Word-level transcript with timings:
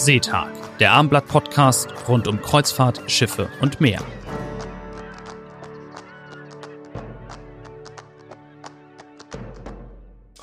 Seetag, 0.00 0.52
der 0.78 0.92
Armblatt-Podcast 0.92 1.88
rund 2.06 2.28
um 2.28 2.40
Kreuzfahrt, 2.40 3.10
Schiffe 3.10 3.48
und 3.60 3.80
Meer. 3.80 4.00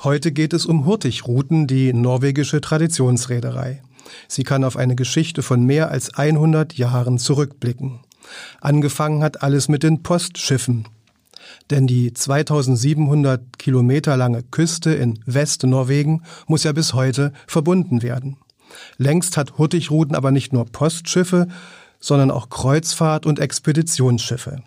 Heute 0.04 0.32
geht 0.32 0.52
es 0.52 0.66
um 0.66 0.84
Hurtigruten, 0.84 1.66
die 1.66 1.94
norwegische 1.94 2.60
Traditionsreederei. 2.60 3.82
Sie 4.28 4.42
kann 4.42 4.62
auf 4.62 4.76
eine 4.76 4.94
Geschichte 4.94 5.42
von 5.42 5.64
mehr 5.64 5.90
als 5.90 6.12
100 6.14 6.74
Jahren 6.74 7.16
zurückblicken. 7.16 8.00
Angefangen 8.60 9.22
hat 9.22 9.42
alles 9.42 9.68
mit 9.68 9.82
den 9.82 10.02
Postschiffen. 10.02 10.86
Denn 11.70 11.86
die 11.86 12.12
2700 12.12 13.58
Kilometer 13.58 14.18
lange 14.18 14.42
Küste 14.42 14.92
in 14.92 15.18
Westnorwegen 15.24 16.24
muss 16.46 16.64
ja 16.64 16.72
bis 16.72 16.92
heute 16.92 17.32
verbunden 17.46 18.02
werden. 18.02 18.36
Längst 18.98 19.36
hat 19.36 19.58
Hurtigruten 19.58 20.14
aber 20.14 20.30
nicht 20.30 20.52
nur 20.52 20.66
Postschiffe, 20.66 21.48
sondern 22.00 22.30
auch 22.30 22.48
Kreuzfahrt- 22.48 23.26
und 23.26 23.38
Expeditionsschiffe. 23.38 24.62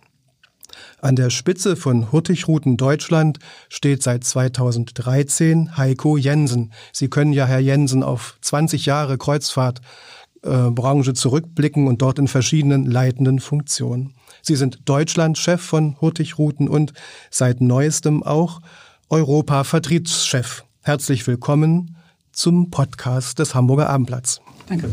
An 1.01 1.15
der 1.15 1.29
Spitze 1.29 1.75
von 1.75 2.11
Hurtigruten 2.11 2.77
Deutschland 2.77 3.39
steht 3.69 4.03
seit 4.03 4.23
2013 4.23 5.77
Heiko 5.77 6.17
Jensen. 6.17 6.73
Sie 6.91 7.09
können 7.09 7.33
ja, 7.33 7.45
Herr 7.45 7.59
Jensen, 7.59 8.03
auf 8.03 8.37
20 8.41 8.85
Jahre 8.85 9.17
Kreuzfahrtbranche 9.17 11.13
zurückblicken 11.13 11.87
und 11.87 12.01
dort 12.01 12.19
in 12.19 12.27
verschiedenen 12.27 12.85
leitenden 12.85 13.39
Funktionen. 13.39 14.13
Sie 14.41 14.55
sind 14.55 14.79
Deutschlandchef 14.85 15.61
von 15.61 15.99
Hurtigruten 16.01 16.67
und 16.67 16.93
seit 17.29 17.61
neuestem 17.61 18.23
auch 18.23 18.61
Europa-Vertriebschef. 19.09 20.63
Herzlich 20.81 21.27
willkommen 21.27 21.98
zum 22.39 22.69
Podcast 22.71 23.37
des 23.39 23.53
Hamburger 23.53 23.89
Abendblatts. 23.89 24.39
Danke. 24.69 24.89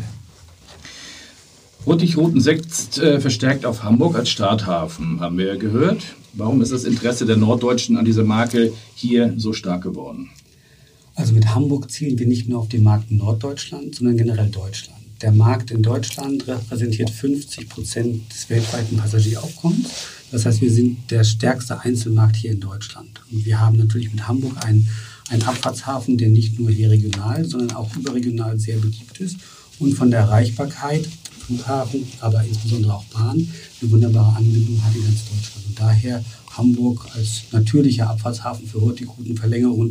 Hurtigruten 1.87 2.41
setzt 2.41 2.99
äh, 2.99 3.21
verstärkt 3.21 3.65
auf 3.65 3.85
Hamburg 3.85 4.17
als 4.17 4.31
Starthafen, 4.31 5.21
haben 5.21 5.39
wir 5.39 5.47
ja 5.47 5.55
gehört. 5.55 6.03
Warum 6.33 6.61
ist 6.61 6.73
das 6.73 6.83
Interesse 6.83 7.25
der 7.25 7.37
Norddeutschen 7.37 7.97
an 7.97 8.05
dieser 8.05 8.25
Marke 8.25 8.73
hier 8.97 9.33
so 9.37 9.53
stark 9.53 9.85
geworden? 9.85 10.31
Also 11.15 11.35
mit 11.35 11.55
Hamburg 11.55 11.89
zielen 11.89 12.19
wir 12.19 12.27
nicht 12.27 12.49
nur 12.49 12.59
auf 12.59 12.69
den 12.69 12.83
Markt 12.83 13.13
in 13.13 13.19
Norddeutschland, 13.19 13.95
sondern 13.95 14.17
generell 14.17 14.49
Deutschland. 14.49 14.99
Der 15.23 15.31
Markt 15.31 15.71
in 15.71 15.85
Deutschland 15.85 16.49
repräsentiert 16.49 17.11
50 17.11 17.69
Prozent 17.69 18.33
des 18.33 18.51
weltweiten 18.51 18.97
Passagieraufkommens. 18.97 19.89
Das 20.33 20.45
heißt, 20.45 20.61
wir 20.61 20.73
sind 20.73 21.13
der 21.13 21.23
stärkste 21.23 21.81
Einzelmarkt 21.81 22.35
hier 22.35 22.51
in 22.51 22.61
Deutschland. 22.61 23.23
Und 23.31 23.47
wir 23.47 23.61
haben 23.61 23.77
natürlich 23.77 24.11
mit 24.11 24.27
Hamburg 24.27 24.65
einen, 24.65 24.89
einen 25.29 25.43
Abfahrtshafen, 25.43 26.17
der 26.17 26.29
nicht 26.29 26.59
nur 26.59 26.71
hier 26.71 26.91
regional, 26.91 27.45
sondern 27.45 27.77
auch 27.77 27.95
überregional 27.97 28.59
sehr 28.59 28.77
beliebt 28.79 29.19
ist 29.21 29.37
und 29.79 29.95
von 29.95 30.11
der 30.11 30.21
Erreichbarkeit 30.21 31.07
Flughafen, 31.47 32.07
aber 32.21 32.43
insbesondere 32.45 32.95
auch 32.95 33.05
Bahn, 33.05 33.37
eine 33.81 33.91
wunderbare 33.91 34.37
Anbindung 34.37 34.83
hat 34.85 34.95
in 34.97 35.05
ganz 35.05 35.21
Deutschland. 35.25 35.67
Und 35.69 35.79
daher 35.79 36.25
Hamburg 36.57 37.07
als 37.15 37.45
natürlicher 37.53 38.11
Abfahrtshafen 38.11 38.67
für 38.67 38.81
Hurtigruten, 38.81 39.39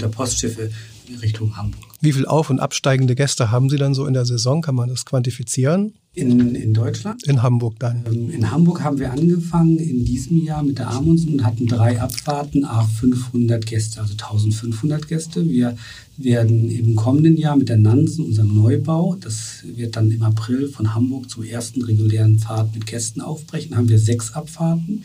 der 0.01 0.07
Postschiffe 0.07 0.69
Richtung 1.13 1.55
Hamburg. 1.55 1.83
Wie 2.01 2.11
viele 2.11 2.29
auf- 2.29 2.49
und 2.49 2.59
absteigende 2.59 3.15
Gäste 3.15 3.51
haben 3.51 3.69
Sie 3.69 3.77
dann 3.77 3.93
so 3.93 4.05
in 4.05 4.13
der 4.13 4.25
Saison? 4.25 4.61
Kann 4.61 4.75
man 4.75 4.89
das 4.89 5.05
quantifizieren? 5.05 5.93
In, 6.13 6.55
in 6.55 6.73
Deutschland? 6.73 7.27
In 7.27 7.43
Hamburg 7.43 7.77
dann. 7.79 8.05
Ähm, 8.07 8.29
in 8.29 8.49
Hamburg 8.49 8.81
haben 8.81 8.99
wir 8.99 9.11
angefangen 9.11 9.77
in 9.77 10.05
diesem 10.05 10.43
Jahr 10.43 10.63
mit 10.63 10.79
der 10.79 10.89
Amundsen 10.89 11.33
und 11.33 11.43
hatten 11.43 11.67
drei 11.67 11.99
Abfahrten, 11.99 12.63
a 12.63 12.83
500 12.83 13.65
Gäste, 13.65 13.99
also 13.99 14.13
1500 14.13 15.07
Gäste. 15.07 15.49
Wir 15.49 15.75
werden 16.17 16.71
im 16.71 16.95
kommenden 16.95 17.35
Jahr 17.35 17.57
mit 17.57 17.67
der 17.67 17.77
Nansen, 17.77 18.23
unserem 18.23 18.55
Neubau, 18.55 19.15
das 19.19 19.63
wird 19.63 19.97
dann 19.97 20.09
im 20.09 20.23
April 20.23 20.69
von 20.69 20.95
Hamburg 20.95 21.29
zur 21.29 21.45
ersten 21.45 21.83
regulären 21.83 22.39
Fahrt 22.39 22.73
mit 22.73 22.85
Gästen 22.85 23.19
aufbrechen, 23.19 23.75
haben 23.75 23.89
wir 23.89 23.99
sechs 23.99 24.33
Abfahrten. 24.33 25.03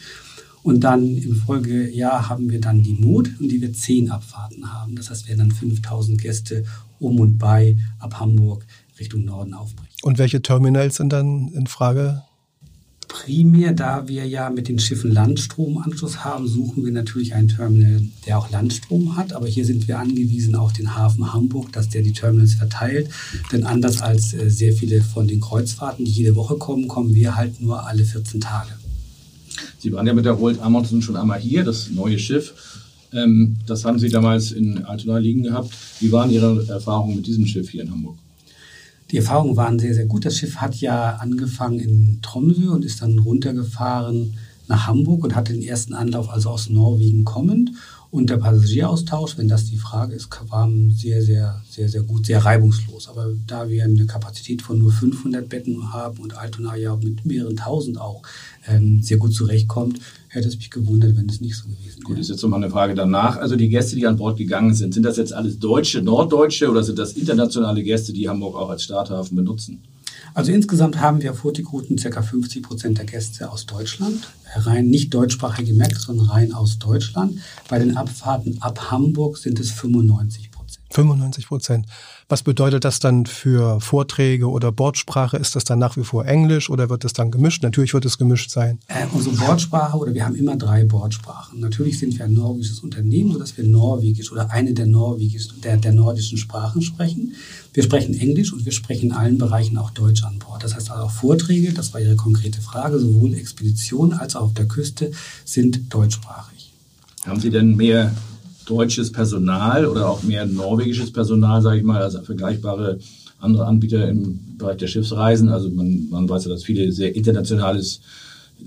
Und 0.63 0.81
dann 0.81 1.17
im 1.17 1.35
Folgejahr 1.35 2.29
haben 2.29 2.51
wir 2.51 2.61
dann 2.61 2.83
die 2.83 2.95
Mut 2.95 3.31
und 3.41 3.51
die 3.51 3.63
wird 3.63 3.77
zehn 3.77 4.11
Abfahrten 4.11 4.73
haben. 4.73 4.95
Das 4.97 5.11
heißt, 5.11 5.27
wir 5.27 5.37
werden 5.37 5.49
dann 5.49 5.57
5000 5.57 6.21
Gäste 6.21 6.65
um 6.99 7.19
und 7.19 7.39
bei 7.39 7.77
ab 7.99 8.21
Hamburg 8.21 8.67
Richtung 8.99 9.25
Norden 9.25 9.55
aufbrechen. 9.55 9.95
Und 10.03 10.19
welche 10.19 10.43
Terminals 10.43 10.97
sind 10.97 11.13
dann 11.13 11.49
in 11.49 11.67
Frage? 11.67 12.23
Primär, 13.11 13.73
da 13.73 14.07
wir 14.07 14.25
ja 14.25 14.51
mit 14.51 14.69
den 14.69 14.79
Schiffen 14.79 15.11
Landstromanschluss 15.11 16.25
haben, 16.25 16.47
suchen 16.47 16.85
wir 16.85 16.93
natürlich 16.93 17.35
einen 17.35 17.49
Terminal, 17.49 18.03
der 18.25 18.39
auch 18.39 18.51
Landstrom 18.51 19.17
hat. 19.17 19.33
Aber 19.33 19.49
hier 19.49 19.65
sind 19.65 19.89
wir 19.89 19.99
angewiesen 19.99 20.55
auf 20.55 20.73
den 20.73 20.95
Hafen 20.95 21.33
Hamburg, 21.33 21.73
dass 21.73 21.89
der 21.89 22.03
die 22.03 22.13
Terminals 22.13 22.55
verteilt. 22.55 23.11
Denn 23.51 23.65
anders 23.65 24.01
als 24.01 24.33
äh, 24.33 24.49
sehr 24.49 24.73
viele 24.73 25.03
von 25.03 25.27
den 25.27 25.41
Kreuzfahrten, 25.41 26.05
die 26.05 26.11
jede 26.13 26.37
Woche 26.37 26.57
kommen, 26.57 26.87
kommen 26.87 27.13
wir 27.13 27.35
halt 27.35 27.61
nur 27.61 27.85
alle 27.85 28.05
14 28.05 28.41
Tage. 28.41 28.80
Sie 29.81 29.93
waren 29.93 30.07
ja 30.07 30.13
mit 30.13 30.27
der 30.27 30.41
Old 30.41 30.61
Amundsen 30.61 31.01
schon 31.01 31.17
einmal 31.17 31.41
hier, 31.41 31.65
das 31.65 31.91
neue 31.91 32.19
Schiff. 32.19 32.53
Ähm, 33.13 33.57
das 33.67 33.85
haben 33.85 33.99
Sie 33.99 34.11
damals 34.11 34.53
in 34.53 34.85
Altona 34.85 35.19
liegen 35.19 35.43
gehabt. 35.43 35.73
Wie 36.01 36.13
waren 36.13 36.31
Ihre 36.31 36.69
Erfahrungen 36.69 37.17
mit 37.17 37.27
diesem 37.27 37.47
Schiff 37.47 37.71
hier 37.71 37.83
in 37.83 37.91
Hamburg? 37.91 38.17
Die 39.11 39.17
Erfahrungen 39.17 39.57
waren 39.57 39.79
sehr, 39.79 39.95
sehr 39.95 40.07
gut. 40.07 40.25
Das 40.25 40.37
Schiff 40.37 40.57
hat 40.57 40.77
ja 40.77 41.17
angefangen 41.17 41.81
in 41.81 42.19
Tromsø 42.23 42.71
und 42.71 42.85
ist 42.85 43.03
dann 43.03 43.19
runtergefahren 43.19 44.35
nach 44.69 44.87
Hamburg 44.87 45.25
und 45.25 45.35
hat 45.35 45.49
den 45.49 45.63
ersten 45.63 45.95
Anlauf 45.95 46.29
also 46.31 46.51
aus 46.51 46.69
Norwegen 46.69 47.25
kommend. 47.25 47.73
Und 48.11 48.29
der 48.29 48.39
Passagieraustausch, 48.39 49.39
wenn 49.39 49.47
das 49.47 49.67
die 49.67 49.77
Frage 49.77 50.17
ist, 50.17 50.29
war 50.49 50.69
sehr, 50.91 51.23
sehr, 51.23 51.63
sehr, 51.69 51.89
sehr 51.89 52.03
gut, 52.03 52.27
sehr 52.27 52.45
reibungslos. 52.45 53.09
Aber 53.09 53.29
da 53.47 53.69
wir 53.69 53.85
eine 53.85 54.05
Kapazität 54.05 54.63
von 54.63 54.79
nur 54.79 54.91
500 54.91 55.49
Betten 55.49 55.93
haben 55.93 56.19
und 56.19 56.37
Altona 56.37 56.75
ja 56.75 56.97
mit 56.97 57.25
mehreren 57.25 57.57
tausend 57.57 58.01
auch 58.01 58.23
ähm, 58.67 59.01
sehr 59.01 59.19
gut 59.19 59.33
zurechtkommt, 59.33 60.01
hätte 60.27 60.49
es 60.49 60.57
mich 60.57 60.71
gewundert, 60.71 61.17
wenn 61.17 61.29
es 61.29 61.41
nicht 61.41 61.57
so 61.57 61.69
gewesen 61.69 61.99
wäre. 61.99 62.05
Gut, 62.05 62.19
ist 62.19 62.31
jetzt 62.31 62.43
nochmal 62.43 62.63
eine 62.63 62.73
Frage 62.73 62.95
danach. 62.97 63.37
Also 63.37 63.55
die 63.55 63.69
Gäste, 63.69 63.95
die 63.95 64.07
an 64.09 64.17
Bord 64.17 64.37
gegangen 64.37 64.75
sind, 64.75 64.93
sind 64.93 65.05
das 65.05 65.17
jetzt 65.17 65.33
alles 65.33 65.61
Deutsche, 65.61 66.03
Norddeutsche 66.03 66.69
oder 66.69 66.83
sind 66.83 66.99
das 66.99 67.13
internationale 67.13 67.83
Gäste, 67.85 68.13
die 68.13 68.29
Hamburg 68.29 68.57
auch 68.57 68.71
als 68.71 68.83
Starthafen 68.83 69.37
benutzen? 69.37 69.83
Also 70.35 70.53
insgesamt 70.53 71.01
haben 71.01 71.23
wir 71.23 71.33
auf 71.33 71.43
Hurtigruten 71.45 71.97
ca. 71.97 72.23
50 72.23 72.63
Prozent 72.63 72.99
der 72.99 73.05
Gäste 73.05 73.51
aus 73.51 73.67
Deutschland, 73.67 74.29
rein 74.55 74.87
nicht 74.87 75.13
deutschsprachige 75.13 75.75
Märkte, 75.75 76.01
sondern 76.01 76.27
rein 76.27 76.53
aus 76.55 76.79
Deutschland. 76.79 77.39
Bei 77.69 77.79
den 77.79 77.97
Abfahrten 77.97 78.63
ab 78.63 78.91
Hamburg 78.91 79.39
sind 79.39 79.59
es 79.59 79.71
95 79.71 80.43
Prozent. 80.43 80.50
95 80.91 81.47
Prozent. 81.47 81.87
Was 82.29 82.43
bedeutet 82.43 82.85
das 82.85 82.99
dann 82.99 83.27
für 83.27 83.81
Vorträge 83.81 84.49
oder 84.49 84.73
Bordsprache? 84.73 85.37
Ist 85.37 85.55
das 85.57 85.65
dann 85.65 85.79
nach 85.79 85.97
wie 85.97 86.05
vor 86.05 86.27
Englisch 86.27 86.69
oder 86.69 86.91
wird 86.91 87.05
es 87.05 87.13
dann 87.13 87.31
gemischt? 87.31 87.63
Natürlich 87.63 87.95
wird 87.95 88.05
es 88.05 88.19
gemischt 88.19 88.51
sein. 88.51 88.79
Äh, 88.89 89.07
unsere 89.13 89.37
Bordsprache 89.37 89.97
oder 89.97 90.15
wir 90.15 90.25
haben 90.25 90.35
immer 90.35 90.57
drei 90.57 90.85
Bordsprachen. 90.85 91.61
Natürlich 91.61 91.99
sind 91.99 92.19
wir 92.19 92.25
ein 92.25 92.35
norwegisches 92.35 92.81
Unternehmen, 92.81 93.33
sodass 93.33 93.57
wir 93.57 93.65
Norwegisch 93.65 94.33
oder 94.33 94.51
eine 94.51 94.75
der, 94.75 94.87
Norwegisch, 94.87 95.49
der, 95.63 95.77
der 95.77 95.93
nordischen 95.93 96.39
Sprachen 96.39 96.83
sprechen. 96.83 97.35
Wir 97.73 97.85
sprechen 97.85 98.19
Englisch 98.19 98.53
und 98.53 98.65
wir 98.65 98.73
sprechen 98.73 99.11
in 99.11 99.13
allen 99.13 99.39
Bereichen 99.39 99.79
auch 99.79 99.91
Deutsch 99.91 100.25
an 100.25 100.39
Bord. 100.39 100.65
Das 100.65 100.75
heißt 100.75 100.91
also 100.91 101.05
auch 101.05 101.11
Vorträge, 101.11 101.73
das 101.73 101.95
war 101.95 102.01
Ihre 102.01 102.17
konkrete 102.17 102.61
Frage, 102.61 102.99
sowohl 102.99 103.35
Expeditionen 103.35 104.19
als 104.19 104.35
auch 104.37 104.43
auf 104.43 104.55
der 104.55 104.67
Küste 104.67 105.13
sind 105.45 105.93
deutschsprachig. 105.95 106.73
Haben 107.27 107.41
Sie 107.41 107.51
denn 107.51 107.77
mehr 107.77 108.13
deutsches 108.71 109.11
Personal 109.11 109.87
oder 109.87 110.09
auch 110.09 110.23
mehr 110.23 110.47
norwegisches 110.47 111.13
Personal, 111.13 111.61
sage 111.61 111.79
ich 111.79 111.85
mal, 111.85 112.01
als 112.01 112.17
vergleichbare 112.17 112.99
andere 113.41 113.67
Anbieter 113.67 114.09
im 114.09 114.57
Bereich 114.59 114.77
der 114.77 114.87
Schiffsreisen. 114.87 115.49
Also 115.49 115.69
man, 115.71 116.09
man 116.11 116.29
weiß 116.29 116.45
ja, 116.45 116.51
dass 116.51 116.63
viele 116.63 116.93
sehr 116.93 117.15
internationales 117.15 118.01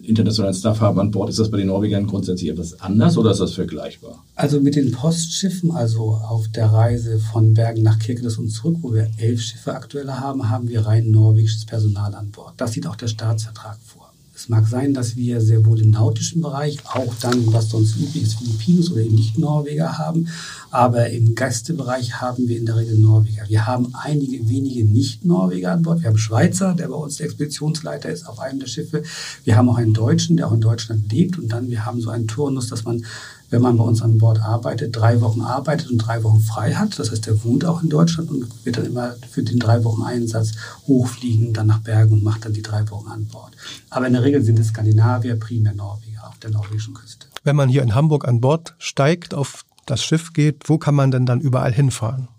internationalen 0.01 0.55
Staff 0.55 0.81
haben 0.81 0.99
an 0.99 1.11
Bord. 1.11 1.29
Ist 1.29 1.37
das 1.37 1.51
bei 1.51 1.57
den 1.57 1.67
Norwegern 1.67 2.07
grundsätzlich 2.07 2.49
etwas 2.49 2.81
anders 2.81 3.15
oder 3.15 3.29
ist 3.29 3.39
das 3.39 3.53
vergleichbar? 3.53 4.23
Also 4.35 4.59
mit 4.59 4.75
den 4.75 4.91
Postschiffen, 4.91 5.71
also 5.71 6.15
auf 6.15 6.47
der 6.47 6.65
Reise 6.67 7.19
von 7.19 7.53
Bergen 7.53 7.83
nach 7.83 7.99
Kirkenes 7.99 8.39
und 8.39 8.49
zurück, 8.49 8.77
wo 8.81 8.91
wir 8.93 9.11
elf 9.17 9.41
Schiffe 9.41 9.73
aktuell 9.73 10.09
haben, 10.09 10.49
haben 10.49 10.67
wir 10.67 10.85
rein 10.87 11.11
norwegisches 11.11 11.65
Personal 11.65 12.15
an 12.15 12.31
Bord. 12.31 12.55
Das 12.57 12.71
sieht 12.73 12.87
auch 12.87 12.95
der 12.95 13.07
Staatsvertrag 13.07 13.77
vor. 13.85 14.02
Es 14.35 14.49
mag 14.49 14.67
sein, 14.67 14.95
dass 14.95 15.15
wir 15.15 15.41
sehr 15.41 15.63
wohl 15.63 15.79
im 15.79 15.91
nautischen 15.91 16.41
Bereich 16.41 16.79
auch 16.85 17.13
dann, 17.21 17.53
was 17.53 17.69
sonst 17.69 17.95
üblich 17.97 18.23
ist, 18.23 18.39
Filipinos 18.39 18.91
oder 18.91 19.01
eben 19.01 19.13
nicht 19.13 19.37
Norweger 19.37 19.99
haben. 19.99 20.27
Aber 20.71 21.07
im 21.11 21.35
Gästebereich 21.35 22.19
haben 22.19 22.47
wir 22.47 22.57
in 22.57 22.65
der 22.65 22.77
Regel 22.77 22.97
Norweger. 22.97 23.43
Wir 23.47 23.67
haben 23.67 23.93
einige 23.93 24.49
wenige 24.49 24.85
Nicht-Norweger 24.85 25.71
an 25.71 25.83
Bord. 25.83 26.01
Wir 26.01 26.09
haben 26.09 26.17
Schweizer, 26.17 26.73
der 26.73 26.87
bei 26.87 26.95
uns 26.95 27.17
der 27.17 27.27
Expeditionsleiter 27.27 28.09
ist 28.09 28.27
auf 28.27 28.39
einem 28.39 28.59
der 28.59 28.67
Schiffe. 28.67 29.03
Wir 29.43 29.55
haben 29.55 29.69
auch 29.69 29.77
einen 29.77 29.93
Deutschen, 29.93 30.35
der 30.35 30.47
auch 30.47 30.53
in 30.53 30.61
Deutschland 30.61 31.11
lebt. 31.11 31.37
Und 31.37 31.49
dann, 31.49 31.69
wir 31.69 31.85
haben 31.85 32.01
so 32.01 32.09
einen 32.09 32.27
Turnus, 32.27 32.67
dass 32.67 32.85
man 32.85 33.05
wenn 33.53 33.61
man 33.61 33.77
bei 33.77 33.83
uns 33.83 34.01
an 34.01 34.17
Bord 34.17 34.41
arbeitet, 34.41 34.95
drei 34.95 35.21
Wochen 35.21 35.41
arbeitet 35.41 35.91
und 35.91 35.99
drei 35.99 36.23
Wochen 36.23 36.41
frei 36.41 36.73
hat. 36.73 36.97
Das 36.97 37.11
heißt, 37.11 37.27
der 37.27 37.43
wohnt 37.43 37.65
auch 37.65 37.83
in 37.83 37.89
Deutschland 37.89 38.31
und 38.31 38.47
wird 38.65 38.77
dann 38.77 38.85
immer 38.87 39.13
für 39.29 39.43
den 39.43 39.59
drei 39.59 39.83
Wochen 39.83 40.01
Einsatz 40.01 40.53
hochfliegen, 40.87 41.53
dann 41.53 41.67
nach 41.67 41.79
Bergen 41.79 42.13
und 42.13 42.23
macht 42.23 42.45
dann 42.45 42.53
die 42.53 42.63
drei 42.63 42.89
Wochen 42.89 43.07
an 43.09 43.27
Bord. 43.27 43.51
Aber 43.91 44.07
in 44.07 44.13
der 44.13 44.23
Regel 44.23 44.43
sind 44.43 44.57
es 44.57 44.69
Skandinavier, 44.69 45.35
primär 45.35 45.75
Norweger 45.75 46.27
auf 46.27 46.39
der 46.39 46.49
norwegischen 46.49 46.95
Küste. 46.95 47.27
Wenn 47.43 47.55
man 47.55 47.69
hier 47.69 47.83
in 47.83 47.93
Hamburg 47.93 48.27
an 48.27 48.41
Bord 48.41 48.73
steigt, 48.79 49.35
auf 49.35 49.65
das 49.85 50.03
Schiff 50.03 50.33
geht, 50.33 50.67
wo 50.67 50.79
kann 50.79 50.95
man 50.95 51.11
denn 51.11 51.27
dann 51.27 51.39
überall 51.39 51.73
hinfahren? 51.73 52.29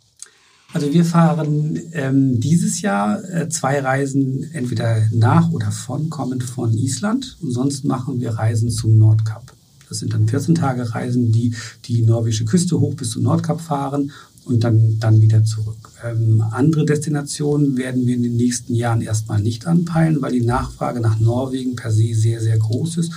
Also 0.73 0.93
wir 0.93 1.05
fahren 1.05 1.79
ähm, 1.93 2.41
dieses 2.41 2.83
Jahr 2.83 3.23
äh, 3.23 3.49
zwei 3.49 3.79
Reisen 3.79 4.51
entweder 4.53 5.07
nach 5.13 5.53
oder 5.53 5.71
von, 5.71 6.11
kommend 6.11 6.43
von 6.43 6.73
Island. 6.73 7.37
Und 7.41 7.53
sonst 7.53 7.85
machen 7.85 8.19
wir 8.19 8.33
Reisen 8.33 8.69
zum 8.71 8.99
Nordkap. 8.99 9.55
Das 9.89 9.99
sind 9.99 10.13
dann 10.13 10.29
14 10.29 10.55
Tage 10.55 10.95
Reisen, 10.95 11.33
die 11.33 11.55
die 11.85 12.03
norwegische 12.03 12.45
Küste 12.45 12.81
hoch 12.81 12.95
bis 12.95 13.11
zum 13.11 13.23
Nordkap 13.23 13.61
fahren 13.61 14.13
und 14.45 14.63
dann, 14.65 14.99
dann 14.99 15.21
wieder 15.21 15.45
zurück. 15.45 15.91
Ähm, 16.05 16.43
andere 16.51 16.85
Destinationen 16.85 17.77
werden 17.77 18.07
wir 18.07 18.15
in 18.15 18.23
den 18.23 18.37
nächsten 18.37 18.75
Jahren 18.75 19.01
erstmal 19.01 19.41
nicht 19.41 19.67
anpeilen, 19.67 20.21
weil 20.21 20.33
die 20.33 20.45
Nachfrage 20.45 21.01
nach 21.01 21.19
Norwegen 21.19 21.77
per 21.77 21.91
se 21.91 22.15
sehr, 22.15 22.41
sehr 22.41 22.59
groß 22.59 22.99
ist. 22.99 23.13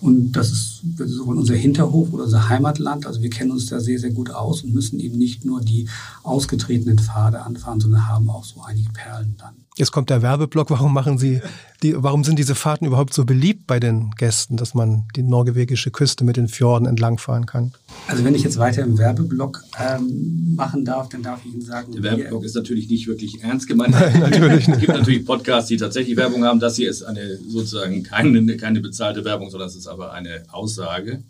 Und 0.00 0.32
das 0.32 0.50
ist 0.50 0.71
sowohl 0.96 1.38
unser 1.38 1.54
Hinterhof 1.54 2.12
oder 2.12 2.24
unser 2.24 2.48
Heimatland. 2.48 3.06
Also 3.06 3.22
wir 3.22 3.30
kennen 3.30 3.52
uns 3.52 3.66
da 3.66 3.80
sehr, 3.80 3.98
sehr 3.98 4.10
gut 4.10 4.30
aus 4.30 4.62
und 4.62 4.74
müssen 4.74 5.00
eben 5.00 5.18
nicht 5.18 5.44
nur 5.44 5.60
die 5.60 5.88
ausgetretenen 6.22 6.98
Pfade 6.98 7.42
anfahren, 7.42 7.80
sondern 7.80 8.08
haben 8.08 8.28
auch 8.30 8.44
so 8.44 8.62
einige 8.62 8.90
Perlen 8.90 9.34
dann. 9.38 9.54
Jetzt 9.76 9.90
kommt 9.90 10.10
der 10.10 10.20
Werbeblock. 10.20 10.68
Warum 10.70 10.92
machen 10.92 11.16
Sie 11.16 11.40
die, 11.82 11.94
warum 11.96 12.24
sind 12.24 12.38
diese 12.38 12.54
Fahrten 12.54 12.84
überhaupt 12.84 13.14
so 13.14 13.24
beliebt 13.24 13.66
bei 13.66 13.80
den 13.80 14.10
Gästen, 14.18 14.56
dass 14.56 14.74
man 14.74 15.04
die 15.16 15.22
norwegische 15.22 15.90
Küste 15.90 16.24
mit 16.24 16.36
den 16.36 16.46
Fjorden 16.48 16.86
entlangfahren 16.86 17.46
kann? 17.46 17.72
Also 18.06 18.22
wenn 18.22 18.34
ich 18.34 18.42
jetzt 18.42 18.58
weiter 18.58 18.82
im 18.82 18.98
Werbeblock 18.98 19.64
ähm, 19.80 20.54
machen 20.54 20.84
darf, 20.84 21.08
dann 21.08 21.22
darf 21.22 21.40
ich 21.44 21.54
Ihnen 21.54 21.62
sagen. 21.62 21.90
Der 21.92 22.02
Werbeblock 22.02 22.44
ist 22.44 22.54
natürlich 22.54 22.88
nicht 22.88 23.06
wirklich 23.06 23.42
ernst 23.42 23.66
gemeint. 23.66 23.92
Nein, 23.92 24.20
natürlich 24.20 24.68
nicht. 24.68 24.76
Es 24.76 24.80
gibt 24.80 24.92
natürlich 24.92 25.24
Podcasts, 25.24 25.68
die 25.68 25.78
tatsächlich 25.78 26.16
Werbung 26.16 26.44
haben. 26.44 26.60
Das 26.60 26.76
hier 26.76 26.90
ist 26.90 27.02
eine 27.02 27.38
sozusagen 27.48 28.02
keine, 28.02 28.56
keine 28.58 28.80
bezahlte 28.80 29.24
Werbung, 29.24 29.50
sondern 29.50 29.68
es 29.68 29.76
ist 29.76 29.86
aber 29.86 30.12
eine 30.12 30.44
Aussage. 30.78 31.22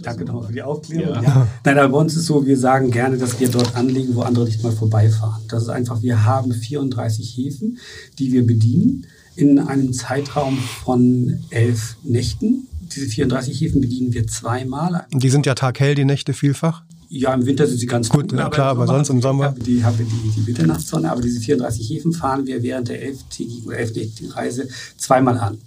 Danke 0.00 0.24
nochmal 0.24 0.46
für 0.46 0.52
die 0.52 0.62
Aufklärung. 0.62 1.16
Ja. 1.16 1.22
Ja. 1.22 1.48
Nein, 1.64 1.78
aber 1.78 1.88
bei 1.88 1.98
uns 1.98 2.16
ist 2.16 2.26
so, 2.26 2.46
wir 2.46 2.56
sagen 2.56 2.92
gerne, 2.92 3.18
dass 3.18 3.40
wir 3.40 3.48
dort 3.48 3.74
anlegen, 3.74 4.14
wo 4.14 4.22
andere 4.22 4.44
nicht 4.44 4.62
mal 4.62 4.70
vorbeifahren. 4.70 5.42
Das 5.48 5.64
ist 5.64 5.68
einfach, 5.70 6.02
wir 6.02 6.24
haben 6.24 6.52
34 6.52 7.36
Häfen, 7.36 7.78
die 8.18 8.32
wir 8.32 8.46
bedienen 8.46 9.06
in 9.34 9.58
einem 9.58 9.92
Zeitraum 9.92 10.56
von 10.84 11.40
elf 11.50 11.96
Nächten. 12.04 12.68
Diese 12.94 13.06
34 13.06 13.60
Häfen 13.60 13.80
bedienen 13.80 14.12
wir 14.12 14.26
zweimal. 14.28 15.06
Und 15.12 15.22
die 15.22 15.30
sind 15.30 15.46
ja 15.46 15.54
taghell, 15.54 15.96
die 15.96 16.04
Nächte 16.04 16.32
vielfach? 16.32 16.84
Ja, 17.08 17.34
im 17.34 17.46
Winter 17.46 17.66
sind 17.66 17.78
sie 17.78 17.86
ganz 17.86 18.08
gut. 18.08 18.30
gut 18.30 18.50
klar, 18.52 18.68
aber 18.68 18.86
sonst 18.86 19.08
im 19.08 19.20
Sommer. 19.20 19.46
Haben 19.46 19.62
die 19.64 19.82
haben 19.82 19.98
wir 19.98 20.06
die, 20.06 20.40
die 20.40 20.46
Winternachtssonne, 20.46 21.10
aber 21.10 21.22
diese 21.22 21.40
34 21.40 21.88
Häfen 21.90 22.12
fahren 22.12 22.46
wir 22.46 22.62
während 22.62 22.88
der 22.88 23.02
elftägigen 23.02 23.66
oder 23.66 23.78
elfnächtigen 23.78 24.30
Reise 24.30 24.68
zweimal 24.96 25.38
an. 25.38 25.58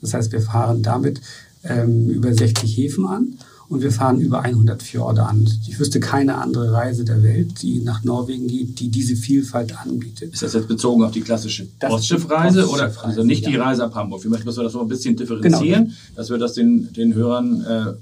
Das 0.00 0.14
heißt, 0.14 0.32
wir 0.32 0.40
fahren 0.40 0.82
damit 0.82 1.20
ähm, 1.68 2.08
über 2.08 2.32
60 2.32 2.76
Häfen 2.76 3.06
an 3.06 3.38
und 3.68 3.82
wir 3.82 3.90
fahren 3.90 4.20
über 4.20 4.42
100 4.42 4.82
Fjorde 4.82 5.24
an. 5.24 5.48
Ich 5.66 5.78
wüsste 5.78 5.98
keine 5.98 6.36
andere 6.36 6.72
Reise 6.72 7.04
der 7.04 7.22
Welt, 7.22 7.62
die 7.62 7.80
nach 7.80 8.04
Norwegen 8.04 8.46
geht, 8.46 8.78
die 8.78 8.88
diese 8.88 9.16
Vielfalt 9.16 9.76
anbietet. 9.76 10.34
Ist 10.34 10.42
das 10.42 10.54
jetzt 10.54 10.68
bezogen 10.68 11.02
auf 11.02 11.10
die 11.10 11.20
klassische 11.20 11.66
Postschiffreise 11.80 12.68
oder 12.68 12.92
also 13.02 13.24
nicht 13.24 13.44
ja. 13.44 13.50
die 13.50 13.56
Reise 13.56 13.84
ab 13.84 13.94
Hamburg? 13.94 14.22
Wir 14.22 14.30
möchten, 14.30 14.46
dass 14.46 14.56
wir 14.56 14.64
das 14.64 14.74
noch 14.74 14.82
ein 14.82 14.88
bisschen 14.88 15.16
differenzieren, 15.16 15.84
genau. 15.84 15.96
dass 16.14 16.30
wir 16.30 16.38
das 16.38 16.52
den, 16.52 16.92
den 16.92 17.14
Hörern 17.14 17.64
äh, 17.64 17.92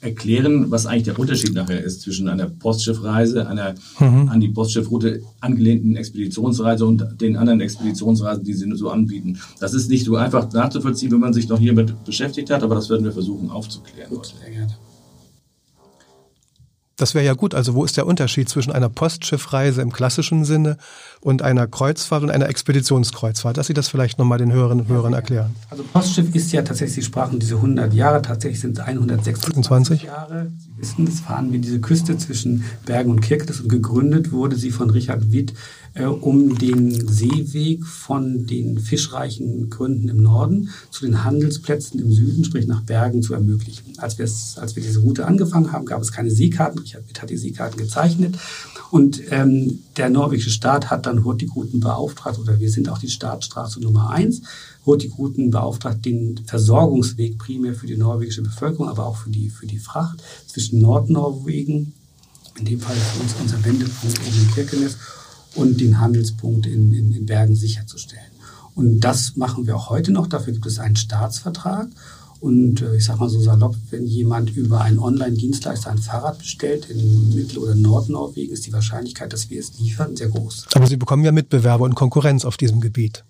erklären, 0.00 0.70
was 0.70 0.86
eigentlich 0.86 1.04
der 1.04 1.18
Unterschied 1.18 1.54
nachher 1.54 1.82
ist 1.82 2.02
zwischen 2.02 2.28
einer 2.28 2.46
Postschiffreise, 2.46 3.48
einer 3.48 3.74
mhm. 3.98 4.28
an 4.28 4.40
die 4.40 4.48
Postschiffroute 4.48 5.22
angelehnten 5.40 5.96
Expeditionsreise 5.96 6.84
und 6.86 7.20
den 7.20 7.36
anderen 7.36 7.60
Expeditionsreisen, 7.60 8.44
die 8.44 8.52
sie 8.52 8.70
so 8.74 8.90
anbieten. 8.90 9.38
Das 9.58 9.74
ist 9.74 9.88
nicht 9.88 10.04
so 10.04 10.16
einfach 10.16 10.52
nachzuvollziehen, 10.52 11.12
wenn 11.12 11.20
man 11.20 11.32
sich 11.32 11.48
noch 11.48 11.58
hiermit 11.58 12.04
beschäftigt 12.04 12.50
hat, 12.50 12.62
aber 12.62 12.74
das 12.74 12.90
werden 12.90 13.04
wir 13.04 13.12
versuchen 13.12 13.50
aufzuklären. 13.50 14.10
Gut, 14.10 14.34
sehr 14.40 14.50
gerne. 14.50 14.74
Das 16.96 17.14
wäre 17.14 17.24
ja 17.24 17.34
gut. 17.34 17.54
Also 17.54 17.74
wo 17.74 17.84
ist 17.84 17.98
der 17.98 18.06
Unterschied 18.06 18.48
zwischen 18.48 18.72
einer 18.72 18.88
Postschiffreise 18.88 19.82
im 19.82 19.92
klassischen 19.92 20.46
Sinne 20.46 20.78
und 21.20 21.42
einer 21.42 21.66
Kreuzfahrt 21.66 22.22
und 22.22 22.30
einer 22.30 22.48
Expeditionskreuzfahrt? 22.48 23.58
Dass 23.58 23.66
Sie 23.66 23.74
das 23.74 23.88
vielleicht 23.88 24.18
nochmal 24.18 24.38
den 24.38 24.50
Hörerinnen 24.50 24.86
und 24.86 24.92
Hörern 24.92 25.12
erklären. 25.12 25.54
Also 25.68 25.84
Postschiff 25.84 26.34
ist 26.34 26.52
ja 26.52 26.62
tatsächlich, 26.62 26.94
Sie 26.94 27.02
sprachen 27.02 27.38
diese 27.38 27.56
100 27.56 27.92
Jahre, 27.92 28.22
tatsächlich 28.22 28.60
sind 28.60 28.78
es 28.78 28.84
126 28.84 30.04
Jahre. 30.04 30.50
Sie 30.58 30.80
wissen, 30.80 31.06
es 31.06 31.20
fahren 31.20 31.52
wir 31.52 31.58
diese 31.58 31.80
Küste 31.80 32.16
zwischen 32.16 32.64
Bergen 32.86 33.10
und 33.10 33.20
Kirkenes 33.20 33.60
und 33.60 33.68
gegründet 33.68 34.32
wurde 34.32 34.56
sie 34.56 34.70
von 34.70 34.88
Richard 34.88 35.32
Witt 35.32 35.52
äh, 35.96 36.04
um 36.04 36.58
den 36.58 37.08
Seeweg 37.08 37.84
von 37.84 38.46
den 38.46 38.78
fischreichen 38.78 39.70
Gründen 39.70 40.08
im 40.08 40.22
Norden 40.22 40.68
zu 40.90 41.06
den 41.06 41.24
Handelsplätzen 41.24 41.98
im 42.00 42.12
Süden, 42.12 42.44
sprich 42.44 42.66
nach 42.66 42.82
Bergen, 42.82 43.22
zu 43.22 43.34
ermöglichen. 43.34 43.98
Als, 43.98 44.18
als 44.58 44.76
wir 44.76 44.82
diese 44.82 45.00
Route 45.00 45.26
angefangen 45.26 45.72
haben, 45.72 45.86
gab 45.86 46.02
es 46.02 46.12
keine 46.12 46.30
Seekarten. 46.30 46.82
Witt 46.82 47.22
hat 47.22 47.30
die 47.30 47.36
Seekarten 47.36 47.78
gezeichnet. 47.78 48.36
Und 48.90 49.20
ähm, 49.30 49.80
der 49.96 50.10
norwegische 50.10 50.50
Staat 50.50 50.90
hat 50.90 51.06
dann 51.06 51.24
Hurtigruten 51.24 51.80
beauftragt, 51.80 52.38
oder 52.38 52.60
wir 52.60 52.70
sind 52.70 52.88
auch 52.88 52.98
die 52.98 53.08
Staatsstraße 53.08 53.80
Nummer 53.80 54.10
eins, 54.10 54.42
Hurtigruten 54.84 55.50
beauftragt, 55.50 56.04
den 56.04 56.40
Versorgungsweg 56.46 57.38
primär 57.38 57.74
für 57.74 57.86
die 57.86 57.96
norwegische 57.96 58.42
Bevölkerung, 58.42 58.88
aber 58.88 59.06
auch 59.06 59.16
für 59.16 59.30
die, 59.30 59.48
für 59.48 59.66
die 59.66 59.78
Fracht 59.78 60.22
zwischen 60.46 60.80
Nordnorwegen, 60.80 61.94
in 62.58 62.64
dem 62.64 62.80
Fall 62.80 62.96
für 62.96 63.22
uns 63.22 63.34
unser 63.40 63.64
Wendepunkt 63.64 64.18
in 64.18 64.54
Kirkenes, 64.54 64.96
und 65.56 65.80
den 65.80 66.00
Handelspunkt 66.00 66.66
in, 66.66 66.92
in, 66.92 67.12
in 67.12 67.26
Bergen 67.26 67.56
sicherzustellen. 67.56 68.24
Und 68.74 69.00
das 69.00 69.36
machen 69.36 69.66
wir 69.66 69.76
auch 69.76 69.90
heute 69.90 70.12
noch. 70.12 70.26
Dafür 70.26 70.52
gibt 70.52 70.66
es 70.66 70.78
einen 70.78 70.96
Staatsvertrag. 70.96 71.88
Und 72.40 72.82
äh, 72.82 72.96
ich 72.96 73.04
sage 73.06 73.18
mal 73.18 73.30
so 73.30 73.40
salopp, 73.40 73.74
wenn 73.90 74.06
jemand 74.06 74.54
über 74.54 74.82
einen 74.82 74.98
Online-Dienstleister 74.98 75.90
ein 75.90 75.98
Fahrrad 75.98 76.38
bestellt 76.38 76.90
in 76.90 77.34
Mittel- 77.34 77.58
oder 77.58 77.74
Nordnorwegen, 77.74 78.52
ist 78.52 78.66
die 78.66 78.72
Wahrscheinlichkeit, 78.74 79.32
dass 79.32 79.48
wir 79.48 79.58
es 79.58 79.78
liefern, 79.78 80.16
sehr 80.16 80.28
groß. 80.28 80.66
Aber 80.74 80.86
Sie 80.86 80.98
bekommen 80.98 81.24
ja 81.24 81.32
Mitbewerber 81.32 81.84
und 81.84 81.94
Konkurrenz 81.94 82.44
auf 82.44 82.58
diesem 82.58 82.80
Gebiet. 82.80 83.24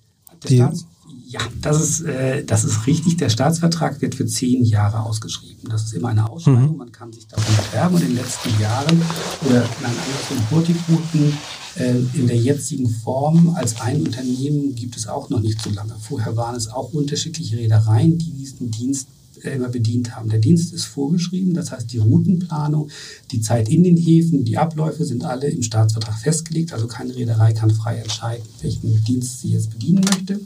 Staats 0.45 0.87
ja, 1.29 1.41
das 1.61 1.81
ist, 1.81 2.01
äh, 2.03 2.45
das 2.45 2.63
ist 2.65 2.87
richtig. 2.87 3.17
Der 3.17 3.31
Staatsvertrag 3.31 4.01
wird 4.01 4.15
für 4.15 4.27
zehn 4.27 4.65
Jahre 4.65 5.01
ausgeschrieben. 5.01 5.69
Das 5.69 5.83
ist 5.83 5.93
immer 5.93 6.09
eine 6.09 6.31
Ausschreibung. 6.31 6.73
Mhm. 6.73 6.77
Man 6.77 6.93
kann 6.93 7.13
sich 7.13 7.27
davon 7.27 7.53
bewerben. 7.57 7.97
Und 7.97 8.03
in 8.03 8.09
den 8.09 8.17
letzten 8.17 8.61
Jahren 8.61 9.03
oder 9.45 9.65
nein, 9.83 9.93
andersrum 10.05 10.51
Hurtigruten 10.51 11.31
äh, 11.31 11.33
in 11.79 12.27
der 12.27 12.37
jetzigen 12.37 12.89
Form 12.89 13.55
als 13.55 13.81
ein 13.81 14.01
Unternehmen 14.01 14.75
gibt 14.75 14.97
es 14.97 15.07
auch 15.07 15.29
noch 15.29 15.41
nicht 15.41 15.61
so 15.61 15.71
lange. 15.71 15.95
Vorher 16.01 16.37
waren 16.37 16.57
es 16.57 16.69
auch 16.69 16.93
unterschiedliche 16.93 17.57
Reedereien, 17.57 18.17
die 18.17 18.31
diesen 18.31 18.71
Dienst 18.71 19.09
äh, 19.43 19.51
immer 19.51 19.69
bedient 19.69 20.17
haben. 20.17 20.29
Der 20.31 20.39
Dienst 20.39 20.73
ist 20.73 20.85
vorgeschrieben, 20.85 21.55
das 21.55 21.71
heißt 21.73 21.93
die 21.93 21.99
Routenplanung, 21.99 22.89
die 23.31 23.41
Zeit 23.41 23.69
in 23.69 23.85
den 23.85 23.97
Häfen, 23.97 24.45
die 24.45 24.57
Abläufe 24.57 25.05
sind 25.05 25.25
alle 25.25 25.49
im 25.49 25.63
Staatsvertrag 25.63 26.19
festgelegt. 26.19 26.73
Also 26.73 26.87
keine 26.87 27.15
Reederei 27.15 27.53
kann 27.53 27.71
frei 27.71 27.99
entscheiden, 27.99 28.45
welchen 28.63 29.05
Dienst 29.05 29.43
sie 29.43 29.51
jetzt 29.51 29.71
bedienen 29.71 30.05
möchte. 30.05 30.41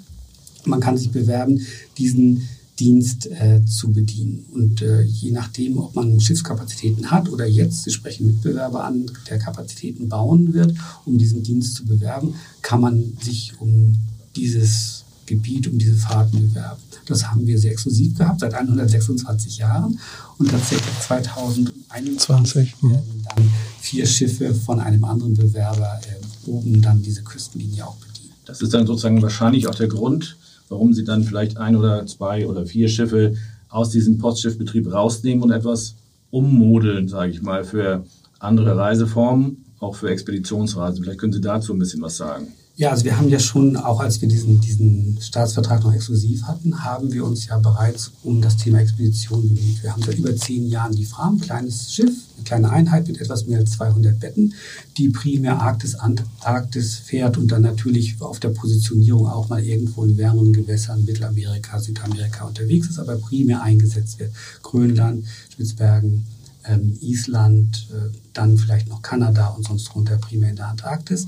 Man 0.64 0.80
kann 0.80 0.98
sich 0.98 1.10
bewerben, 1.10 1.64
diesen 1.96 2.36
Dienst 2.36 2.59
äh, 2.80 3.64
zu 3.64 3.92
bedienen. 3.92 4.46
Und 4.52 4.82
äh, 4.82 5.02
je 5.02 5.30
nachdem, 5.32 5.78
ob 5.78 5.94
man 5.94 6.20
Schiffskapazitäten 6.20 7.10
hat 7.10 7.28
oder 7.28 7.46
jetzt, 7.46 7.84
Sie 7.84 7.90
sprechen 7.90 8.26
Mitbewerber 8.26 8.84
an, 8.84 9.10
der 9.28 9.38
Kapazitäten 9.38 10.08
bauen 10.08 10.54
wird, 10.54 10.74
um 11.04 11.18
diesen 11.18 11.42
Dienst 11.42 11.74
zu 11.74 11.84
bewerben, 11.84 12.34
kann 12.62 12.80
man 12.80 13.16
sich 13.20 13.52
um 13.60 13.96
dieses 14.36 15.04
Gebiet, 15.26 15.68
um 15.68 15.78
diese 15.78 15.94
Fahrten 15.94 16.48
bewerben. 16.48 16.80
Das 17.06 17.26
haben 17.26 17.46
wir 17.46 17.58
sehr 17.58 17.72
exklusiv 17.72 18.16
gehabt, 18.16 18.40
seit 18.40 18.54
126 18.54 19.58
Jahren. 19.58 19.98
Und 20.38 20.50
tatsächlich 20.50 20.98
2021 21.06 22.74
hm. 22.80 22.90
werden 22.90 23.26
dann 23.28 23.50
vier 23.80 24.06
Schiffe 24.06 24.54
von 24.54 24.80
einem 24.80 25.04
anderen 25.04 25.34
Bewerber 25.34 26.00
äh, 26.08 26.48
oben 26.48 26.80
dann 26.80 27.02
diese 27.02 27.22
Küstenlinie 27.22 27.86
auch 27.86 27.96
bedienen. 27.96 28.32
Das 28.44 28.60
ist 28.60 28.74
dann 28.74 28.86
sozusagen 28.86 29.22
wahrscheinlich 29.22 29.68
auch 29.68 29.74
der 29.74 29.88
Grund, 29.88 30.36
warum 30.70 30.94
sie 30.94 31.04
dann 31.04 31.24
vielleicht 31.24 31.58
ein 31.58 31.76
oder 31.76 32.06
zwei 32.06 32.46
oder 32.46 32.64
vier 32.64 32.88
Schiffe 32.88 33.34
aus 33.68 33.90
diesem 33.90 34.16
Postschiffbetrieb 34.16 34.90
rausnehmen 34.90 35.44
und 35.44 35.50
etwas 35.50 35.96
ummodeln, 36.30 37.08
sage 37.08 37.32
ich 37.32 37.42
mal, 37.42 37.64
für 37.64 38.04
andere 38.38 38.76
Reiseformen, 38.76 39.66
auch 39.80 39.96
für 39.96 40.08
Expeditionsreisen. 40.08 41.02
Vielleicht 41.02 41.20
können 41.20 41.32
Sie 41.32 41.40
dazu 41.40 41.74
ein 41.74 41.78
bisschen 41.78 42.00
was 42.00 42.16
sagen. 42.16 42.48
Ja, 42.80 42.92
also 42.92 43.04
wir 43.04 43.18
haben 43.18 43.28
ja 43.28 43.38
schon, 43.38 43.76
auch 43.76 44.00
als 44.00 44.22
wir 44.22 44.28
diesen, 44.28 44.58
diesen 44.62 45.18
Staatsvertrag 45.20 45.84
noch 45.84 45.92
exklusiv 45.92 46.44
hatten, 46.44 46.82
haben 46.82 47.12
wir 47.12 47.26
uns 47.26 47.46
ja 47.46 47.58
bereits 47.58 48.12
um 48.22 48.40
das 48.40 48.56
Thema 48.56 48.78
Expedition 48.78 49.46
bemüht. 49.46 49.82
Wir 49.82 49.92
haben 49.92 50.02
seit 50.02 50.14
über 50.14 50.34
zehn 50.34 50.66
Jahren 50.66 50.96
die 50.96 51.04
Fram, 51.04 51.38
kleines 51.38 51.92
Schiff, 51.92 52.14
eine 52.36 52.44
kleine 52.44 52.70
Einheit 52.70 53.06
mit 53.06 53.20
etwas 53.20 53.46
mehr 53.46 53.58
als 53.58 53.72
200 53.72 54.18
Betten, 54.18 54.54
die 54.96 55.10
primär 55.10 55.60
Arktis, 55.60 55.94
Antarktis 55.94 56.94
fährt 56.94 57.36
und 57.36 57.52
dann 57.52 57.60
natürlich 57.60 58.16
auf 58.22 58.40
der 58.40 58.48
Positionierung 58.48 59.26
auch 59.26 59.50
mal 59.50 59.62
irgendwo 59.62 60.02
in 60.04 60.16
wärmeren 60.16 60.54
Gewässern 60.54 61.04
Mittelamerika, 61.04 61.78
Südamerika 61.80 62.46
unterwegs 62.46 62.88
ist, 62.88 62.98
aber 62.98 63.16
primär 63.16 63.62
eingesetzt 63.62 64.18
wird. 64.20 64.32
Grönland, 64.62 65.26
Spitzbergen, 65.52 66.24
ähm, 66.64 66.96
Island, 67.02 67.88
äh, 67.90 68.10
dann 68.32 68.56
vielleicht 68.56 68.88
noch 68.88 69.02
Kanada 69.02 69.48
und 69.48 69.66
sonst 69.66 69.94
runter 69.94 70.16
primär 70.16 70.50
in 70.50 70.56
der 70.56 70.68
Antarktis. 70.68 71.26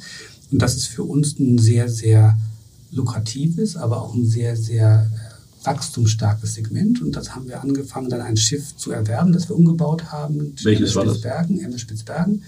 Und 0.52 0.60
das 0.60 0.76
ist 0.76 0.86
für 0.86 1.02
uns 1.02 1.38
ein 1.38 1.58
sehr, 1.58 1.88
sehr 1.88 2.36
lukratives, 2.92 3.76
aber 3.76 4.02
auch 4.02 4.14
ein 4.14 4.26
sehr, 4.26 4.56
sehr 4.56 5.10
äh, 5.10 5.66
wachstumsstarkes 5.66 6.54
Segment. 6.54 7.00
Und 7.00 7.16
das 7.16 7.34
haben 7.34 7.48
wir 7.48 7.60
angefangen, 7.60 8.10
dann 8.10 8.20
ein 8.20 8.36
Schiff 8.36 8.76
zu 8.76 8.92
erwerben, 8.92 9.32
das 9.32 9.48
wir 9.48 9.56
umgebaut 9.56 10.12
haben. 10.12 10.54
Welches 10.62 10.94
war 10.94 11.04
das? 11.04 11.14
Spitzbergen, 11.14 11.60
MS 11.60 11.80
Spitzbergen. 11.80 12.42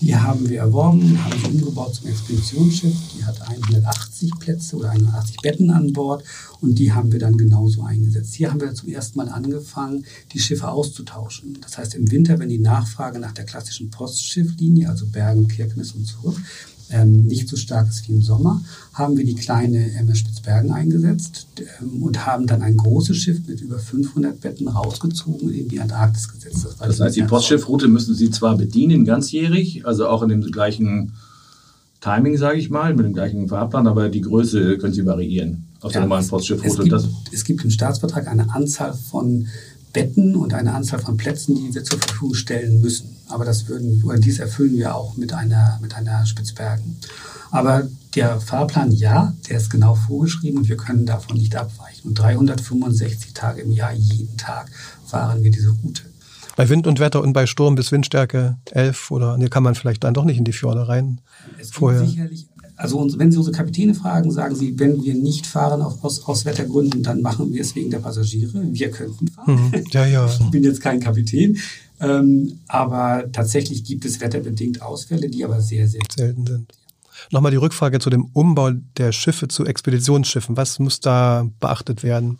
Die 0.00 0.16
haben 0.16 0.48
wir 0.48 0.60
erworben, 0.60 1.22
haben 1.22 1.38
sie 1.38 1.50
umgebaut 1.50 1.94
zum 1.94 2.06
Expeditionsschiff. 2.08 2.96
Die 3.14 3.24
hat 3.24 3.42
180 3.42 4.30
Plätze 4.38 4.76
oder 4.76 4.90
180 4.90 5.36
Betten 5.42 5.70
an 5.70 5.92
Bord 5.92 6.24
und 6.62 6.78
die 6.78 6.92
haben 6.92 7.12
wir 7.12 7.18
dann 7.18 7.36
genauso 7.36 7.82
eingesetzt. 7.82 8.34
Hier 8.34 8.50
haben 8.50 8.62
wir 8.62 8.72
zum 8.72 8.88
ersten 8.88 9.18
Mal 9.18 9.28
angefangen, 9.28 10.06
die 10.32 10.38
Schiffe 10.38 10.68
auszutauschen. 10.68 11.58
Das 11.60 11.76
heißt, 11.76 11.94
im 11.96 12.10
Winter, 12.10 12.38
wenn 12.38 12.48
die 12.48 12.58
Nachfrage 12.58 13.18
nach 13.18 13.32
der 13.32 13.44
klassischen 13.44 13.90
Postschifflinie, 13.90 14.88
also 14.88 15.04
Bergen, 15.04 15.48
Kirkenes 15.48 15.92
und 15.92 16.06
zurück, 16.06 16.40
ähm, 16.90 17.26
nicht 17.26 17.48
so 17.48 17.56
stark 17.56 17.88
ist 17.88 18.08
wie 18.08 18.12
im 18.12 18.22
Sommer, 18.22 18.62
haben 18.92 19.16
wir 19.16 19.24
die 19.24 19.34
kleine 19.34 19.92
MS 19.92 20.18
Spitzbergen 20.18 20.72
eingesetzt 20.72 21.46
ähm, 21.80 22.02
und 22.02 22.26
haben 22.26 22.46
dann 22.46 22.62
ein 22.62 22.76
großes 22.76 23.16
Schiff 23.16 23.40
mit 23.46 23.60
über 23.60 23.78
500 23.78 24.40
Betten 24.40 24.68
rausgezogen 24.68 25.48
und 25.48 25.54
in 25.54 25.68
die 25.68 25.80
Antarktis 25.80 26.28
gesetzt. 26.28 26.64
Das, 26.64 26.76
das 26.76 27.00
heißt, 27.00 27.16
die 27.16 27.22
Postschiffroute 27.22 27.88
müssen 27.88 28.14
Sie 28.14 28.30
zwar 28.30 28.56
bedienen 28.56 29.04
ganzjährig, 29.04 29.86
also 29.86 30.08
auch 30.08 30.22
in 30.22 30.28
dem 30.28 30.42
gleichen 30.42 31.12
Timing, 32.00 32.38
sage 32.38 32.58
ich 32.58 32.70
mal, 32.70 32.94
mit 32.94 33.04
dem 33.04 33.12
gleichen 33.12 33.48
Fahrplan, 33.48 33.86
aber 33.86 34.08
die 34.08 34.22
Größe 34.22 34.78
können 34.78 34.94
Sie 34.94 35.04
variieren 35.04 35.66
auf 35.80 35.92
der 35.92 36.02
normalen 36.02 36.26
Postschiffroute. 36.26 36.94
Es 36.94 37.02
gibt, 37.02 37.34
es 37.34 37.44
gibt 37.44 37.64
im 37.64 37.70
Staatsvertrag 37.70 38.26
eine 38.26 38.54
Anzahl 38.54 38.94
von 38.94 39.46
Betten 39.92 40.36
und 40.36 40.54
eine 40.54 40.74
Anzahl 40.74 41.00
von 41.00 41.16
Plätzen, 41.16 41.56
die 41.56 41.74
wir 41.74 41.84
zur 41.84 41.98
Verfügung 41.98 42.34
stellen 42.34 42.80
müssen. 42.80 43.16
Aber 43.30 43.44
das 43.44 43.68
würden, 43.68 44.02
oder 44.04 44.18
dies 44.18 44.38
erfüllen 44.38 44.76
wir 44.76 44.94
auch 44.94 45.16
mit 45.16 45.32
einer, 45.32 45.78
mit 45.80 45.94
einer 45.94 46.26
Spitzbergen. 46.26 46.96
Aber 47.50 47.88
der 48.14 48.40
Fahrplan, 48.40 48.92
ja, 48.92 49.34
der 49.48 49.58
ist 49.58 49.70
genau 49.70 49.94
vorgeschrieben 49.94 50.58
und 50.58 50.68
wir 50.68 50.76
können 50.76 51.06
davon 51.06 51.36
nicht 51.36 51.56
abweichen. 51.56 52.08
Und 52.08 52.18
365 52.18 53.34
Tage 53.34 53.62
im 53.62 53.72
Jahr, 53.72 53.92
jeden 53.92 54.36
Tag 54.36 54.70
fahren 55.06 55.42
wir 55.42 55.50
diese 55.50 55.70
Route. 55.70 56.02
Bei 56.56 56.68
Wind 56.68 56.86
und 56.86 57.00
Wetter 57.00 57.22
und 57.22 57.32
bei 57.32 57.46
Sturm 57.46 57.74
bis 57.74 57.90
Windstärke 57.92 58.58
11 58.72 59.10
oder 59.10 59.38
ne, 59.38 59.48
kann 59.48 59.62
man 59.62 59.74
vielleicht 59.74 60.04
dann 60.04 60.14
doch 60.14 60.24
nicht 60.24 60.38
in 60.38 60.44
die 60.44 60.52
Fjorde 60.52 60.88
rein. 60.88 61.20
Es 61.58 61.70
vorher. 61.70 62.04
sicherlich 62.04 62.48
also 62.80 63.06
wenn 63.18 63.30
Sie 63.30 63.36
unsere 63.36 63.54
Kapitäne 63.54 63.94
fragen, 63.94 64.30
sagen 64.30 64.54
sie, 64.54 64.78
wenn 64.78 65.02
wir 65.02 65.14
nicht 65.14 65.46
fahren 65.46 65.82
aus, 65.82 66.24
aus, 66.24 66.46
Wettergründen, 66.46 67.02
dann 67.02 67.20
machen 67.20 67.52
wir 67.52 67.60
es 67.60 67.74
wegen 67.76 67.90
der 67.90 67.98
Passagiere. 67.98 68.52
Wir 68.72 68.90
könnten 68.90 69.28
fahren. 69.28 69.70
Mhm. 69.70 69.84
Ja, 69.90 70.06
ja. 70.06 70.26
Ich 70.40 70.50
bin 70.50 70.64
jetzt 70.64 70.80
kein 70.80 70.98
Kapitän. 70.98 71.58
Ähm, 72.00 72.60
aber 72.68 73.30
tatsächlich 73.32 73.84
gibt 73.84 74.04
es 74.04 74.20
wetterbedingt 74.20 74.82
Ausfälle, 74.82 75.28
die 75.28 75.44
aber 75.44 75.60
sehr, 75.60 75.86
sehr 75.86 76.00
selten 76.10 76.46
sind. 76.46 76.72
Nochmal 77.30 77.50
die 77.50 77.58
Rückfrage 77.58 77.98
zu 77.98 78.08
dem 78.08 78.30
Umbau 78.32 78.70
der 78.96 79.12
Schiffe 79.12 79.48
zu 79.48 79.66
Expeditionsschiffen. 79.66 80.56
Was 80.56 80.78
muss 80.78 81.00
da 81.00 81.46
beachtet 81.60 82.02
werden? 82.02 82.38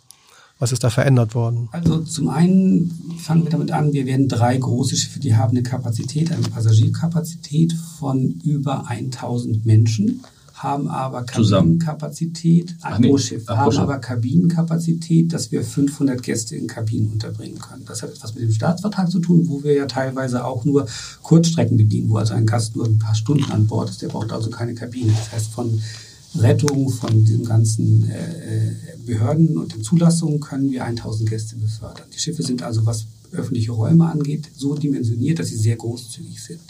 Was 0.57 0.71
ist 0.71 0.83
da 0.83 0.89
verändert 0.89 1.33
worden? 1.33 1.69
Also 1.71 2.01
zum 2.01 2.29
einen 2.29 2.91
fangen 3.19 3.43
wir 3.43 3.49
damit 3.49 3.71
an, 3.71 3.93
wir 3.93 4.05
werden 4.05 4.27
drei 4.27 4.57
große 4.57 4.95
Schiffe, 4.95 5.19
die 5.19 5.35
haben 5.35 5.51
eine 5.51 5.63
Kapazität, 5.63 6.31
eine 6.31 6.47
Passagierkapazität 6.47 7.73
von 7.99 8.39
über 8.43 8.87
1000 8.87 9.65
Menschen 9.65 10.23
haben 10.61 10.87
aber 10.87 11.23
Kabinenkapazität, 11.23 12.75
ein 12.81 13.01
nee, 13.01 13.17
Schiff, 13.17 13.47
haben 13.47 13.77
aber 13.77 13.97
Kabinenkapazität, 13.97 15.33
dass 15.33 15.51
wir 15.51 15.63
500 15.63 16.21
Gäste 16.21 16.55
in 16.55 16.67
Kabinen 16.67 17.11
unterbringen 17.11 17.59
können. 17.59 17.83
Das 17.85 18.03
hat 18.03 18.11
etwas 18.11 18.35
mit 18.35 18.43
dem 18.43 18.51
Staatsvertrag 18.51 19.09
zu 19.09 19.19
tun, 19.19 19.47
wo 19.47 19.63
wir 19.63 19.73
ja 19.73 19.85
teilweise 19.85 20.45
auch 20.45 20.65
nur 20.65 20.87
Kurzstrecken 21.23 21.77
bedienen, 21.77 22.09
wo 22.09 22.17
also 22.17 22.33
ein 22.33 22.45
Gast 22.45 22.75
nur 22.75 22.85
ein 22.85 22.99
paar 22.99 23.15
Stunden 23.15 23.51
an 23.51 23.67
Bord 23.67 23.89
ist, 23.89 24.01
der 24.01 24.09
braucht 24.09 24.31
also 24.31 24.49
keine 24.49 24.75
Kabine. 24.75 25.11
Das 25.11 25.31
heißt, 25.31 25.51
von 25.51 25.81
Rettung, 26.35 26.89
von 26.89 27.25
diesen 27.25 27.45
ganzen 27.45 28.09
äh, 28.09 28.75
Behörden 29.05 29.57
und 29.57 29.73
den 29.73 29.83
Zulassungen 29.83 30.39
können 30.39 30.71
wir 30.71 30.85
1000 30.85 31.29
Gäste 31.29 31.55
befördern. 31.55 32.05
Die 32.13 32.19
Schiffe 32.19 32.43
sind 32.43 32.63
also, 32.63 32.85
was 32.85 33.05
öffentliche 33.31 33.71
Räume 33.71 34.05
angeht, 34.09 34.49
so 34.55 34.75
dimensioniert, 34.75 35.39
dass 35.39 35.47
sie 35.47 35.57
sehr 35.57 35.75
großzügig 35.75 36.41
sind. 36.41 36.61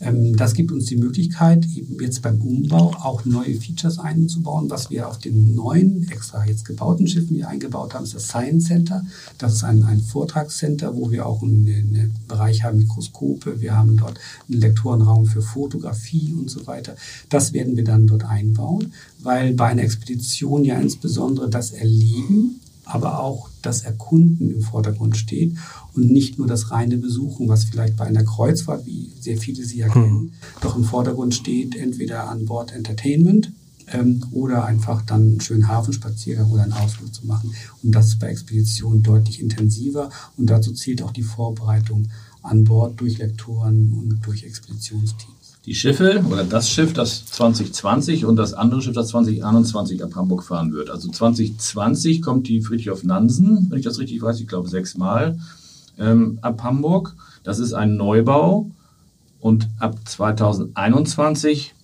Ähm, 0.00 0.36
das 0.36 0.52
gibt 0.52 0.72
uns 0.72 0.86
die 0.86 0.96
Möglichkeit, 0.96 1.66
eben 1.74 1.98
jetzt 2.00 2.20
beim 2.22 2.40
Umbau 2.40 2.92
auch 3.02 3.24
neue 3.24 3.54
Features 3.54 3.98
einzubauen. 3.98 4.68
Was 4.68 4.90
wir 4.90 5.08
auf 5.08 5.18
den 5.18 5.54
neuen, 5.54 6.06
extra 6.10 6.44
jetzt 6.44 6.64
gebauten 6.64 7.06
Schiffen 7.06 7.36
hier 7.36 7.48
eingebaut 7.48 7.94
haben, 7.94 8.04
ist 8.04 8.14
das 8.14 8.28
Science 8.28 8.66
Center. 8.66 9.06
Das 9.38 9.54
ist 9.54 9.64
ein, 9.64 9.82
ein 9.84 10.00
Vortragscenter, 10.00 10.94
wo 10.96 11.10
wir 11.10 11.26
auch 11.26 11.42
einen, 11.42 11.66
einen 11.66 12.14
Bereich 12.28 12.62
haben, 12.62 12.78
Mikroskope. 12.78 13.60
Wir 13.60 13.74
haben 13.74 13.96
dort 13.96 14.18
einen 14.50 14.60
Lektorenraum 14.60 15.26
für 15.26 15.40
Fotografie 15.40 16.34
und 16.38 16.50
so 16.50 16.66
weiter. 16.66 16.94
Das 17.30 17.52
werden 17.52 17.76
wir 17.76 17.84
dann 17.84 18.06
dort 18.06 18.24
einbauen, 18.24 18.92
weil 19.20 19.54
bei 19.54 19.68
einer 19.68 19.82
Expedition 19.82 20.64
ja 20.64 20.78
insbesondere 20.78 21.48
das 21.48 21.70
Erleben 21.70 22.60
aber 22.86 23.20
auch 23.20 23.48
das 23.62 23.82
Erkunden 23.82 24.50
im 24.50 24.62
Vordergrund 24.62 25.16
steht 25.16 25.54
und 25.94 26.10
nicht 26.10 26.38
nur 26.38 26.46
das 26.46 26.70
reine 26.70 26.96
Besuchen, 26.96 27.48
was 27.48 27.64
vielleicht 27.64 27.96
bei 27.96 28.06
einer 28.06 28.24
Kreuzfahrt, 28.24 28.86
wie 28.86 29.10
sehr 29.20 29.36
viele 29.36 29.64
sie 29.64 29.78
ja 29.78 29.88
kennen, 29.88 30.20
hm. 30.20 30.32
doch 30.60 30.76
im 30.76 30.84
Vordergrund 30.84 31.34
steht, 31.34 31.74
entweder 31.74 32.28
an 32.30 32.46
Bord 32.46 32.72
Entertainment 32.72 33.50
ähm, 33.88 34.24
oder 34.30 34.64
einfach 34.64 35.02
dann 35.02 35.22
einen 35.22 35.40
schönen 35.40 35.66
Hafenspaziergang 35.66 36.50
oder 36.50 36.62
einen 36.62 36.72
Ausflug 36.72 37.12
zu 37.12 37.26
machen. 37.26 37.52
Und 37.82 37.92
das 37.92 38.08
ist 38.08 38.20
bei 38.20 38.28
Expeditionen 38.28 39.02
deutlich 39.02 39.40
intensiver 39.40 40.08
und 40.36 40.46
dazu 40.48 40.72
zählt 40.72 41.02
auch 41.02 41.12
die 41.12 41.24
Vorbereitung 41.24 42.06
an 42.42 42.62
Bord 42.62 43.00
durch 43.00 43.18
Lektoren 43.18 43.92
und 43.94 44.20
durch 44.24 44.44
Expeditionsteams 44.44 45.35
die 45.66 45.74
Schiffe 45.74 46.24
oder 46.30 46.44
das 46.44 46.70
Schiff, 46.70 46.92
das 46.92 47.26
2020 47.26 48.24
und 48.24 48.36
das 48.36 48.54
andere 48.54 48.80
Schiff, 48.80 48.94
das 48.94 49.08
2021 49.08 50.02
ab 50.02 50.14
Hamburg 50.14 50.44
fahren 50.44 50.72
wird. 50.72 50.90
Also 50.90 51.10
2020 51.10 52.22
kommt 52.22 52.46
die 52.46 52.60
Friedrich 52.60 53.02
Nansen, 53.02 53.66
wenn 53.68 53.78
ich 53.78 53.84
das 53.84 53.98
richtig 53.98 54.22
weiß, 54.22 54.40
ich 54.40 54.46
glaube 54.46 54.68
sechsmal 54.68 55.38
ähm, 55.98 56.38
ab 56.40 56.62
Hamburg. 56.62 57.16
Das 57.42 57.58
ist 57.58 57.72
ein 57.72 57.96
Neubau. 57.96 58.70
Und 59.40 59.68
ab 59.78 59.96
2021 60.04 61.74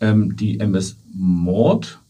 ähm, 0.00 0.36
die 0.36 0.58
MS 0.58 0.96
Mord, 1.14 2.00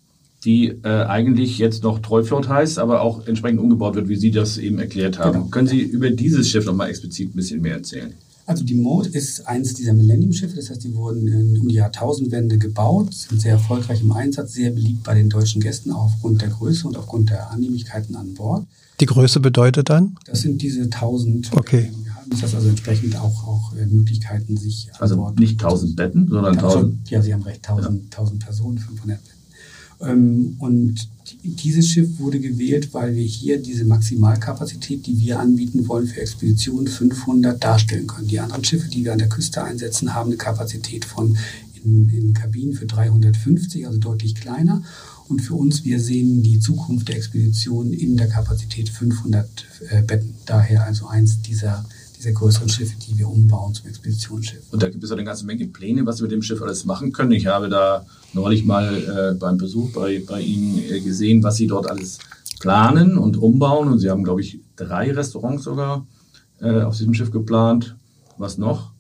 die 0.45 0.69
äh, 0.69 1.05
eigentlich 1.05 1.59
jetzt 1.59 1.83
noch 1.83 1.99
Treufjord 2.01 2.49
heißt, 2.49 2.79
aber 2.79 3.03
auch 3.03 3.27
entsprechend 3.27 3.61
umgebaut 3.61 3.97
wird, 3.97 4.09
wie 4.09 4.17
Sie 4.17 4.31
das 4.31 4.59
eben 4.59 4.79
erklärt 4.79 5.19
haben. 5.19 5.33
Genau. 5.33 5.47
Können 5.47 5.69
Sie 5.69 5.81
über 5.81 6.11
dieses 6.11 6.49
Schiff 6.49 6.67
noch 6.67 6.75
mal 6.75 6.89
explizit 6.89 7.35
ein 7.35 7.37
bisschen 7.37 7.63
mehr 7.63 7.75
erzählen? 7.75 8.15
Also 8.47 8.63
die 8.65 8.77
Mode 8.77 9.09
ist 9.09 9.47
eines 9.49 9.75
dieser 9.75 9.93
Millennium-Schiffe, 9.93 10.55
das 10.55 10.71
heißt, 10.71 10.85
die 10.85 10.95
wurden 10.95 11.59
um 11.61 11.69
die 11.69 11.75
Jahrtausendwende 11.75 12.59
gebaut, 12.59 13.13
sind 13.13 13.41
sehr 13.41 13.53
erfolgreich 13.53 14.01
im 14.03 14.13
Einsatz, 14.13 14.53
sehr 14.53 14.71
beliebt 14.71 15.03
bei 15.03 15.15
den 15.15 15.29
deutschen 15.29 15.61
Gästen, 15.61 15.91
aufgrund 15.91 16.43
der 16.43 16.51
Größe 16.51 16.87
und 16.87 16.97
aufgrund 16.97 17.31
der 17.31 17.51
Annehmlichkeiten 17.51 18.15
an 18.15 18.35
Bord. 18.35 18.65
Die 19.01 19.07
Größe 19.07 19.41
bedeutet 19.41 19.91
dann? 19.91 20.17
Das 20.25 20.43
sind 20.43 20.63
diese 20.63 20.83
1000. 20.83 21.51
Okay. 21.55 21.91
Wir 22.05 22.15
haben 22.15 22.31
das 22.41 22.55
also 22.55 22.69
entsprechend 22.69 23.17
auch, 23.17 23.47
auch 23.49 23.75
äh, 23.75 23.85
Möglichkeiten, 23.85 24.57
sich 24.57 24.91
Also 25.01 25.17
Bord 25.17 25.41
nicht 25.41 25.61
1000 25.63 25.97
Betten, 25.97 26.29
sondern 26.29 26.57
1000. 26.57 27.11
Ja, 27.11 27.21
Sie 27.21 27.35
haben 27.35 27.43
recht, 27.43 27.69
1000, 27.69 28.13
ja. 28.13 28.19
1000 28.19 28.45
Personen, 28.45 28.79
500 28.79 29.19
Betten. 29.23 29.36
Ähm, 30.01 30.57
und 30.59 31.09
dieses 31.43 31.89
Schiff 31.89 32.19
wurde 32.19 32.39
gewählt, 32.39 32.93
weil 32.93 33.15
wir 33.15 33.25
hier 33.25 33.61
diese 33.61 33.85
Maximalkapazität, 33.85 35.07
die 35.07 35.19
wir 35.21 35.41
anbieten 35.41 35.89
wollen 35.89 36.07
für 36.07 36.21
Expeditionen 36.21 36.87
500 36.87 37.63
darstellen 37.63 38.07
können. 38.07 38.29
Die 38.29 38.41
anderen 38.41 38.65
Schiffe, 38.65 38.89
die 38.89 39.05
wir 39.05 39.13
an 39.13 39.19
der 39.19 39.29
Küste 39.29 39.63
einsetzen, 39.63 40.15
haben 40.15 40.31
eine 40.31 40.37
Kapazität 40.37 41.05
von 41.05 41.37
in, 41.85 42.09
in 42.11 42.35
Kabinen 42.35 42.75
für 42.75 42.87
350, 42.87 43.87
also 43.87 43.99
deutlich 43.99 44.35
kleiner. 44.35 44.83
Und 45.29 45.41
für 45.41 45.55
uns, 45.55 45.85
wir 45.85 46.01
sehen 46.01 46.43
die 46.43 46.61
Zukunft 46.61 47.09
der 47.09 47.17
Expedition 47.17 47.93
in 47.93 48.17
der 48.17 48.29
Kapazität 48.29 48.89
500 48.89 49.49
äh, 49.91 50.03
Betten. 50.03 50.35
Daher 50.47 50.85
also 50.85 51.07
eins 51.07 51.43
dieser 51.43 51.85
dieser 52.27 52.39
größeren 52.39 52.69
Schiffe, 52.69 52.97
die 53.07 53.19
wir 53.19 53.29
umbauen 53.29 53.73
zum 53.73 53.87
Expeditionsschiff. 53.89 54.73
Und 54.73 54.83
da 54.83 54.89
gibt 54.89 55.05
es 55.05 55.11
auch 55.11 55.17
eine 55.17 55.25
ganze 55.25 55.47
Menge 55.47 55.67
Pläne, 55.67 56.07
was 56.07 56.19
wir 56.19 56.25
mit 56.25 56.33
dem 56.33 56.43
Schiff 56.43 56.61
alles 56.61 56.85
machen 56.85 57.13
können. 57.13 57.33
Ich 57.33 57.47
habe 57.47 57.69
da 57.69 58.05
neulich 58.33 58.65
mal 58.65 58.97
äh, 59.35 59.39
beim 59.39 59.59
Besuch 59.59 59.93
bei, 59.93 60.23
bei 60.27 60.41
Ihnen 60.41 60.79
äh, 60.79 61.01
gesehen, 61.01 61.43
was 61.43 61.57
Sie 61.57 61.67
dort 61.67 61.89
alles 61.89 62.19
planen 62.59 63.17
und 63.17 63.37
umbauen. 63.37 63.89
Und 63.89 64.01
Sie 64.01 64.11
haben, 64.11 64.25
glaube 64.25 64.41
ich, 64.41 64.61
drei 64.75 65.13
Restaurants 65.13 65.65
sogar 65.65 66.07
äh, 66.61 66.83
auf 66.83 66.97
diesem 66.97 67.15
Schiff 67.15 67.31
geplant. 67.31 67.97
Was 68.39 68.59
noch? 68.59 68.96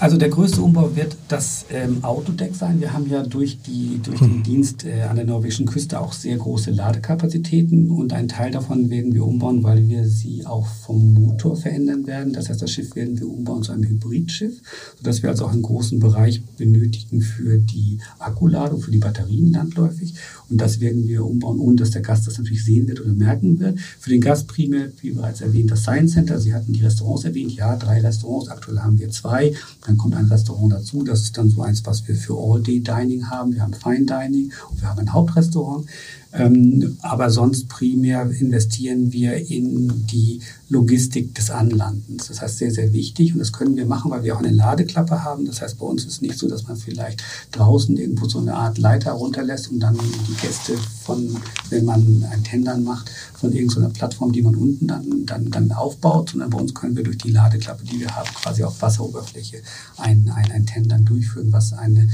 Also 0.00 0.16
der 0.16 0.30
größte 0.30 0.62
Umbau 0.62 0.96
wird 0.96 1.14
das 1.28 1.66
ähm, 1.70 2.02
Autodeck 2.02 2.56
sein. 2.56 2.80
Wir 2.80 2.94
haben 2.94 3.10
ja 3.10 3.22
durch, 3.22 3.60
die, 3.60 4.00
durch 4.02 4.18
den 4.18 4.36
hm. 4.36 4.42
Dienst 4.42 4.86
äh, 4.86 5.02
an 5.02 5.16
der 5.16 5.26
norwegischen 5.26 5.66
Küste 5.66 6.00
auch 6.00 6.14
sehr 6.14 6.38
große 6.38 6.70
Ladekapazitäten 6.70 7.90
und 7.90 8.14
einen 8.14 8.28
Teil 8.28 8.50
davon 8.50 8.88
werden 8.88 9.12
wir 9.12 9.26
umbauen, 9.26 9.62
weil 9.62 9.86
wir 9.88 10.08
sie 10.08 10.46
auch 10.46 10.66
vom 10.66 11.12
Motor 11.12 11.54
verändern 11.54 12.06
werden. 12.06 12.32
Das 12.32 12.48
heißt, 12.48 12.62
das 12.62 12.70
Schiff 12.70 12.96
werden 12.96 13.20
wir 13.20 13.28
umbauen 13.28 13.62
zu 13.62 13.72
einem 13.72 13.84
Hybridschiff, 13.84 14.62
sodass 14.96 15.22
wir 15.22 15.28
also 15.28 15.44
auch 15.44 15.52
einen 15.52 15.60
großen 15.60 16.00
Bereich 16.00 16.42
benötigen 16.56 17.20
für 17.20 17.58
die 17.58 17.98
Akkuladung, 18.18 18.80
für 18.80 18.92
die 18.92 18.98
Batterien 18.98 19.52
landläufig. 19.52 20.14
Und 20.48 20.62
das 20.62 20.80
werden 20.80 21.06
wir 21.06 21.26
umbauen, 21.26 21.60
ohne 21.60 21.76
dass 21.76 21.90
der 21.90 22.00
Gast 22.00 22.26
das 22.26 22.38
natürlich 22.38 22.64
sehen 22.64 22.88
wird 22.88 23.02
oder 23.02 23.12
merken 23.12 23.60
wird. 23.60 23.78
Für 23.78 24.08
den 24.08 24.22
Gast 24.22 24.48
primär, 24.48 24.90
wie 25.02 25.10
bereits 25.10 25.42
erwähnt, 25.42 25.70
das 25.70 25.82
Science 25.82 26.12
Center. 26.12 26.40
Sie 26.40 26.54
hatten 26.54 26.72
die 26.72 26.82
Restaurants 26.82 27.24
erwähnt. 27.24 27.52
Ja, 27.52 27.76
drei 27.76 28.00
Restaurants. 28.00 28.48
Aktuell 28.48 28.78
haben 28.80 28.98
wir 28.98 29.10
zwei. 29.10 29.52
Dann 29.90 29.98
kommt 29.98 30.14
ein 30.14 30.26
Restaurant 30.26 30.72
dazu. 30.72 31.02
Das 31.02 31.22
ist 31.22 31.36
dann 31.36 31.50
so 31.50 31.62
eins, 31.62 31.84
was 31.84 32.06
wir 32.06 32.14
für 32.14 32.38
All-Day-Dining 32.38 33.28
haben. 33.28 33.54
Wir 33.54 33.62
haben 33.62 33.74
Fine 33.74 34.06
Dining 34.06 34.52
und 34.70 34.80
wir 34.80 34.88
haben 34.88 35.00
ein 35.00 35.12
Hauptrestaurant. 35.12 35.84
Ähm, 36.32 36.96
aber 37.02 37.28
sonst 37.30 37.68
primär 37.68 38.30
investieren 38.30 39.12
wir 39.12 39.50
in 39.50 40.06
die 40.06 40.42
Logistik 40.70 41.34
des 41.34 41.50
Anlandens. 41.50 42.28
Das 42.28 42.40
heißt, 42.40 42.58
sehr, 42.58 42.70
sehr 42.70 42.92
wichtig 42.92 43.32
und 43.32 43.40
das 43.40 43.52
können 43.52 43.76
wir 43.76 43.86
machen, 43.86 44.12
weil 44.12 44.22
wir 44.22 44.36
auch 44.36 44.38
eine 44.38 44.52
Ladeklappe 44.52 45.24
haben. 45.24 45.44
Das 45.44 45.60
heißt, 45.60 45.78
bei 45.80 45.84
uns 45.84 46.04
ist 46.04 46.22
nicht 46.22 46.38
so, 46.38 46.48
dass 46.48 46.68
man 46.68 46.76
vielleicht 46.76 47.24
draußen 47.50 47.96
irgendwo 47.96 48.28
so 48.28 48.38
eine 48.38 48.54
Art 48.54 48.78
Leiter 48.78 49.10
runterlässt 49.12 49.72
und 49.72 49.80
dann 49.80 49.98
die 49.98 50.34
Gäste 50.40 50.78
von, 51.02 51.36
wenn 51.70 51.84
man 51.84 52.24
ein 52.30 52.44
Tendern 52.44 52.84
macht, 52.84 53.10
von 53.34 53.52
irgendeiner 53.52 53.88
Plattform, 53.88 54.32
die 54.32 54.42
man 54.42 54.54
unten 54.54 54.86
dann, 54.86 55.26
dann, 55.26 55.50
dann 55.50 55.72
aufbaut, 55.72 56.30
sondern 56.30 56.50
bei 56.50 56.58
uns 56.58 56.72
können 56.72 56.96
wir 56.96 57.02
durch 57.02 57.18
die 57.18 57.32
Ladeklappe, 57.32 57.84
die 57.84 57.98
wir 57.98 58.14
haben, 58.14 58.28
quasi 58.34 58.62
auf 58.62 58.80
Wasseroberfläche 58.80 59.62
ein, 59.96 60.30
ein, 60.32 60.52
ein 60.52 60.66
Tendern 60.66 61.04
durchführen, 61.04 61.52
was 61.52 61.72
eine 61.72 62.08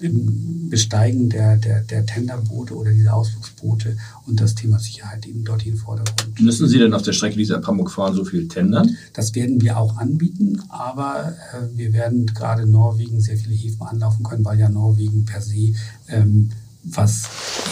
im 0.00 0.68
Besteigen 0.70 1.28
der, 1.28 1.56
der, 1.56 1.82
der 1.82 2.06
Tenderboote 2.06 2.74
oder 2.74 2.92
dieser 2.92 3.14
Ausflugsboote 3.14 3.96
und 4.26 4.40
das 4.40 4.54
Thema 4.54 4.78
Sicherheit 4.78 5.26
eben 5.26 5.44
dorthin 5.44 5.76
Vordergrund. 5.76 6.40
Müssen 6.40 6.68
Sie 6.68 6.78
denn 6.78 6.94
auf 6.94 7.02
der 7.02 7.12
Strecke, 7.12 7.36
die 7.36 7.44
Sie 7.44 7.54
ab 7.54 7.66
Hamburg 7.66 7.90
fahren, 7.90 8.14
so 8.14 8.24
viel 8.24 8.48
tendern? 8.48 8.96
Das 9.12 9.34
werden 9.34 9.60
wir 9.60 9.76
auch 9.76 9.96
anbieten, 9.96 10.62
aber 10.68 11.34
äh, 11.52 11.76
wir 11.76 11.92
werden 11.92 12.26
gerade 12.26 12.66
Norwegen 12.66 13.20
sehr 13.20 13.36
viele 13.36 13.54
Häfen 13.54 13.82
anlaufen 13.82 14.22
können, 14.22 14.44
weil 14.44 14.58
ja 14.58 14.68
Norwegen 14.68 15.24
per 15.24 15.42
se 15.42 15.74
ähm, 16.08 16.50
was 16.84 17.28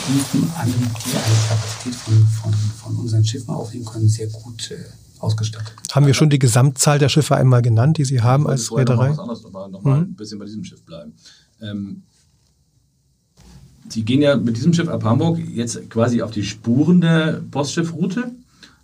Häfen 0.09 0.51
an 0.59 0.67
die 0.69 1.17
eine 1.17 1.37
Kapazität 1.49 1.95
von, 1.95 2.27
von, 2.27 2.53
von 2.53 2.97
unseren 2.97 3.25
Schiffen 3.25 3.51
aufnehmen 3.51 3.85
können, 3.85 4.09
sehr 4.09 4.27
gut 4.27 4.71
äh, 4.73 4.77
ausgestattet. 5.21 5.75
Haben 5.93 6.07
wir 6.07 6.15
schon 6.15 6.31
die 6.31 6.39
Gesamtzahl 6.39 6.99
der 6.99 7.09
Schiffe 7.09 7.37
einmal 7.37 7.63
genannt, 7.63 7.99
die 7.99 8.05
Sie 8.05 8.21
haben 8.21 8.47
als 8.47 8.75
Reederei? 8.75 9.11
Noch, 9.11 9.27
noch 9.27 9.53
mal, 9.53 9.69
noch 9.69 9.83
mal 9.83 10.01
mhm. 10.01 10.11
ein 10.11 10.15
bisschen 10.15 10.39
bei 10.39 10.45
diesem 10.45 10.65
Schiff 10.65 10.83
bleiben. 10.83 11.15
Ähm, 11.63 12.03
Sie 13.89 14.03
gehen 14.03 14.23
ja 14.23 14.37
mit 14.37 14.57
diesem 14.57 14.73
Schiff 14.73 14.89
ab 14.89 15.05
Hamburg 15.05 15.39
jetzt 15.55 15.89
quasi 15.91 16.23
auf 16.23 16.31
die 16.31 16.43
Spuren 16.43 17.01
der 17.01 17.43
Postschiffroute, 17.51 18.33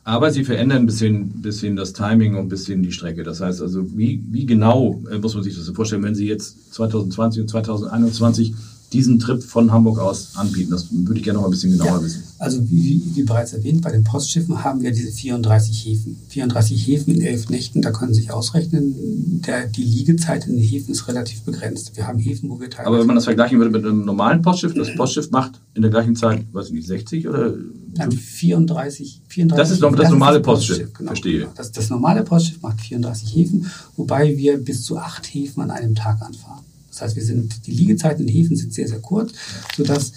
aber 0.04 0.30
Sie 0.30 0.44
verändern 0.44 0.78
ein 0.78 0.87
bisschen, 0.87 1.42
bisschen 1.42 1.76
das 1.76 1.92
Timing 1.92 2.35
und 2.35 2.47
ein 2.47 2.49
bisschen 2.49 2.82
die 2.82 2.92
Strecke. 2.92 3.23
Das 3.23 3.40
heißt 3.40 3.62
also, 3.62 3.87
wie, 3.97 4.23
wie 4.30 4.47
genau 4.47 5.02
äh, 5.11 5.18
muss 5.18 5.35
man 5.35 5.44
sich 5.44 5.54
das 5.54 5.64
so 5.64 5.75
vorstellen, 5.75 6.02
wenn 6.02 6.14
Sie 6.14 6.26
jetzt 6.26 6.75
2020 6.75 7.42
und 7.42 7.49
2021 7.49 8.54
diesen 8.92 9.18
Trip 9.18 9.42
von 9.42 9.72
Hamburg 9.72 9.99
aus 9.99 10.37
anbieten? 10.37 10.70
Das 10.70 10.88
würde 10.90 11.18
ich 11.18 11.25
gerne 11.25 11.38
noch 11.38 11.46
ein 11.46 11.50
bisschen 11.50 11.72
genauer 11.72 11.99
ja, 11.99 12.02
wissen. 12.02 12.22
Also 12.38 12.70
wie, 12.70 13.02
wie, 13.14 13.22
bereits 13.22 13.52
erwähnt, 13.52 13.82
bei 13.82 13.90
den 13.90 14.04
Postschiffen 14.04 14.62
haben 14.64 14.82
wir 14.82 14.90
diese 14.90 15.11
34 15.11 15.87
Häfen. 15.87 16.16
34 16.28 16.87
Häfen 16.87 17.14
in 17.14 17.22
elf 17.22 17.49
Nächten, 17.49 17.82
da 17.82 17.90
können 17.90 18.14
Sie 18.14 18.20
sich 18.20 18.32
ausrechnen, 18.32 19.42
der, 19.46 19.66
die 19.66 19.82
Liegezeit 19.82 20.46
in 20.46 20.54
den 20.54 20.62
Häfen 20.62 20.92
ist 20.92 21.08
relativ 21.08 21.42
begrenzt. 21.42 21.96
Wir 21.96 22.06
haben 22.06 22.18
Häfen, 22.18 22.50
wo 22.50 22.61
wir 22.61 22.68
teilweise... 22.68 22.88
Aber 22.88 22.99
wenn 23.00 23.06
man 23.06 23.16
das 23.16 23.25
vergleichen 23.25 23.58
würde 23.58 23.70
mit 23.70 23.84
einem 23.84 24.04
normalen 24.04 24.42
Postschiff, 24.42 24.75
das 24.75 24.94
Postschiff 24.94 25.30
macht 25.30 25.61
in 25.75 25.82
der 25.82 25.90
gleichen 25.90 26.16
Zeit, 26.16 26.44
weiß 26.52 26.66
ich 26.68 26.72
nicht, 26.72 26.87
60 26.87 27.28
oder... 27.28 27.54
Nein, 27.94 28.12
34, 28.12 29.22
34 29.28 29.56
Das 29.56 29.70
ist 29.70 29.80
noch 29.80 29.90
das, 29.92 30.00
das 30.00 30.11
normale 30.11 30.38
das 30.38 30.46
Postschiff, 30.46 30.76
Postschiff 30.76 30.94
genau, 30.99 31.08
verstehe. 31.08 31.38
Genau. 31.40 31.52
Das, 31.54 31.72
das 31.72 31.90
normale 31.90 32.22
Postschiff 32.22 32.62
macht 32.62 32.80
34 32.80 33.37
Häfen, 33.37 33.66
wobei 33.96 34.37
wir 34.37 34.58
bis 34.58 34.84
zu 34.84 34.99
acht 34.99 35.26
Häfen 35.26 35.62
an 35.62 35.70
einem 35.70 35.94
Tag 35.94 36.22
anfahren. 36.22 36.64
Das 36.92 37.02
heißt, 37.02 37.16
wir 37.16 37.25
sind, 37.25 37.66
die 37.66 37.72
Liegezeiten 37.72 38.28
in 38.28 38.32
Häfen 38.32 38.54
sind 38.54 38.75
sehr, 38.75 38.87
sehr 38.87 39.00
kurz, 39.00 39.32
sodass 39.75 40.12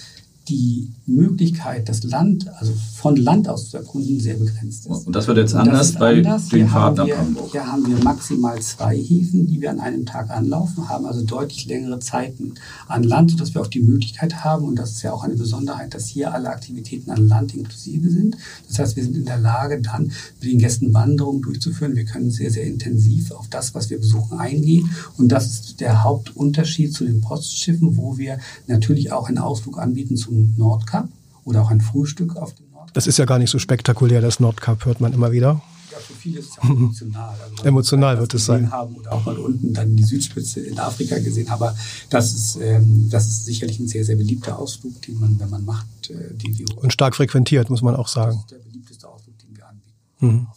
die 0.48 0.90
Möglichkeit, 1.06 1.90
das 1.90 2.04
Land, 2.04 2.48
also 2.60 2.74
von 2.96 3.16
Land 3.16 3.48
aus 3.50 3.70
zu 3.70 3.78
erkunden, 3.78 4.20
sehr 4.20 4.36
begrenzt 4.36 4.86
ist. 4.86 5.08
Und 5.08 5.16
das 5.16 5.28
wird 5.28 5.38
jetzt 5.38 5.56
anders 5.56 5.94
bei 5.94 6.18
anders. 6.18 6.50
den 6.50 6.68
Fahrten 6.68 7.00
ab 7.02 7.10
Hamburg. 7.18 7.52
Hier 7.52 7.66
haben 7.66 7.88
wir 7.88 8.04
maximal 8.04 8.60
zwei 8.62 8.98
Häfen, 8.98 9.48
die 9.48 9.62
wir 9.62 9.72
an 9.72 9.80
einem 9.80 10.06
Tag 10.06 10.30
anlaufen, 10.30 10.88
haben 10.90 11.06
also 11.06 11.24
deutlich 11.24 11.66
längere 11.66 12.00
Zeiten 12.00 12.54
an 12.88 13.04
Land, 13.04 13.32
sodass 13.32 13.54
wir 13.54 13.62
auch 13.62 13.68
die 13.68 13.82
Möglichkeit 13.82 14.44
haben, 14.44 14.66
und 14.66 14.76
das 14.78 14.92
ist 14.92 15.02
ja 15.02 15.14
auch 15.14 15.24
eine 15.24 15.36
Besonderheit, 15.36 15.94
dass 15.94 16.08
hier 16.08 16.34
alle 16.34 16.50
Aktivitäten 16.50 17.12
an 17.12 17.28
Land 17.28 17.56
inklusive 17.56 18.10
sind. 18.10 18.38
Das 18.68 18.80
heißt, 18.80 18.96
wir 18.96 19.04
sind 19.04 19.16
in 19.18 19.26
der 19.26 19.40
Lage, 19.40 19.82
dann 19.82 20.12
mit 20.42 20.52
den 20.52 20.60
Gästen 20.60 20.94
Wanderungen 20.94 21.42
durchzuführen. 21.42 21.96
Wir 21.96 22.06
können 22.06 22.30
sehr, 22.30 22.52
sehr 22.52 22.66
intensiv 22.66 23.32
auf 23.32 23.48
das, 23.50 23.74
was 23.74 23.90
wir 23.90 24.00
besuchen, 24.00 24.40
eingehen. 24.40 24.90
Und 25.18 25.30
das 25.30 25.48
ist 25.48 25.82
der 25.82 26.04
Hauptunterschied 26.04 26.94
zu 26.94 27.06
den 27.06 27.22
Postschiffen, 27.22 27.98
wo 27.98 28.18
wir 28.18 28.40
natürlich 28.68 29.12
auch 29.12 29.28
einen 29.28 29.38
Ausflug 29.38 29.80
anbieten 29.80 30.18
zum 30.18 30.35
Nordkap 30.58 31.08
oder 31.44 31.62
auch 31.62 31.72
ein 31.72 31.82
Frühstück 31.82 32.36
auf 32.36 32.54
dem 32.56 32.70
Nordkap. 32.72 32.94
Das 32.94 33.08
ist 33.08 33.18
ja 33.18 33.26
gar 33.26 33.40
nicht 33.40 33.50
so 33.50 33.60
spektakulär, 33.60 34.22
das 34.22 34.40
Nordkap 34.40 34.86
hört 34.86 35.02
man 35.02 35.14
immer 35.14 35.32
wieder. 35.32 35.62
Ja, 35.92 35.98
für 36.00 36.14
viele 36.14 36.40
ist 36.40 36.50
es 36.50 36.56
ja 36.58 36.70
emotional. 36.70 37.36
Also 37.42 37.64
emotional 37.64 38.20
wird 38.20 38.34
es 38.34 38.46
sein. 38.46 38.72
Haben 38.72 38.96
oder 38.96 39.14
auch 39.14 39.26
mal 39.26 39.38
unten 39.38 39.74
dann 39.74 39.96
die 39.96 40.04
Südspitze 40.04 40.60
in 40.60 40.78
Afrika 40.78 41.18
gesehen. 41.20 41.48
Aber 41.50 41.76
das 42.10 42.34
ist, 42.34 42.58
ähm, 42.62 43.10
das 43.10 43.28
ist 43.28 43.46
sicherlich 43.46 43.80
ein 43.80 43.88
sehr, 43.88 44.04
sehr 44.04 44.18
beliebter 44.18 44.60
Ausflug, 44.60 45.02
den 45.04 45.20
man, 45.20 45.40
wenn 45.40 45.50
man 45.50 45.64
macht, 45.64 46.10
äh, 46.10 46.34
die 46.34 46.58
wir 46.60 46.78
Und 46.78 46.92
stark 46.92 47.16
frequentiert, 47.16 47.70
muss 47.70 47.82
man 47.82 47.96
auch 47.96 48.10
sagen. 48.10 48.34
Das 48.34 48.42
ist 48.42 48.52
der 48.52 48.70
beliebteste 48.70 49.08
Ausflug, 49.08 49.38
den 49.40 49.56
wir 49.56 49.66
anbieten. 49.68 49.94
Mhm. 50.20 50.48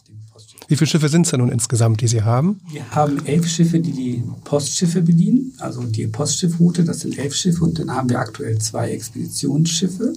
Wie 0.69 0.75
viele 0.75 0.87
Schiffe 0.87 1.09
sind 1.09 1.25
es 1.25 1.31
denn 1.31 1.39
nun 1.39 1.49
insgesamt, 1.49 1.99
die 1.99 2.07
Sie 2.07 2.21
haben? 2.21 2.59
Wir 2.71 2.87
haben 2.91 3.25
elf 3.25 3.47
Schiffe, 3.47 3.79
die 3.79 3.91
die 3.91 4.23
Postschiffe 4.43 5.01
bedienen, 5.01 5.51
also 5.57 5.81
die 5.81 6.05
Postschiffroute, 6.05 6.83
das 6.83 6.99
sind 6.99 7.17
elf 7.17 7.33
Schiffe 7.33 7.63
und 7.63 7.79
dann 7.79 7.89
haben 7.89 8.07
wir 8.07 8.19
aktuell 8.19 8.59
zwei 8.59 8.91
Expeditionsschiffe. 8.91 10.13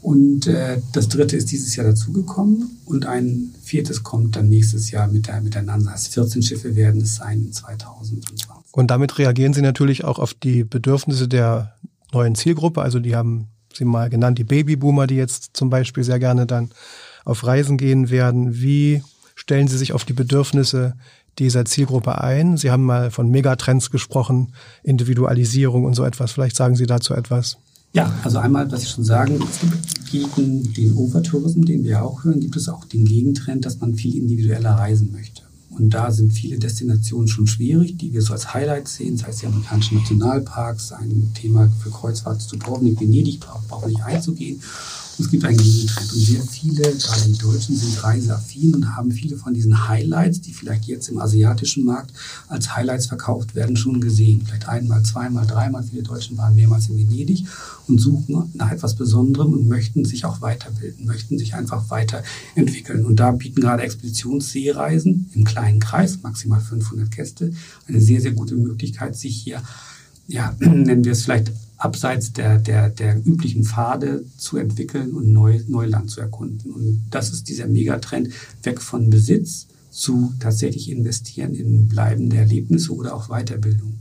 Und 0.00 0.46
äh, 0.46 0.80
das 0.92 1.08
dritte 1.08 1.36
ist 1.36 1.50
dieses 1.50 1.74
Jahr 1.74 1.86
dazugekommen 1.86 2.78
und 2.84 3.04
ein 3.04 3.52
viertes 3.62 4.04
kommt 4.04 4.36
dann 4.36 4.48
nächstes 4.48 4.92
Jahr 4.92 5.08
mit 5.08 5.26
der, 5.26 5.40
miteinander. 5.40 5.90
Also 5.90 6.08
14 6.12 6.42
Schiffe 6.44 6.76
werden 6.76 7.00
es 7.00 7.16
sein 7.16 7.40
in 7.40 7.52
2020. 7.52 8.46
Und 8.70 8.92
damit 8.92 9.18
reagieren 9.18 9.54
Sie 9.54 9.60
natürlich 9.60 10.04
auch 10.04 10.20
auf 10.20 10.34
die 10.34 10.62
Bedürfnisse 10.62 11.26
der 11.26 11.74
neuen 12.12 12.36
Zielgruppe. 12.36 12.80
Also 12.80 13.00
die 13.00 13.16
haben 13.16 13.48
Sie 13.74 13.84
mal 13.84 14.08
genannt, 14.08 14.38
die 14.38 14.44
Babyboomer, 14.44 15.08
die 15.08 15.16
jetzt 15.16 15.50
zum 15.56 15.68
Beispiel 15.68 16.04
sehr 16.04 16.20
gerne 16.20 16.46
dann 16.46 16.70
auf 17.24 17.44
Reisen 17.44 17.76
gehen 17.76 18.08
werden. 18.10 18.60
Wie 18.62 19.02
stellen 19.40 19.68
Sie 19.68 19.78
sich 19.78 19.94
auf 19.94 20.04
die 20.04 20.12
Bedürfnisse 20.12 20.94
dieser 21.38 21.64
Zielgruppe 21.64 22.20
ein? 22.20 22.58
Sie 22.58 22.70
haben 22.70 22.84
mal 22.84 23.10
von 23.10 23.30
Megatrends 23.30 23.90
gesprochen, 23.90 24.52
Individualisierung 24.82 25.84
und 25.84 25.94
so 25.94 26.04
etwas. 26.04 26.32
Vielleicht 26.32 26.56
sagen 26.56 26.76
Sie 26.76 26.86
dazu 26.86 27.14
etwas. 27.14 27.56
Ja, 27.94 28.12
also 28.22 28.38
einmal, 28.38 28.70
was 28.70 28.82
ich 28.82 28.90
schon 28.90 29.02
sagen, 29.02 29.40
es 29.42 29.60
gibt 29.60 30.10
gegen 30.10 30.74
den 30.74 30.92
Overtourism, 30.94 31.62
den 31.62 31.82
wir 31.84 32.04
auch 32.04 32.22
hören, 32.22 32.40
gibt 32.40 32.54
es 32.56 32.68
auch 32.68 32.84
den 32.84 33.06
Gegentrend, 33.06 33.64
dass 33.64 33.80
man 33.80 33.94
viel 33.94 34.14
individueller 34.16 34.72
reisen 34.72 35.10
möchte. 35.10 35.42
Und 35.70 35.90
da 35.90 36.10
sind 36.10 36.32
viele 36.34 36.58
Destinationen 36.58 37.26
schon 37.26 37.46
schwierig, 37.46 37.96
die 37.96 38.12
wir 38.12 38.20
so 38.20 38.34
als 38.34 38.52
Highlights 38.52 38.96
sehen. 38.96 39.16
Das 39.16 39.26
heißt, 39.26 39.42
die 39.42 39.46
amerikanischen 39.46 39.98
Nationalparks, 39.98 40.92
ein 40.92 41.32
Thema 41.34 41.70
für 41.82 41.90
Kreuzfahrt 41.90 42.42
zu 42.42 42.56
Dubrovnik, 42.56 43.00
Venedig, 43.00 43.40
braucht 43.40 43.86
nicht 43.86 44.02
einzugehen. 44.02 44.60
Es 45.20 45.28
gibt 45.30 45.44
einen 45.44 45.58
Gegentrend 45.58 46.12
und 46.14 46.18
sehr 46.18 46.42
viele, 46.42 46.82
gerade 46.82 47.22
die 47.26 47.36
Deutschen, 47.36 47.76
sind 47.76 48.02
reiseaffin 48.02 48.74
und 48.74 48.96
haben 48.96 49.12
viele 49.12 49.36
von 49.36 49.52
diesen 49.52 49.86
Highlights, 49.86 50.40
die 50.40 50.54
vielleicht 50.54 50.86
jetzt 50.86 51.08
im 51.10 51.18
asiatischen 51.18 51.84
Markt 51.84 52.12
als 52.48 52.74
Highlights 52.74 53.06
verkauft 53.06 53.54
werden, 53.54 53.76
schon 53.76 54.00
gesehen. 54.00 54.42
Vielleicht 54.44 54.68
einmal, 54.68 55.02
zweimal, 55.02 55.46
dreimal. 55.46 55.82
Viele 55.82 56.02
Deutschen 56.02 56.38
waren 56.38 56.54
mehrmals 56.54 56.88
in 56.88 56.96
Venedig 56.96 57.44
und 57.86 58.00
suchen 58.00 58.50
nach 58.54 58.72
etwas 58.72 58.94
Besonderem 58.94 59.52
und 59.52 59.68
möchten 59.68 60.06
sich 60.06 60.24
auch 60.24 60.40
weiterbilden, 60.40 61.04
möchten 61.04 61.38
sich 61.38 61.54
einfach 61.54 61.90
weiterentwickeln. 61.90 63.04
Und 63.04 63.16
da 63.20 63.30
bieten 63.32 63.60
gerade 63.60 63.82
Expeditionsseereisen 63.82 65.30
im 65.34 65.44
kleinen 65.44 65.80
Kreis, 65.80 66.18
maximal 66.22 66.60
500 66.60 67.10
Gäste, 67.10 67.52
eine 67.86 68.00
sehr, 68.00 68.22
sehr 68.22 68.32
gute 68.32 68.54
Möglichkeit, 68.54 69.16
sich 69.16 69.36
hier, 69.36 69.62
ja, 70.28 70.56
nennen 70.60 71.04
wir 71.04 71.12
es 71.12 71.24
vielleicht 71.24 71.52
abseits 71.80 72.32
der, 72.32 72.58
der, 72.58 72.90
der 72.90 73.16
üblichen 73.26 73.64
Pfade 73.64 74.24
zu 74.36 74.58
entwickeln 74.58 75.12
und 75.12 75.32
Neu, 75.32 75.60
Neuland 75.66 76.10
zu 76.10 76.20
erkunden. 76.20 76.70
Und 76.72 77.06
das 77.10 77.32
ist 77.32 77.48
dieser 77.48 77.66
Megatrend 77.66 78.28
weg 78.62 78.80
von 78.82 79.08
Besitz 79.08 79.66
zu 79.90 80.34
tatsächlich 80.38 80.90
investieren 80.90 81.54
in 81.54 81.88
bleibende 81.88 82.36
Erlebnisse 82.36 82.94
oder 82.94 83.14
auch 83.14 83.28
Weiterbildung. 83.28 83.98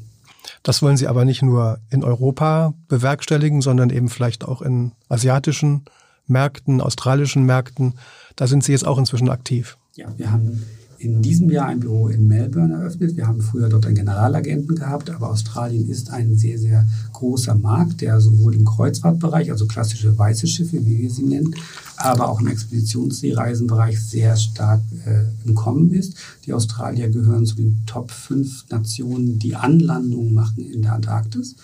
Das 0.61 0.81
wollen 0.81 0.97
Sie 0.97 1.07
aber 1.07 1.23
nicht 1.23 1.41
nur 1.41 1.79
in 1.89 2.03
Europa 2.03 2.73
bewerkstelligen, 2.89 3.61
sondern 3.61 3.89
eben 3.89 4.09
vielleicht 4.09 4.43
auch 4.43 4.61
in 4.61 4.91
asiatischen 5.07 5.85
Märkten, 6.27 6.81
australischen 6.81 7.45
Märkten. 7.45 7.93
Da 8.35 8.45
sind 8.45 8.63
Sie 8.63 8.73
jetzt 8.73 8.85
auch 8.85 8.97
inzwischen 8.97 9.29
aktiv. 9.29 9.77
Ja, 9.95 10.13
wir 10.17 10.31
haben 10.31 10.63
in 10.99 11.21
diesem 11.21 11.49
Jahr 11.49 11.67
ein 11.67 11.79
Büro 11.79 12.09
in 12.09 12.27
Melbourne 12.27 12.73
eröffnet. 12.73 13.15
Wir 13.15 13.25
haben 13.25 13.41
früher 13.41 13.69
dort 13.69 13.85
einen 13.85 13.95
Generalagenten 13.95 14.75
gehabt, 14.75 15.09
aber 15.09 15.29
Australien 15.29 15.87
ist 15.89 16.11
ein 16.11 16.35
sehr, 16.35 16.59
sehr 16.59 16.85
großer 17.13 17.55
Markt, 17.55 18.01
der 18.01 18.19
sowohl 18.19 18.53
im 18.53 18.65
Kreuzfahrtbereich, 18.65 19.49
also 19.49 19.65
klassische 19.65 20.17
weiße 20.17 20.45
Schiffe, 20.45 20.85
wie 20.85 20.99
wir 20.99 21.09
sie 21.09 21.23
nennen, 21.23 21.55
aber 21.95 22.27
auch 22.29 22.41
im 22.41 22.47
Expeditionsseereisenbereich 22.47 23.99
sehr 23.99 24.35
stark 24.35 24.81
äh, 25.05 25.23
im 25.47 25.55
Kommen 25.55 25.93
ist. 25.93 26.15
Die 26.45 26.53
Australier 26.53 27.09
gehören 27.09 27.45
zu 27.45 27.55
den 27.55 27.81
Top 27.85 28.11
5 28.11 28.65
Nationen, 28.69 29.39
die 29.39 29.55
Anlandungen 29.55 30.33
machen 30.33 30.69
in 30.69 30.81
der 30.81 30.93
Antarktis. 30.93 31.55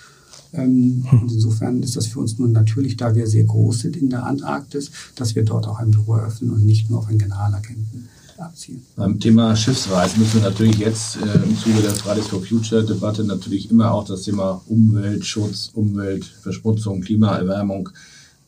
Ähm, 0.53 1.05
und 1.11 1.29
insofern 1.29 1.83
ist 1.83 1.97
das 1.97 2.07
für 2.07 2.21
uns 2.21 2.39
nun 2.39 2.53
natürlich, 2.53 2.95
da 2.95 3.13
wir 3.13 3.27
sehr 3.27 3.43
groß 3.43 3.79
sind 3.79 3.97
in 3.97 4.09
der 4.09 4.25
Antarktis, 4.25 4.91
dass 5.15 5.35
wir 5.35 5.43
dort 5.43 5.67
auch 5.67 5.79
ein 5.79 5.91
Büro 5.91 6.15
eröffnen 6.15 6.51
und 6.51 6.65
nicht 6.65 6.89
nur 6.89 6.99
auf 6.99 7.09
einen 7.09 7.19
Generalagenten 7.19 8.07
abzielen. 8.39 8.81
Beim 8.95 9.19
Thema 9.19 9.55
Schiffsreisen 9.55 10.19
müssen 10.19 10.41
wir 10.41 10.49
natürlich 10.49 10.77
jetzt 10.77 11.17
äh, 11.17 11.43
im 11.43 11.57
Zuge 11.57 11.81
der 11.81 11.91
Fridays 11.91 12.27
for 12.27 12.41
Future 12.41 12.83
Debatte 12.83 13.23
natürlich 13.23 13.71
immer 13.71 13.91
auch 13.91 14.05
das 14.05 14.23
Thema 14.23 14.61
Umweltschutz, 14.67 15.71
Umweltverschmutzung, 15.73 17.01
Klimaerwärmung 17.01 17.89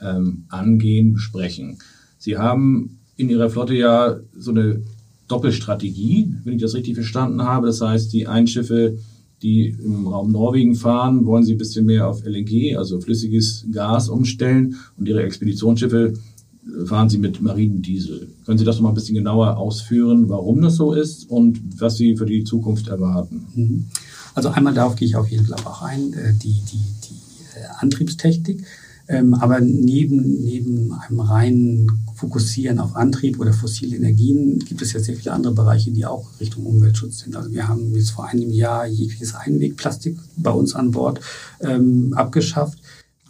ähm, 0.01 0.45
angehen, 0.49 1.13
besprechen. 1.13 1.77
Sie 2.17 2.37
haben 2.37 2.99
in 3.15 3.29
Ihrer 3.29 3.49
Flotte 3.49 3.73
ja 3.73 4.17
so 4.37 4.51
eine 4.51 4.81
Doppelstrategie, 5.27 6.33
wenn 6.43 6.53
ich 6.53 6.61
das 6.61 6.73
richtig 6.73 6.95
verstanden 6.95 7.43
habe. 7.43 7.67
Das 7.67 7.81
heißt, 7.81 8.13
die 8.13 8.27
einen 8.27 8.47
Schiffe, 8.47 8.97
die 9.41 9.75
im 9.83 10.07
Raum 10.07 10.31
Norwegen 10.31 10.75
fahren, 10.75 11.25
wollen 11.25 11.43
sie 11.43 11.53
ein 11.53 11.57
bisschen 11.57 11.85
mehr 11.85 12.07
auf 12.07 12.23
LNG, 12.25 12.75
also 12.77 12.99
flüssiges 12.99 13.65
Gas, 13.71 14.09
umstellen 14.09 14.75
und 14.97 15.07
ihre 15.07 15.23
Expeditionsschiffe 15.23 16.13
fahren 16.85 17.09
sie 17.09 17.17
mit 17.17 17.41
Marinendiesel. 17.41 18.27
Können 18.45 18.57
Sie 18.57 18.65
das 18.65 18.75
noch 18.75 18.83
mal 18.83 18.89
ein 18.89 18.95
bisschen 18.95 19.15
genauer 19.15 19.57
ausführen, 19.57 20.29
warum 20.29 20.61
das 20.61 20.75
so 20.75 20.93
ist 20.93 21.29
und 21.29 21.59
was 21.79 21.97
Sie 21.97 22.15
für 22.15 22.25
die 22.25 22.43
Zukunft 22.43 22.87
erwarten? 22.87 23.45
Mhm. 23.55 23.85
Also 24.33 24.49
einmal 24.49 24.73
darauf 24.73 24.95
gehe 24.95 25.07
ich 25.07 25.15
auf 25.15 25.29
jeden 25.29 25.45
Fall 25.45 25.57
auch 25.65 25.81
ein, 25.81 26.13
äh, 26.13 26.33
die, 26.33 26.61
die, 26.71 26.81
die 27.03 27.59
äh, 27.59 27.65
Antriebstechnik. 27.79 28.63
Ähm, 29.09 29.33
aber 29.33 29.61
neben, 29.61 30.43
neben 30.43 30.93
einem 30.93 31.19
reinen 31.21 31.87
Fokussieren 32.13 32.79
auf 32.79 32.95
Antrieb 32.95 33.39
oder 33.39 33.53
fossile 33.53 33.95
Energien 33.95 34.59
gibt 34.59 34.81
es 34.81 34.91
ja 34.91 34.99
sehr 34.99 35.15
viele 35.15 35.31
andere 35.31 35.53
Bereiche, 35.53 35.91
die 35.91 36.05
auch 36.05 36.27
Richtung 36.41 36.65
Umweltschutz 36.65 37.19
sind. 37.19 37.35
Also 37.35 37.51
wir 37.51 37.67
haben 37.67 37.93
jetzt 37.95 38.11
vor 38.11 38.27
einem 38.27 38.51
Jahr 38.51 38.85
jegliches 38.85 39.33
Einwegplastik 39.33 40.17
bei 40.35 40.51
uns 40.51 40.75
an 40.75 40.91
Bord 40.91 41.21
ähm, 41.61 42.13
abgeschafft. 42.15 42.79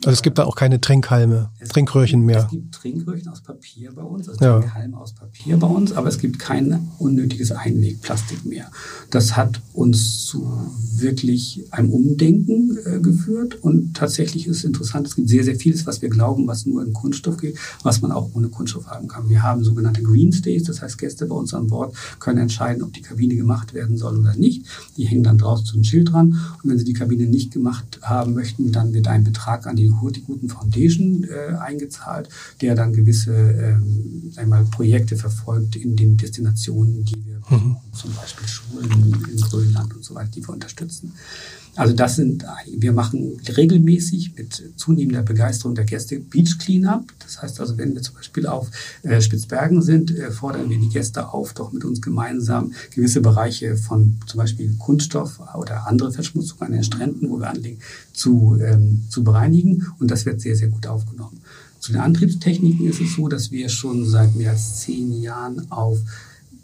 Also 0.06 0.12
es 0.12 0.22
gibt 0.22 0.38
da 0.38 0.46
auch 0.46 0.56
keine 0.56 0.80
Trinkhalme, 0.80 1.50
es 1.60 1.70
Trinkröhrchen 1.70 2.22
mehr. 2.22 2.44
Es 2.46 2.50
gibt 2.50 2.76
Trinkröhrchen 2.76 3.28
aus 3.30 3.42
Papier 3.42 3.92
bei 3.94 4.04
uns, 4.04 4.30
also 4.30 4.44
ja. 4.44 4.60
Trinkhalme 4.60 4.98
aus 4.98 5.14
Papier 5.14 5.58
bei 5.58 5.68
uns, 5.68 5.92
aber 5.92 6.08
es 6.08 6.20
gibt 6.20 6.38
kein 6.38 6.88
unnötiges 7.00 7.52
Einwegplastik 7.52 8.46
mehr. 8.46 8.70
Das 9.10 9.36
hat 9.36 9.60
uns 9.74 10.26
zu 10.26 10.48
wirklich 10.98 11.64
einem 11.72 11.90
Umdenken 11.90 12.78
äh, 12.86 13.00
geführt 13.00 13.56
und 13.64 13.96
tatsächlich 13.96 14.48
ist 14.48 14.58
es 14.58 14.64
interessant, 14.64 15.08
es 15.08 15.16
gibt 15.16 15.30
sehr, 15.30 15.44
sehr 15.44 15.56
vieles, 15.56 15.88
was 15.88 16.02
wir 16.02 16.10
glauben, 16.10 16.48
was 16.48 16.66
nur 16.66 16.84
in 16.84 16.94
Kunststoff 16.94 17.38
geht, 17.38 17.58
was 17.84 18.02
man 18.02 18.12
auch 18.12 18.30
ohne 18.34 18.50
Kunststoff 18.50 18.88
haben 18.88 19.08
kann. 19.08 19.30
Wir 19.30 19.42
haben 19.42 19.64
sogenannte 19.64 20.04
Green 20.04 20.32
Stays, 20.32 20.64
das 20.64 20.82
heißt 20.82 20.98
Gäste 20.98 21.26
bei 21.26 21.36
uns 21.36 21.54
an 21.54 21.68
Bord 21.68 21.96
können 22.20 22.40
entscheiden, 22.40 22.84
ob 22.84 22.94
die 22.94 23.02
Kabine 23.02 23.36
gemacht 23.36 23.74
werden 23.74 23.98
soll 23.98 24.18
oder 24.18 24.36
nicht. 24.36 24.66
Die 24.96 25.06
hängen 25.06 25.24
dann 25.24 25.38
draußen 25.38 25.66
zu 25.66 25.74
einem 25.74 25.84
Schild 25.84 26.12
dran 26.12 26.40
und 26.64 26.70
wenn 26.70 26.78
sie 26.78 26.86
die 26.86 26.94
Kabine 26.94 27.26
nicht 27.26 27.52
gemacht 27.52 28.00
haben 28.04 28.34
möchten, 28.34 28.72
dann 28.72 28.94
wird 28.94 29.08
ein 29.08 29.24
Betrag 29.24 29.66
an 29.66 29.76
die 29.76 29.87
die 29.88 30.02
Hurtigruten 30.02 30.50
Foundation 30.50 31.24
äh, 31.24 31.56
eingezahlt, 31.58 32.30
der 32.62 32.76
dann 32.76 32.94
gewisse 32.94 33.34
ähm, 33.34 34.34
einmal 34.36 34.66
Projekte 34.66 35.16
verfolgt 35.16 35.76
in 35.76 35.96
den 35.96 36.18
Destinationen, 36.18 37.06
die 37.06 37.26
wir 37.26 37.42
mhm. 37.50 37.78
zum 37.94 38.14
Beispiel 38.14 38.48
Schulen 38.48 39.26
in 39.32 39.42
Grönland 39.42 39.96
und 39.96 40.04
so 40.04 40.16
weiter, 40.16 40.32
die 40.36 40.48
wir 40.48 40.54
unterstützen. 40.54 41.14
Also 41.78 41.94
das 41.94 42.16
sind, 42.16 42.44
wir 42.76 42.92
machen 42.92 43.40
regelmäßig 43.56 44.34
mit 44.36 44.64
zunehmender 44.78 45.22
Begeisterung 45.22 45.76
der 45.76 45.86
Gäste 45.86 46.20
Beach 46.20 46.58
Cleanup. 46.58 47.06
Das 47.20 47.40
heißt 47.42 47.60
also, 47.60 47.78
wenn 47.78 47.94
wir 47.94 48.02
zum 48.02 48.16
Beispiel 48.16 48.48
auf 48.48 48.72
äh, 49.04 49.22
Spitzbergen 49.22 49.84
sind, 49.84 50.10
äh, 50.10 50.32
fordern 50.32 50.72
wir 50.72 50.80
die 50.80 50.90
Gäste 50.90 51.32
auf, 51.32 51.54
doch 51.54 51.72
mit 51.72 51.86
uns 51.86 52.02
gemeinsam 52.02 52.74
gewisse 52.96 53.22
Bereiche 53.22 53.78
von 53.78 54.18
zum 54.26 54.40
Beispiel 54.40 54.76
Kunststoff 54.80 55.40
oder 55.56 55.86
andere 55.86 56.12
Verschmutzung 56.12 56.60
an 56.62 56.72
den 56.72 56.84
Stränden, 56.84 57.30
wo 57.30 57.40
wir 57.40 57.50
anlegen, 57.52 57.78
zu, 58.12 58.58
ähm, 58.60 59.04
zu 59.10 59.24
bereinigen. 59.24 59.86
Und 60.00 60.10
das 60.10 60.26
wird 60.26 60.42
sehr, 60.42 60.56
sehr 60.56 60.70
gut 60.70 60.88
aufgenommen. 60.88 61.42
Zu 61.80 61.92
den 61.92 62.02
Antriebstechniken 62.02 62.88
ist 62.88 63.02
es 63.02 63.16
so, 63.16 63.28
dass 63.28 63.52
wir 63.52 63.70
schon 63.70 64.04
seit 64.04 64.36
mehr 64.36 64.52
als 64.52 64.80
zehn 64.80 65.22
Jahren 65.22 65.72
auf 65.72 66.00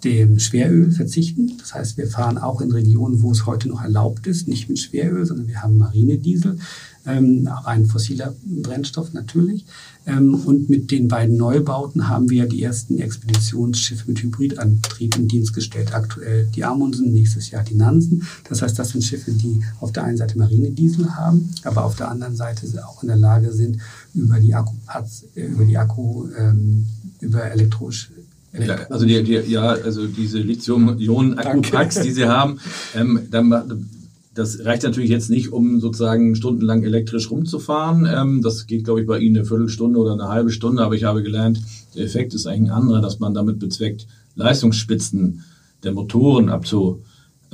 dem 0.04 0.40
Schweröl 0.40 0.92
verzichten. 0.92 1.54
Das 1.60 1.74
heißt, 1.74 1.98
wir 1.98 2.08
fahren 2.08 2.38
auch 2.38 2.62
in 2.62 2.72
Regionen, 2.72 3.22
wo 3.22 3.32
es 3.32 3.46
heute 3.46 3.70
noch 3.70 3.82
erlaubt 3.82 4.28
ist, 4.28 4.48
nicht 4.48 4.70
mit 4.70 4.80
Schweröl, 4.80 5.26
sondern 5.26 5.48
wir 5.48 5.62
haben 5.62 5.78
Marinediesel, 5.78 6.58
ähm, 7.06 7.50
ein 7.66 7.86
fossiler 7.86 8.34
Brennstoff 8.44 9.14
natürlich. 9.14 9.66
Ähm, 10.06 10.36
und 10.36 10.70
mit 10.70 10.92
den 10.92 11.08
beiden 11.08 11.38
Neubauten 11.38 12.10
haben 12.10 12.30
wir 12.30 12.48
die 12.48 12.62
ersten 12.64 13.00
Expeditionsschiffe 13.00 14.06
mit 14.08 14.22
Hybridantrieb 14.22 15.16
in 15.16 15.28
Dienst 15.28 15.54
gestellt. 15.54 15.94
Aktuell 15.94 16.48
die 16.54 16.64
Amundsen, 16.64 17.12
nächstes 17.12 17.52
Jahr 17.52 17.64
die 17.64 17.76
Nansen. 17.76 18.24
Das 18.50 18.62
heißt, 18.62 18.78
das 18.78 18.90
sind 18.90 19.04
Schiffe, 19.04 19.32
die 19.32 19.62
auf 19.80 19.92
der 19.92 20.04
einen 20.04 20.18
Seite 20.18 20.38
Marinediesel 20.38 21.16
haben, 21.16 21.50
aber 21.64 21.86
auf 21.86 21.96
der 21.96 22.10
anderen 22.10 22.36
Seite 22.36 22.68
auch 22.86 23.02
in 23.04 23.08
der 23.08 23.18
Lage 23.18 23.52
sind, 23.52 23.78
über 24.14 24.40
die 24.40 24.54
Akkupads, 24.54 25.26
äh, 25.36 25.46
über 25.46 25.66
die 25.66 25.78
Akku, 25.78 26.28
ähm, 26.38 26.86
über 27.22 27.44
elektronische 27.52 28.13
ja, 28.60 28.76
also 28.90 29.06
die, 29.06 29.24
die, 29.24 29.34
ja, 29.34 29.70
also 29.70 30.08
diese 30.08 30.40
Lithium-Ionen-Akkupacks, 30.40 32.02
die 32.02 32.12
sie 32.12 32.26
haben, 32.26 32.60
ähm, 32.96 33.22
dann, 33.32 33.90
das 34.36 34.64
reicht 34.64 34.84
natürlich 34.84 35.10
jetzt 35.10 35.30
nicht, 35.30 35.52
um 35.52 35.80
sozusagen 35.80 36.36
stundenlang 36.36 36.84
elektrisch 36.84 37.32
rumzufahren. 37.32 38.06
Ähm, 38.06 38.42
das 38.42 38.68
geht, 38.68 38.86
glaube 38.86 39.02
ich, 39.02 39.08
bei 39.08 39.20
Ihnen 39.20 39.38
eine 39.38 39.46
Viertelstunde 39.46 40.00
oder 40.00 40.14
eine 40.14 40.28
halbe 40.28 40.52
Stunde, 40.52 40.84
aber 40.84 40.96
ich 40.96 41.04
habe 41.04 41.24
gelernt, 41.24 41.62
der 41.96 42.06
Effekt 42.06 42.34
ist 42.34 42.46
eigentlich 42.46 42.72
ein 42.72 42.78
anderer, 42.78 43.02
dass 43.02 43.20
man 43.20 43.34
damit 43.34 43.60
bezweckt, 43.60 44.08
Leistungsspitzen 44.36 45.44
der 45.84 45.94
Motoren 45.94 46.50
abzu, 46.50 47.04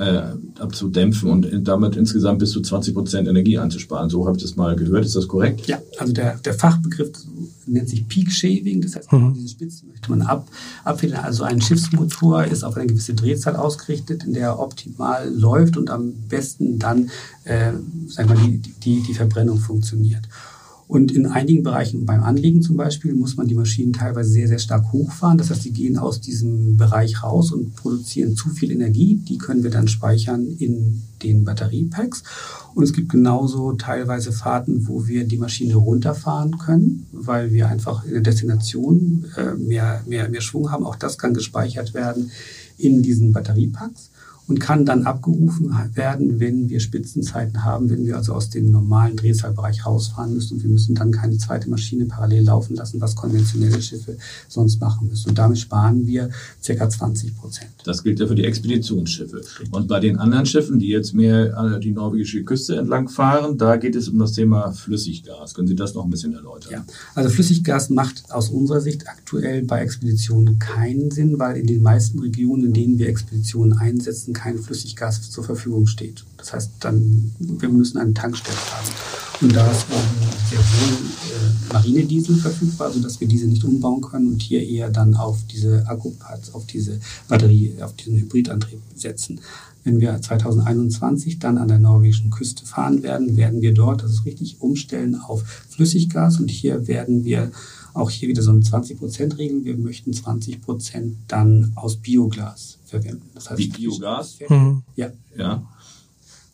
äh, 0.00 0.22
abzudämpfen 0.58 1.30
und 1.30 1.68
damit 1.68 1.94
insgesamt 1.94 2.38
bis 2.38 2.52
zu 2.52 2.62
20 2.62 2.94
Prozent 2.94 3.28
Energie 3.28 3.58
einzusparen. 3.58 4.08
So 4.08 4.26
habe 4.26 4.38
ich 4.38 4.42
das 4.42 4.56
mal 4.56 4.74
gehört. 4.74 5.04
Ist 5.04 5.14
das 5.14 5.28
korrekt? 5.28 5.66
Ja, 5.66 5.78
also 5.98 6.14
der, 6.14 6.38
der 6.38 6.54
Fachbegriff 6.54 7.10
nennt 7.66 7.88
sich 7.88 8.08
Peak 8.08 8.32
Shaving. 8.32 8.80
Das 8.80 8.96
heißt, 8.96 9.12
mhm. 9.12 9.34
diese 9.34 9.48
Spitzen 9.50 9.88
möchte 9.88 10.10
man 10.10 10.22
ab, 10.22 10.48
abfedern. 10.84 11.22
Also 11.22 11.44
ein 11.44 11.60
Schiffsmotor 11.60 12.44
ist 12.44 12.64
auf 12.64 12.76
eine 12.76 12.86
gewisse 12.86 13.12
Drehzahl 13.12 13.56
ausgerichtet, 13.56 14.24
in 14.24 14.32
der 14.32 14.42
er 14.44 14.58
optimal 14.58 15.28
läuft 15.28 15.76
und 15.76 15.90
am 15.90 16.14
besten 16.28 16.78
dann 16.78 17.10
äh, 17.44 17.72
sag 18.08 18.26
mal, 18.26 18.38
die, 18.38 18.58
die, 18.58 19.02
die 19.02 19.14
Verbrennung 19.14 19.58
funktioniert. 19.58 20.22
Und 20.90 21.12
in 21.12 21.26
einigen 21.26 21.62
Bereichen, 21.62 22.04
beim 22.04 22.24
Anlegen 22.24 22.62
zum 22.62 22.76
Beispiel, 22.76 23.14
muss 23.14 23.36
man 23.36 23.46
die 23.46 23.54
Maschinen 23.54 23.92
teilweise 23.92 24.30
sehr, 24.30 24.48
sehr 24.48 24.58
stark 24.58 24.92
hochfahren. 24.92 25.38
Das 25.38 25.48
heißt, 25.48 25.64
die 25.64 25.72
gehen 25.72 25.96
aus 25.96 26.20
diesem 26.20 26.76
Bereich 26.76 27.22
raus 27.22 27.52
und 27.52 27.76
produzieren 27.76 28.34
zu 28.34 28.48
viel 28.48 28.72
Energie. 28.72 29.14
Die 29.14 29.38
können 29.38 29.62
wir 29.62 29.70
dann 29.70 29.86
speichern 29.86 30.48
in 30.58 31.02
den 31.22 31.44
Batteriepacks. 31.44 32.24
Und 32.74 32.82
es 32.82 32.92
gibt 32.92 33.08
genauso 33.08 33.74
teilweise 33.74 34.32
Fahrten, 34.32 34.88
wo 34.88 35.06
wir 35.06 35.28
die 35.28 35.38
Maschine 35.38 35.76
runterfahren 35.76 36.58
können, 36.58 37.06
weil 37.12 37.52
wir 37.52 37.68
einfach 37.68 38.04
in 38.04 38.14
der 38.14 38.22
Destination 38.22 39.26
äh, 39.36 39.54
mehr, 39.54 40.02
mehr, 40.08 40.28
mehr 40.28 40.40
Schwung 40.40 40.72
haben. 40.72 40.84
Auch 40.84 40.96
das 40.96 41.18
kann 41.18 41.34
gespeichert 41.34 41.94
werden 41.94 42.32
in 42.78 43.00
diesen 43.00 43.32
Batteriepacks 43.32 44.10
und 44.50 44.58
kann 44.58 44.84
dann 44.84 45.04
abgerufen 45.04 45.72
werden, 45.94 46.40
wenn 46.40 46.68
wir 46.68 46.80
Spitzenzeiten 46.80 47.64
haben, 47.64 47.88
wenn 47.88 48.04
wir 48.04 48.16
also 48.16 48.34
aus 48.34 48.50
dem 48.50 48.70
normalen 48.70 49.16
Drehzahlbereich 49.16 49.86
rausfahren 49.86 50.34
müssen 50.34 50.56
und 50.56 50.64
wir 50.64 50.70
müssen 50.70 50.96
dann 50.96 51.12
keine 51.12 51.38
zweite 51.38 51.70
Maschine 51.70 52.06
parallel 52.06 52.42
laufen 52.42 52.74
lassen, 52.74 53.00
was 53.00 53.14
konventionelle 53.14 53.80
Schiffe 53.80 54.16
sonst 54.48 54.80
machen 54.80 55.08
müssen. 55.08 55.30
Und 55.30 55.38
damit 55.38 55.58
sparen 55.58 56.04
wir 56.06 56.30
ca. 56.66 56.90
20 56.90 57.36
Prozent. 57.36 57.70
Das 57.84 58.02
gilt 58.02 58.18
ja 58.18 58.26
für 58.26 58.34
die 58.34 58.44
Expeditionsschiffe. 58.44 59.40
Und 59.70 59.86
bei 59.86 60.00
den 60.00 60.18
anderen 60.18 60.46
Schiffen, 60.46 60.80
die 60.80 60.88
jetzt 60.88 61.14
mehr 61.14 61.78
die 61.78 61.92
norwegische 61.92 62.42
Küste 62.42 62.76
entlang 62.76 63.08
fahren, 63.08 63.56
da 63.56 63.76
geht 63.76 63.94
es 63.94 64.08
um 64.08 64.18
das 64.18 64.32
Thema 64.32 64.72
Flüssiggas. 64.72 65.54
Können 65.54 65.68
Sie 65.68 65.76
das 65.76 65.94
noch 65.94 66.04
ein 66.04 66.10
bisschen 66.10 66.34
erläutern? 66.34 66.72
Ja, 66.72 66.84
also 67.14 67.30
Flüssiggas 67.30 67.88
macht 67.88 68.24
aus 68.32 68.48
unserer 68.48 68.80
Sicht 68.80 69.08
aktuell 69.08 69.62
bei 69.62 69.80
Expeditionen 69.80 70.58
keinen 70.58 71.12
Sinn, 71.12 71.38
weil 71.38 71.56
in 71.56 71.68
den 71.68 71.82
meisten 71.82 72.18
Regionen, 72.18 72.64
in 72.64 72.72
denen 72.72 72.98
wir 72.98 73.08
Expeditionen 73.08 73.78
einsetzen, 73.78 74.34
kein 74.40 74.58
Flüssiggas 74.58 75.30
zur 75.30 75.44
Verfügung 75.44 75.86
steht. 75.86 76.24
Das 76.38 76.54
heißt, 76.54 76.70
dann, 76.80 77.34
wir 77.38 77.68
müssen 77.68 77.98
eine 77.98 78.14
Tankstelle 78.14 78.56
haben. 78.56 78.88
Und 79.42 79.54
da 79.54 79.70
ist 79.70 79.86
sehr 80.48 80.58
wohl 80.58 80.94
äh, 80.94 81.72
Marinediesel 81.72 82.36
verfügbar, 82.36 82.90
sodass 82.90 83.20
wir 83.20 83.28
diese 83.28 83.46
nicht 83.46 83.64
umbauen 83.64 84.00
können 84.00 84.28
und 84.28 84.42
hier 84.42 84.66
eher 84.66 84.90
dann 84.90 85.14
auf 85.14 85.38
diese 85.50 85.86
Akkuparts, 85.86 86.54
auf 86.54 86.66
diese 86.66 87.00
Batterie, 87.28 87.74
auf 87.82 87.94
diesen 87.94 88.18
Hybridantrieb 88.18 88.80
setzen. 88.94 89.40
Wenn 89.84 90.00
wir 90.00 90.20
2021 90.20 91.38
dann 91.38 91.58
an 91.58 91.68
der 91.68 91.78
norwegischen 91.78 92.30
Küste 92.30 92.66
fahren 92.66 93.02
werden, 93.02 93.36
werden 93.36 93.62
wir 93.62 93.72
dort, 93.72 94.02
das 94.02 94.12
ist 94.12 94.24
richtig, 94.26 94.60
umstellen 94.60 95.14
auf 95.14 95.42
Flüssiggas 95.70 96.38
und 96.38 96.50
hier 96.50 96.86
werden 96.86 97.24
wir 97.24 97.50
auch 97.94 98.10
hier 98.10 98.28
wieder 98.28 98.42
so 98.42 98.50
eine 98.50 98.60
20%-Regel. 98.60 99.64
Wir 99.64 99.76
möchten 99.76 100.12
20% 100.12 101.12
dann 101.28 101.72
aus 101.74 101.96
Bioglas 101.96 102.78
verwenden. 102.84 103.30
Das 103.34 103.50
heißt, 103.50 103.58
Wie 103.58 103.68
Biogas? 103.68 104.38
Mhm. 104.48 104.82
Ja. 104.96 105.10
ja. 105.36 105.62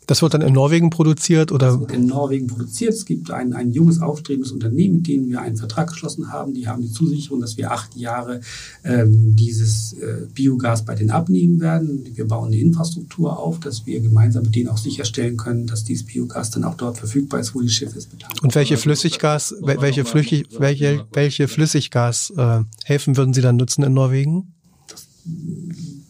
Das 0.07 0.21
wird 0.21 0.33
dann 0.33 0.41
in 0.41 0.53
Norwegen 0.53 0.89
produziert 0.89 1.51
oder? 1.51 1.67
Das 1.67 1.79
wird 1.81 1.91
in 1.91 2.05
Norwegen 2.05 2.47
produziert. 2.47 2.93
Es 2.93 3.05
gibt 3.05 3.29
ein, 3.29 3.53
ein 3.53 3.73
junges, 3.73 4.01
aufstrebendes 4.01 4.53
Unternehmen, 4.53 4.95
mit 4.95 5.07
dem 5.07 5.29
wir 5.29 5.41
einen 5.41 5.57
Vertrag 5.57 5.89
geschlossen 5.89 6.31
haben. 6.31 6.53
Die 6.53 6.67
haben 6.67 6.81
die 6.81 6.91
Zusicherung, 6.91 7.41
dass 7.41 7.57
wir 7.57 7.71
acht 7.71 7.93
Jahre 7.97 8.39
ähm, 8.85 9.35
dieses 9.35 9.93
äh, 9.93 10.25
Biogas 10.33 10.85
bei 10.85 10.95
denen 10.95 11.11
abnehmen 11.11 11.59
werden. 11.59 12.05
Wir 12.15 12.25
bauen 12.25 12.47
eine 12.47 12.57
Infrastruktur 12.57 13.37
auf, 13.37 13.59
dass 13.59 13.85
wir 13.85 13.99
gemeinsam 13.99 14.43
mit 14.43 14.55
denen 14.55 14.69
auch 14.69 14.77
sicherstellen 14.77 15.35
können, 15.35 15.67
dass 15.67 15.83
dieses 15.83 16.05
Biogas 16.05 16.51
dann 16.51 16.63
auch 16.63 16.75
dort 16.75 16.97
verfügbar 16.97 17.41
ist, 17.41 17.53
wo 17.53 17.59
die 17.59 17.69
Schiffe 17.69 17.97
es 17.99 18.05
betreiben. 18.05 18.39
Und 18.41 18.55
welche 18.55 18.77
Flüssiggas, 18.77 19.55
welche, 19.61 20.05
Flüchig, 20.05 20.47
welche, 20.57 21.05
welche 21.11 21.49
Flüssiggashäfen 21.49 22.65
äh, 23.13 23.17
würden 23.17 23.33
Sie 23.33 23.41
dann 23.41 23.57
nutzen 23.57 23.83
in 23.83 23.93
Norwegen? 23.93 24.53
Das 24.87 25.05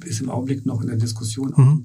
ist 0.06 0.22
im 0.22 0.30
Augenblick 0.30 0.68
noch 0.68 0.82
in 0.82 0.88
der 0.88 0.98
Diskussion. 0.98 1.54
Mhm. 1.58 1.84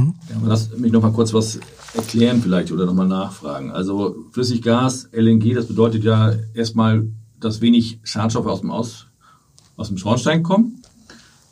Mhm. 0.00 0.14
Ja, 0.30 0.36
lass 0.44 0.70
mich 0.76 0.92
noch 0.92 1.02
mal 1.02 1.12
kurz 1.12 1.32
was 1.32 1.58
erklären 1.94 2.40
vielleicht 2.42 2.70
oder 2.72 2.86
noch 2.86 2.94
mal 2.94 3.06
nachfragen. 3.08 3.70
Also 3.70 4.16
Flüssiggas, 4.32 5.08
LNG, 5.12 5.54
das 5.54 5.66
bedeutet 5.66 6.04
ja 6.04 6.34
erstmal, 6.54 7.06
dass 7.40 7.60
wenig 7.60 7.98
Schadstoffe 8.02 8.46
aus 8.46 8.60
dem, 8.60 8.70
aus, 8.70 9.06
aus 9.76 9.88
dem 9.88 9.98
Schornstein 9.98 10.42
kommen. 10.42 10.82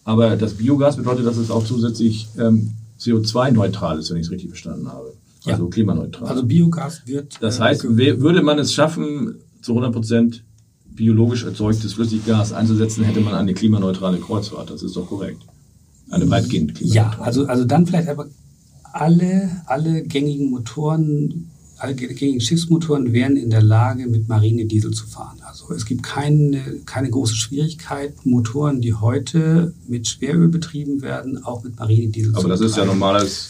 Aber 0.05 0.37
das 0.37 0.55
Biogas 0.55 0.97
bedeutet, 0.97 1.25
dass 1.27 1.37
es 1.39 1.51
auch 1.51 1.65
zusätzlich 1.65 2.29
ähm, 2.39 2.73
CO2-neutral 3.01 3.99
ist, 3.99 4.11
wenn 4.11 4.19
ich 4.19 4.27
es 4.27 4.31
richtig 4.31 4.51
verstanden 4.51 4.89
habe. 4.89 5.13
Also 5.47 5.65
Ja. 5.65 5.71
klimaneutral. 5.71 6.29
Also 6.29 6.45
Biogas 6.45 7.03
wird. 7.07 7.37
das 7.41 7.59
äh, 7.59 7.63
heißt, 7.63 7.85
we- 7.97 8.21
würde 8.21 8.43
man 8.43 8.59
es 8.59 8.73
schaffen, 8.75 9.37
zu 9.63 9.73
100 9.73 9.93
Prozent 9.93 10.45
biologisch 10.95 11.45
erzeugtes 11.45 11.95
Flüssiggas 11.95 12.53
einzusetzen, 12.53 13.05
hätte 13.05 13.21
man 13.21 13.35
eine 13.35 13.55
klimaneutrale 13.55 14.19
Kreuzfahrt. 14.19 14.71
Das 14.71 14.83
ist 14.83 14.95
doch 14.97 15.07
korrekt. 15.07 15.43
Eine 16.11 16.31
weitgehend 16.31 16.81
Ja, 16.81 17.17
also, 17.21 17.47
also 17.47 17.65
dann 17.65 17.87
vielleicht 17.87 18.09
aber 18.09 18.27
alle, 18.93 19.63
alle 19.67 20.03
gängigen 20.03 20.51
Motoren, 20.51 21.51
alle 21.79 21.95
gängigen 21.95 22.41
Schiffsmotoren 22.41 23.13
wären 23.13 23.37
in 23.37 23.51
der 23.51 23.63
Lage, 23.63 24.07
mit 24.07 24.29
Marinediesel 24.29 24.93
zu 24.93 25.07
fahren. 25.07 25.39
Also 25.45 25.73
es 25.73 25.85
gibt 25.85 26.03
keine, 26.03 26.61
keine 26.87 27.11
große 27.11 27.35
Schwierigkeit, 27.35 28.25
Motoren, 28.25 28.81
die 28.81 28.95
heute 28.95 29.75
mit 29.89 30.07
Schweröl 30.07 30.49
betrieben 30.49 31.03
werden, 31.03 31.45
auch 31.45 31.65
mit 31.65 31.79
Marinediesel 31.79 32.33
zu 32.33 32.39
Aber 32.39 32.49
das 32.49 32.61
ist 32.61 32.77
ja 32.77 32.85
betreiben. 32.85 33.01
normales 33.01 33.49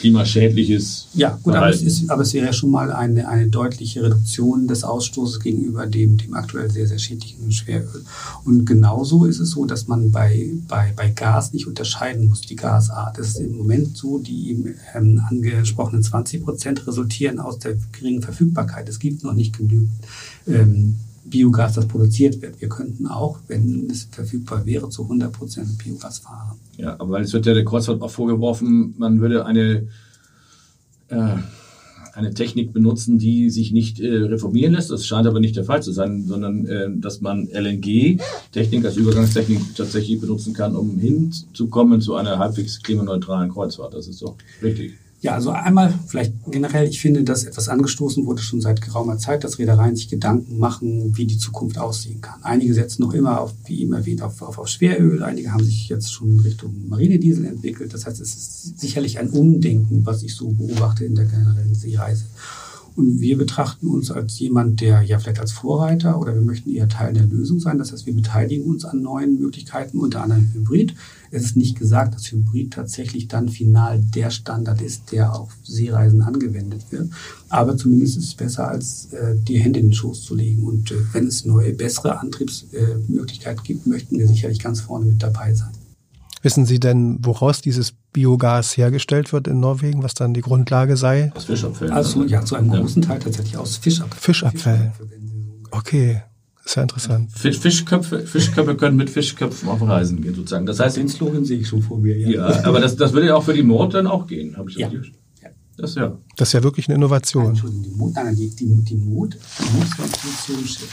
klimaschädliches 0.00 1.08
Ja, 1.14 1.38
gut, 1.42 1.54
aber 1.54 1.68
es, 1.68 1.82
ist, 1.82 2.10
aber 2.10 2.22
es 2.22 2.32
wäre 2.32 2.46
ja 2.46 2.52
schon 2.52 2.70
mal 2.70 2.90
eine, 2.90 3.28
eine 3.28 3.48
deutliche 3.48 4.02
Reduktion 4.02 4.66
des 4.66 4.82
Ausstoßes 4.82 5.40
gegenüber 5.40 5.86
dem, 5.86 6.16
dem 6.16 6.34
aktuell 6.34 6.70
sehr, 6.70 6.86
sehr 6.86 6.98
schädlichen 6.98 7.52
Schweröl. 7.52 8.04
Und 8.44 8.64
genauso 8.64 9.26
ist 9.26 9.40
es 9.40 9.50
so, 9.50 9.66
dass 9.66 9.88
man 9.88 10.10
bei, 10.10 10.50
bei, 10.68 10.92
bei 10.96 11.10
Gas 11.10 11.52
nicht 11.52 11.66
unterscheiden 11.66 12.28
muss, 12.28 12.40
die 12.40 12.56
Gasart. 12.56 13.18
Es 13.18 13.28
ist 13.28 13.40
im 13.40 13.56
Moment 13.56 13.96
so, 13.96 14.18
die 14.18 14.50
eben 14.50 14.74
ähm, 14.94 15.20
angesprochenen 15.28 16.02
20 16.02 16.44
Prozent 16.44 16.86
resultieren 16.86 17.38
aus 17.38 17.58
der 17.58 17.76
geringen 17.92 18.22
Verfügbarkeit. 18.22 18.88
Es 18.88 18.98
gibt 18.98 19.22
noch 19.22 19.34
nicht 19.34 19.56
genügend 19.58 19.90
ähm, 20.46 20.96
Biogas, 21.24 21.74
das 21.74 21.86
produziert 21.86 22.40
wird. 22.42 22.60
Wir 22.60 22.68
könnten 22.68 23.06
auch, 23.06 23.38
wenn 23.48 23.88
es 23.90 24.08
verfügbar 24.10 24.64
wäre, 24.66 24.88
zu 24.88 25.02
100 25.02 25.32
Prozent 25.32 25.78
Biogas 25.78 26.20
fahren. 26.20 26.58
Ja, 26.76 26.96
aber 26.98 27.20
es 27.20 27.32
wird 27.32 27.46
ja 27.46 27.54
der 27.54 27.64
Kreuzfahrt 27.64 28.00
auch 28.02 28.10
vorgeworfen, 28.10 28.94
man 28.98 29.20
würde 29.20 29.44
eine, 29.44 29.88
äh, 31.08 31.36
eine 32.14 32.34
Technik 32.34 32.72
benutzen, 32.72 33.18
die 33.18 33.50
sich 33.50 33.72
nicht 33.72 34.00
äh, 34.00 34.08
reformieren 34.08 34.72
lässt. 34.72 34.90
Das 34.90 35.06
scheint 35.06 35.26
aber 35.26 35.40
nicht 35.40 35.56
der 35.56 35.64
Fall 35.64 35.82
zu 35.82 35.92
sein, 35.92 36.26
sondern 36.26 36.66
äh, 36.66 36.88
dass 36.90 37.20
man 37.20 37.48
LNG-Technik 37.48 38.84
als 38.84 38.96
Übergangstechnik 38.96 39.74
tatsächlich 39.76 40.20
benutzen 40.20 40.54
kann, 40.54 40.74
um 40.74 40.98
hinzukommen 40.98 42.00
zu 42.00 42.14
einer 42.14 42.38
halbwegs 42.38 42.82
klimaneutralen 42.82 43.50
Kreuzfahrt. 43.50 43.94
Das 43.94 44.08
ist 44.08 44.22
doch 44.22 44.36
richtig. 44.62 44.94
Ja, 45.22 45.34
also 45.34 45.50
einmal 45.50 45.92
vielleicht 46.06 46.32
generell, 46.50 46.88
ich 46.88 46.98
finde, 46.98 47.24
dass 47.24 47.44
etwas 47.44 47.68
angestoßen 47.68 48.24
wurde 48.24 48.40
schon 48.40 48.62
seit 48.62 48.80
geraumer 48.80 49.18
Zeit, 49.18 49.44
dass 49.44 49.58
Reedereien 49.58 49.94
sich 49.94 50.08
Gedanken 50.08 50.58
machen, 50.58 51.14
wie 51.14 51.26
die 51.26 51.36
Zukunft 51.36 51.76
aussehen 51.76 52.22
kann. 52.22 52.42
Einige 52.42 52.72
setzen 52.72 53.02
noch 53.02 53.12
immer 53.12 53.38
auf, 53.38 53.52
wie 53.66 53.82
eben 53.82 53.92
erwähnt, 53.92 54.22
auf, 54.22 54.40
auf, 54.40 54.58
auf 54.58 54.68
Schweröl, 54.68 55.22
einige 55.22 55.52
haben 55.52 55.62
sich 55.62 55.90
jetzt 55.90 56.10
schon 56.10 56.40
Richtung 56.40 56.88
Marinediesel 56.88 57.44
entwickelt. 57.44 57.92
Das 57.92 58.06
heißt, 58.06 58.18
es 58.18 58.34
ist 58.34 58.80
sicherlich 58.80 59.18
ein 59.18 59.28
Umdenken, 59.28 60.06
was 60.06 60.22
ich 60.22 60.34
so 60.34 60.48
beobachte 60.48 61.04
in 61.04 61.14
der 61.14 61.26
generellen 61.26 61.74
Seereise. 61.74 62.24
Und 62.96 63.20
wir 63.20 63.38
betrachten 63.38 63.86
uns 63.86 64.10
als 64.10 64.38
jemand, 64.38 64.80
der 64.80 65.02
ja 65.02 65.18
vielleicht 65.18 65.40
als 65.40 65.52
Vorreiter 65.52 66.20
oder 66.20 66.34
wir 66.34 66.42
möchten 66.42 66.70
eher 66.70 66.88
Teil 66.88 67.14
der 67.14 67.24
Lösung 67.24 67.60
sein. 67.60 67.78
Das 67.78 67.92
heißt, 67.92 68.06
wir 68.06 68.14
beteiligen 68.14 68.64
uns 68.64 68.84
an 68.84 69.02
neuen 69.02 69.38
Möglichkeiten, 69.38 69.98
unter 69.98 70.22
anderem 70.22 70.50
Hybrid. 70.52 70.94
Es 71.30 71.44
ist 71.44 71.56
nicht 71.56 71.78
gesagt, 71.78 72.14
dass 72.14 72.30
Hybrid 72.30 72.72
tatsächlich 72.72 73.28
dann 73.28 73.48
final 73.48 74.00
der 74.00 74.30
Standard 74.30 74.82
ist, 74.82 75.12
der 75.12 75.34
auf 75.34 75.56
Seereisen 75.62 76.22
angewendet 76.22 76.82
wird. 76.90 77.10
Aber 77.48 77.76
zumindest 77.76 78.16
ist 78.16 78.24
es 78.24 78.34
besser, 78.34 78.68
als 78.68 79.12
äh, 79.12 79.36
die 79.36 79.58
Hände 79.58 79.78
in 79.78 79.86
den 79.86 79.94
Schoß 79.94 80.22
zu 80.22 80.34
legen. 80.34 80.64
Und 80.64 80.90
äh, 80.90 80.96
wenn 81.12 81.26
es 81.26 81.44
neue, 81.44 81.72
bessere 81.72 82.18
Antriebsmöglichkeiten 82.18 83.62
gibt, 83.62 83.86
möchten 83.86 84.18
wir 84.18 84.26
sicherlich 84.26 84.58
ganz 84.58 84.80
vorne 84.80 85.06
mit 85.06 85.22
dabei 85.22 85.54
sein. 85.54 85.79
Wissen 86.42 86.64
Sie 86.64 86.80
denn, 86.80 87.18
woraus 87.22 87.60
dieses 87.60 87.92
Biogas 88.12 88.76
hergestellt 88.76 89.32
wird 89.32 89.46
in 89.46 89.60
Norwegen, 89.60 90.02
was 90.02 90.14
dann 90.14 90.32
die 90.34 90.40
Grundlage 90.40 90.96
sei? 90.96 91.32
Aus 91.34 91.44
Fischabfällen. 91.44 91.92
Also 91.92 92.24
ja, 92.24 92.44
zu 92.44 92.56
einem 92.56 92.72
Ja. 92.72 92.80
großen 92.80 93.02
Teil 93.02 93.18
tatsächlich 93.18 93.56
aus 93.56 93.76
Fischabfällen. 93.76 94.20
Fischabfällen. 94.22 94.92
Okay, 95.70 96.22
ist 96.64 96.76
ja 96.76 96.82
interessant. 96.82 97.30
Fisch, 97.32 97.58
Fischköpfe, 97.58 98.20
Fischköpfe 98.26 98.74
können 98.76 98.96
mit 98.96 99.10
Fischköpfen 99.10 99.68
auf 99.68 99.82
Reisen 99.82 100.22
gehen, 100.22 100.34
sozusagen. 100.34 100.66
Das 100.66 100.80
heißt, 100.80 100.96
Den 100.96 101.08
Slogan 101.08 101.44
sehe 101.44 101.58
ich 101.58 101.68
schon 101.68 101.82
vor 101.82 101.98
mir. 101.98 102.16
ja, 102.18 102.64
aber 102.64 102.80
das, 102.80 102.96
das 102.96 103.12
würde 103.12 103.28
ja 103.28 103.34
auch 103.36 103.44
für 103.44 103.54
die 103.54 103.62
Mord 103.62 103.94
dann 103.94 104.06
auch 104.06 104.26
gehen, 104.26 104.56
habe 104.56 104.70
ich 104.70 104.76
Ja. 104.76 104.88
richtig 104.88 105.12
Ja. 105.42 105.48
Das 105.76 105.94
ja. 105.94 106.16
Das 106.36 106.48
ist 106.48 106.52
ja 106.54 106.62
wirklich 106.62 106.88
eine 106.88 106.96
Innovation. 106.96 107.48
Entschuldigung, 107.50 107.82
die 107.84 107.90
Mut, 107.90 108.14
nein, 108.14 108.34
die, 108.36 108.50
die, 108.50 108.66
die 108.82 108.96
Mut, 108.96 109.34
die 109.58 109.76
Mut 109.78 109.86
ja. 109.98 110.04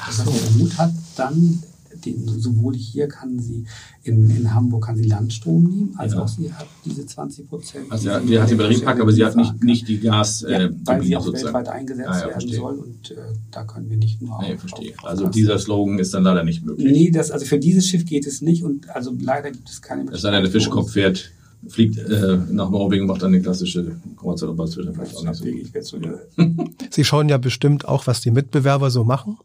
Das 0.08 0.18
heißt, 0.20 0.28
der 0.28 0.52
Mut 0.62 0.78
hat 0.78 0.92
dann, 1.16 1.64
den, 2.06 2.28
sowohl 2.28 2.76
hier 2.76 3.08
kann 3.08 3.40
sie, 3.40 3.66
in, 4.04 4.30
in 4.30 4.54
Hamburg 4.54 4.86
kann 4.86 4.96
sie 4.98 5.04
Landstrom 5.06 5.64
nehmen, 5.64 5.94
als 5.98 6.14
Ja. 6.14 6.22
auch 6.24 6.28
sie 6.28 6.52
hat 6.54 6.68
diese 6.86 7.06
20 7.06 7.48
Prozent. 7.50 7.86
Also 7.92 8.10
ja, 8.10 8.20
die 8.20 8.40
hat 8.40 8.50
die 8.50 8.56
Batteriepack, 8.56 9.00
aber 9.00 9.12
sie 9.12 9.24
hat 9.26 9.36
nicht, 9.36 9.64
nicht 9.64 9.88
die 9.88 10.00
Gas, 10.00 10.42
ja, 10.48 10.62
äh, 10.62 10.70
weil 10.86 11.04
sie 11.04 11.16
auch 11.16 11.24
sozusagen. 11.24 11.54
weltweit 11.54 11.70
eingesetzt 11.74 12.10
Ah, 12.10 12.14
ja, 12.16 12.20
werden 12.22 12.32
verstehe. 12.32 12.56
soll 12.60 12.74
und 12.76 13.12
äh, 13.12 13.16
da 13.52 13.64
können 13.64 13.90
wir 13.90 13.98
nicht 13.98 14.22
nur 14.22 14.40
Nee, 14.42 14.54
auf- 14.54 14.60
verstehe. 14.60 14.92
auf- 14.98 15.04
auf 15.04 15.10
Also 15.10 15.28
dieser 15.28 15.58
Slogan 15.60 16.00
ist 16.00 16.14
dann 16.14 16.24
leider 16.24 16.44
nicht 16.44 16.66
möglich. 16.66 16.86
Nee, 16.92 17.12
das, 17.12 17.32
also 17.32 17.46
für 17.46 17.60
dieses 17.60 17.88
Schiff 17.88 18.06
geht 18.06 18.26
es 18.28 18.42
nicht 18.42 18.64
und 18.64 18.90
also 18.96 19.14
leider 19.20 19.52
gibt 19.52 19.70
es 19.70 19.82
keine 19.82 20.10
Es 20.12 20.22
sei 20.22 20.32
denn, 20.32 20.44
der 20.44 20.52
Fischkopf 20.52 20.92
fährt, 20.92 21.32
fliegt 21.68 21.98
äh, 21.98 22.38
nach 22.52 22.70
Norwegen 22.70 23.02
und 23.04 23.08
macht 23.08 23.22
dann 23.24 23.34
eine 23.34 23.42
klassische 23.42 23.96
das 24.24 24.42
wird 24.78 24.88
dann 24.88 24.94
vielleicht 24.94 25.16
auch 25.18 25.24
nicht 25.24 25.74
gut. 25.74 25.84
So 25.84 25.98
Sie 26.92 27.04
schauen 27.04 27.30
ja 27.30 27.38
bestimmt 27.38 27.88
auch, 27.88 28.08
was 28.08 28.22
die 28.22 28.32
Mitbewerber 28.32 28.90
so 28.92 29.04
machen. 29.04 29.38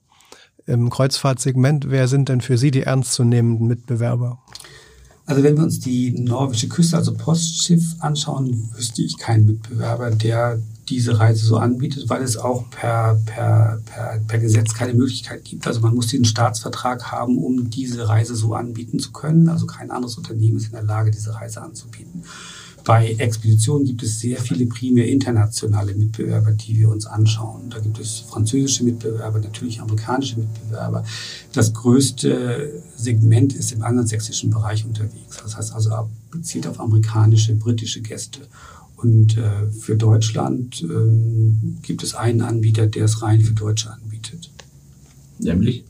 Im 0.66 0.90
Kreuzfahrtsegment, 0.90 1.90
wer 1.90 2.08
sind 2.08 2.28
denn 2.28 2.40
für 2.40 2.56
Sie 2.56 2.70
die 2.70 2.82
ernstzunehmenden 2.82 3.66
Mitbewerber? 3.66 4.38
Also 5.26 5.42
wenn 5.42 5.56
wir 5.56 5.62
uns 5.64 5.80
die 5.80 6.12
norwegische 6.12 6.68
Küste, 6.68 6.96
also 6.96 7.14
Postschiff 7.14 7.82
anschauen, 8.00 8.68
wüsste 8.76 9.02
ich 9.02 9.16
keinen 9.18 9.46
Mitbewerber, 9.46 10.10
der 10.10 10.58
diese 10.88 11.18
Reise 11.18 11.46
so 11.46 11.56
anbietet, 11.58 12.10
weil 12.10 12.22
es 12.22 12.36
auch 12.36 12.68
per, 12.70 13.20
per, 13.24 13.80
per, 13.86 14.20
per 14.26 14.38
Gesetz 14.40 14.74
keine 14.74 14.94
Möglichkeit 14.94 15.44
gibt. 15.44 15.66
Also 15.66 15.80
man 15.80 15.94
muss 15.94 16.08
diesen 16.08 16.24
Staatsvertrag 16.24 17.12
haben, 17.12 17.38
um 17.38 17.70
diese 17.70 18.08
Reise 18.08 18.34
so 18.34 18.54
anbieten 18.54 18.98
zu 18.98 19.12
können. 19.12 19.48
Also 19.48 19.66
kein 19.66 19.90
anderes 19.90 20.18
Unternehmen 20.18 20.56
ist 20.56 20.66
in 20.66 20.72
der 20.72 20.82
Lage, 20.82 21.12
diese 21.12 21.34
Reise 21.34 21.62
anzubieten. 21.62 22.24
Bei 22.84 23.12
Expeditionen 23.12 23.86
gibt 23.86 24.02
es 24.02 24.18
sehr 24.18 24.38
viele 24.40 24.66
primär 24.66 25.08
internationale 25.08 25.94
Mitbewerber, 25.94 26.50
die 26.52 26.78
wir 26.80 26.88
uns 26.88 27.06
anschauen. 27.06 27.70
Da 27.70 27.78
gibt 27.78 28.00
es 28.00 28.20
französische 28.20 28.82
Mitbewerber, 28.82 29.38
natürlich 29.38 29.80
amerikanische 29.80 30.40
Mitbewerber. 30.40 31.04
Das 31.52 31.72
größte 31.74 32.82
Segment 32.96 33.54
ist 33.54 33.70
im 33.72 33.82
angelsächsischen 33.82 34.50
Bereich 34.50 34.84
unterwegs. 34.84 35.36
Das 35.42 35.56
heißt 35.56 35.72
also 35.74 35.90
gezielt 36.32 36.66
auf 36.66 36.80
amerikanische, 36.80 37.54
britische 37.54 38.00
Gäste. 38.02 38.40
Und 38.96 39.36
äh, 39.36 39.70
für 39.70 39.96
Deutschland 39.96 40.82
ähm, 40.82 41.78
gibt 41.82 42.02
es 42.02 42.14
einen 42.14 42.40
Anbieter, 42.40 42.86
der 42.86 43.04
es 43.04 43.22
rein 43.22 43.40
für 43.40 43.52
Deutsche 43.52 43.92
anbietet. 43.92 44.50
Nämlich, 45.38 45.84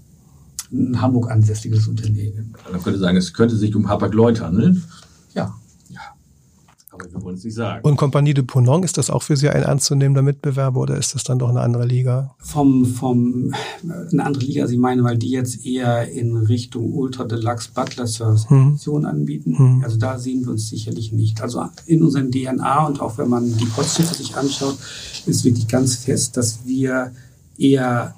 Ein 0.73 1.01
Hamburg 1.01 1.31
ansässiges 1.31 1.87
Unternehmen. 1.89 2.55
man 2.71 2.83
könnte 2.83 2.99
sagen, 2.99 3.17
es 3.17 3.33
könnte 3.35 3.57
sich 3.57 3.75
um 3.75 3.89
Hapag-Lloyd 3.89 4.41
handeln, 4.41 4.83
Ja, 5.35 5.55
wir 7.11 7.23
wollen 7.23 7.37
es 7.37 7.45
nicht 7.45 7.55
sagen. 7.55 7.81
Und 7.83 7.97
Compagnie 7.97 8.35
de 8.35 8.45
Ponant, 8.45 8.85
ist 8.85 8.99
das 8.99 9.11
auch 9.11 9.23
für 9.23 9.37
Sie 9.37 9.49
ein 9.49 9.63
ernstzunehmender 9.63 10.23
Mitbewerber 10.23 10.81
oder 10.81 10.97
ist 10.97 11.15
das 11.15 11.25
dann 11.25 11.39
doch 11.39 11.49
eine 11.49 11.61
andere 11.61 11.87
Liga? 11.87 12.35
vom, 12.39 12.85
vom 12.85 13.53
äh, 13.85 14.11
eine 14.13 14.25
andere 14.25 14.45
Liga, 14.45 14.67
Sie 14.67 14.77
meinen, 14.77 15.05
weil 15.05 15.17
die 15.19 15.31
jetzt 15.31 15.65
eher 15.65 16.11
in 16.11 16.37
Richtung 16.37 16.93
Ultra 16.93 17.25
Deluxe 17.25 17.71
Butler 17.75 18.07
Service 18.07 18.49
Hm. 18.51 18.73
Edition 18.73 19.07
anbieten. 19.07 19.59
Hm. 19.59 19.81
Also 19.85 19.97
da 19.97 20.19
sehen 20.19 20.45
wir 20.45 20.51
uns 20.53 20.69
sicherlich 20.69 21.13
nicht. 21.13 21.41
Also 21.41 21.65
in 21.87 22.03
unseren 22.03 22.31
DNA 22.31 22.87
und 22.87 23.01
auch 23.01 23.19
wenn 23.19 23.29
man 23.29 23.57
die 23.57 23.65
Postschiffe 23.67 24.15
sich 24.15 24.37
anschaut, 24.37 24.77
ist 25.27 25.45
wirklich 25.45 25.69
ganz 25.69 25.97
fest, 25.97 26.37
dass 26.37 26.61
wir 26.67 27.13
eher 27.59 28.15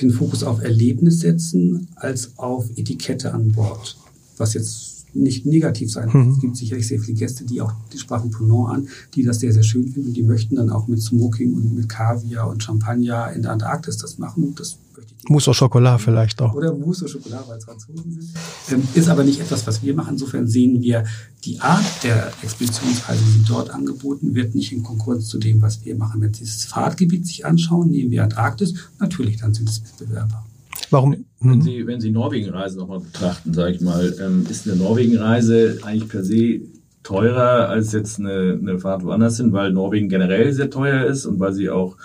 den 0.00 0.10
Fokus 0.10 0.42
auf 0.44 0.62
Erlebnis 0.62 1.20
setzen 1.20 1.88
als 1.96 2.38
auf 2.38 2.66
Etikette 2.76 3.34
an 3.34 3.52
Bord. 3.52 3.96
Was 4.36 4.54
jetzt 4.54 4.97
nicht 5.22 5.46
negativ 5.46 5.90
sein. 5.90 6.10
Mhm. 6.12 6.32
Es 6.32 6.40
gibt 6.40 6.56
sicherlich 6.56 6.86
sehr 6.86 7.00
viele 7.00 7.18
Gäste, 7.18 7.44
die 7.44 7.60
auch, 7.60 7.72
die 7.92 7.98
sprachen 7.98 8.30
Ponant 8.30 8.70
an, 8.70 8.88
die 9.14 9.22
das 9.22 9.40
sehr, 9.40 9.52
sehr 9.52 9.62
schön 9.62 9.88
finden 9.88 10.08
und 10.08 10.14
die 10.14 10.22
möchten 10.22 10.56
dann 10.56 10.70
auch 10.70 10.88
mit 10.88 11.02
Smoking 11.02 11.54
und 11.54 11.74
mit 11.74 11.88
Kaviar 11.88 12.48
und 12.48 12.62
Champagner 12.62 13.32
in 13.32 13.42
der 13.42 13.52
Antarktis 13.52 13.98
das 13.98 14.18
machen. 14.18 14.54
Das 14.56 14.78
möchte 14.96 15.12
ich 15.18 15.28
Mousse 15.28 15.50
au 15.50 15.54
Chocolat 15.54 16.00
vielleicht 16.00 16.40
auch. 16.40 16.54
oder 16.54 16.74
Mousse 16.74 17.04
au 17.04 17.08
Chocolat, 17.08 17.48
weil 17.48 17.58
es 17.58 17.64
Franzosen 17.64 18.12
sind. 18.12 18.28
Ähm, 18.70 18.82
ist 18.94 19.08
aber 19.08 19.24
nicht 19.24 19.40
etwas, 19.40 19.66
was 19.66 19.82
wir 19.82 19.94
machen. 19.94 20.12
Insofern 20.12 20.46
sehen 20.46 20.82
wir, 20.82 21.04
die 21.44 21.60
Art 21.60 21.84
der 22.02 22.32
Expeditionsreise, 22.42 23.22
die 23.36 23.44
dort 23.46 23.70
angeboten 23.70 24.34
wird, 24.34 24.54
nicht 24.54 24.72
in 24.72 24.82
Konkurrenz 24.82 25.28
zu 25.28 25.38
dem, 25.38 25.62
was 25.62 25.84
wir 25.84 25.94
machen. 25.96 26.20
Wenn 26.20 26.34
Sie 26.34 26.44
das 26.44 26.64
Fahrtgebiet 26.64 27.26
sich 27.26 27.46
anschauen, 27.46 27.90
nehmen 27.90 28.10
wir 28.10 28.24
Antarktis, 28.24 28.74
natürlich, 28.98 29.36
dann 29.36 29.54
sind 29.54 29.68
es 29.68 29.82
Mitbewerber. 29.82 30.44
Warum? 30.90 31.24
Wenn 31.40 31.58
Mhm. 31.58 31.62
Sie, 31.62 31.86
wenn 31.86 32.00
Sie 32.00 32.10
Norwegen-Reisen 32.10 32.78
nochmal 32.78 33.00
betrachten, 33.00 33.54
sage 33.54 33.74
ich 33.74 33.80
mal, 33.80 34.14
ähm, 34.20 34.44
ist 34.50 34.66
eine 34.68 34.76
Norwegen-Reise 34.76 35.78
eigentlich 35.82 36.08
per 36.08 36.24
se 36.24 36.60
teurer 37.02 37.68
als 37.68 37.92
jetzt 37.92 38.18
eine, 38.18 38.58
eine 38.60 38.78
Fahrt 38.78 39.04
woanders 39.04 39.36
hin, 39.36 39.52
weil 39.52 39.72
Norwegen 39.72 40.08
generell 40.08 40.52
sehr 40.52 40.68
teuer 40.70 41.04
ist 41.04 41.26
und 41.26 41.38
weil 41.40 41.52
Sie 41.52 41.70
auch 41.70 41.96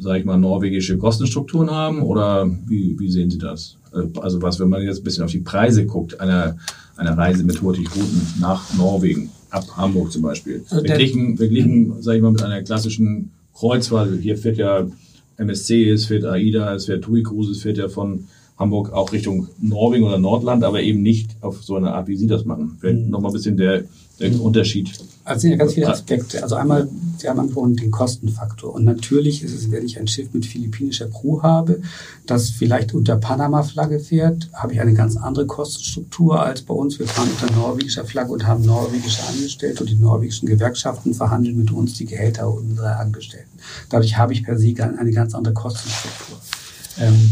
sage 0.00 0.20
ich 0.20 0.24
mal, 0.24 0.38
norwegische 0.38 0.96
Kostenstrukturen 0.96 1.70
haben 1.70 2.02
oder 2.02 2.48
wie, 2.66 2.96
wie 3.00 3.10
sehen 3.10 3.30
Sie 3.30 3.38
das? 3.38 3.78
Äh, 3.92 4.06
also 4.20 4.40
was, 4.42 4.60
wenn 4.60 4.68
man 4.68 4.82
jetzt 4.82 4.98
ein 5.00 5.04
bisschen 5.04 5.24
auf 5.24 5.30
die 5.32 5.40
Preise 5.40 5.86
guckt, 5.86 6.20
einer, 6.20 6.56
einer 6.96 7.18
Reise 7.18 7.42
mit 7.44 7.60
Hurtigruten 7.60 8.22
nach 8.40 8.62
Norwegen, 8.76 9.30
ab 9.50 9.64
Hamburg 9.76 10.12
zum 10.12 10.22
Beispiel. 10.22 10.62
Also 10.70 10.84
verglichen, 10.84 11.36
verglichen 11.36 12.00
sage 12.02 12.18
ich 12.18 12.22
mal, 12.22 12.30
mit 12.30 12.42
einer 12.42 12.62
klassischen 12.62 13.30
Kreuzfahrt. 13.54 14.10
Hier 14.20 14.36
fährt 14.38 14.58
ja 14.58 14.86
MSC, 15.38 15.90
es 15.90 16.06
fährt 16.06 16.24
AIDA, 16.24 16.74
es 16.74 16.86
fährt 16.86 17.04
TUI 17.04 17.22
Cruise, 17.22 17.52
es 17.52 17.62
fährt 17.62 17.78
ja 17.78 17.88
von 17.88 18.28
Hamburg 18.58 18.92
auch 18.92 19.12
Richtung 19.12 19.46
Norwegen 19.60 20.04
oder 20.04 20.18
Nordland, 20.18 20.64
aber 20.64 20.82
eben 20.82 21.02
nicht 21.02 21.30
auf 21.42 21.62
so 21.62 21.76
eine 21.76 21.92
Art, 21.92 22.08
wie 22.08 22.16
Sie 22.16 22.26
das 22.26 22.44
machen. 22.44 22.76
Vielleicht 22.80 23.04
Mhm. 23.04 23.10
nochmal 23.10 23.30
ein 23.30 23.34
bisschen 23.34 23.56
der, 23.56 23.84
der 24.18 24.40
Unterschied. 24.40 24.90
Also 25.24 25.36
es 25.36 25.42
sind 25.42 25.50
ja 25.52 25.56
ganz 25.58 25.74
viele 25.74 25.88
Aspekte. 25.88 26.42
Also 26.42 26.56
einmal, 26.56 26.88
Sie 27.18 27.28
haben 27.28 27.38
angesprochen 27.38 27.76
den 27.76 27.90
Kostenfaktor. 27.90 28.74
Und 28.74 28.84
natürlich 28.84 29.42
ist 29.42 29.54
es, 29.54 29.70
wenn 29.70 29.84
ich 29.84 29.98
ein 30.00 30.08
Schiff 30.08 30.32
mit 30.32 30.44
philippinischer 30.46 31.06
Crew 31.08 31.42
habe, 31.42 31.82
das 32.26 32.50
vielleicht 32.50 32.94
unter 32.94 33.16
Panama-Flagge 33.16 34.00
fährt, 34.00 34.48
habe 34.54 34.72
ich 34.72 34.80
eine 34.80 34.94
ganz 34.94 35.16
andere 35.16 35.46
Kostenstruktur 35.46 36.40
als 36.42 36.62
bei 36.62 36.74
uns. 36.74 36.98
Wir 36.98 37.06
fahren 37.06 37.28
unter 37.40 37.54
norwegischer 37.54 38.04
Flagge 38.04 38.32
und 38.32 38.46
haben 38.46 38.64
norwegische 38.64 39.22
Angestellte 39.28 39.84
und 39.84 39.90
die 39.90 39.96
norwegischen 39.96 40.48
Gewerkschaften 40.48 41.14
verhandeln 41.14 41.56
mit 41.58 41.70
uns 41.70 41.94
die 41.94 42.06
Gehälter 42.06 42.52
unserer 42.52 42.98
Angestellten. 42.98 43.58
Dadurch 43.90 44.16
habe 44.16 44.32
ich 44.32 44.42
per 44.44 44.58
se 44.58 44.74
eine 44.98 45.12
ganz 45.12 45.34
andere 45.34 45.54
Kostenstruktur. 45.54 46.38
Ähm, 47.00 47.30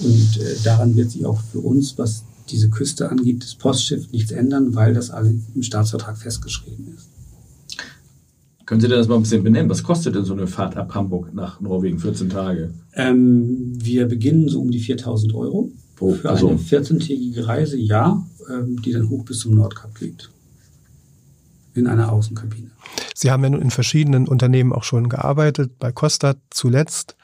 und 0.00 0.40
äh, 0.40 0.56
daran 0.64 0.96
wird 0.96 1.10
sich 1.10 1.24
auch 1.26 1.40
für 1.40 1.60
uns, 1.60 1.98
was 1.98 2.24
diese 2.50 2.70
Küste 2.70 3.10
angeht, 3.10 3.42
das 3.42 3.54
Postschiff 3.54 4.10
nichts 4.12 4.30
ändern, 4.30 4.74
weil 4.74 4.94
das 4.94 5.10
alle 5.10 5.34
im 5.54 5.62
Staatsvertrag 5.62 6.16
festgeschrieben 6.16 6.94
ist. 6.96 7.08
Können 8.64 8.80
Sie 8.82 8.88
das 8.88 9.08
mal 9.08 9.16
ein 9.16 9.22
bisschen 9.22 9.42
benennen? 9.42 9.70
Was 9.70 9.82
kostet 9.82 10.14
denn 10.14 10.24
so 10.24 10.34
eine 10.34 10.46
Fahrt 10.46 10.76
ab 10.76 10.94
Hamburg 10.94 11.32
nach 11.32 11.60
Norwegen, 11.60 11.98
14 11.98 12.28
Tage? 12.28 12.74
Ähm, 12.94 13.72
wir 13.82 14.06
beginnen 14.06 14.48
so 14.48 14.60
um 14.60 14.70
die 14.70 14.80
4000 14.80 15.34
Euro 15.34 15.72
Pro 15.96 16.12
für 16.12 16.28
Person. 16.28 16.50
eine 16.50 16.60
14-tägige 16.60 17.46
Reise, 17.46 17.78
ja, 17.78 18.22
ähm, 18.50 18.80
die 18.82 18.92
dann 18.92 19.08
hoch 19.08 19.24
bis 19.24 19.38
zum 19.38 19.54
Nordkap 19.54 19.94
geht. 19.98 20.30
In 21.74 21.86
einer 21.86 22.12
Außenkabine. 22.12 22.70
Sie 23.14 23.30
haben 23.30 23.42
ja 23.42 23.50
nun 23.50 23.62
in 23.62 23.70
verschiedenen 23.70 24.28
Unternehmen 24.28 24.72
auch 24.72 24.84
schon 24.84 25.08
gearbeitet, 25.08 25.78
bei 25.78 25.90
Costa 25.90 26.34
zuletzt. 26.50 27.16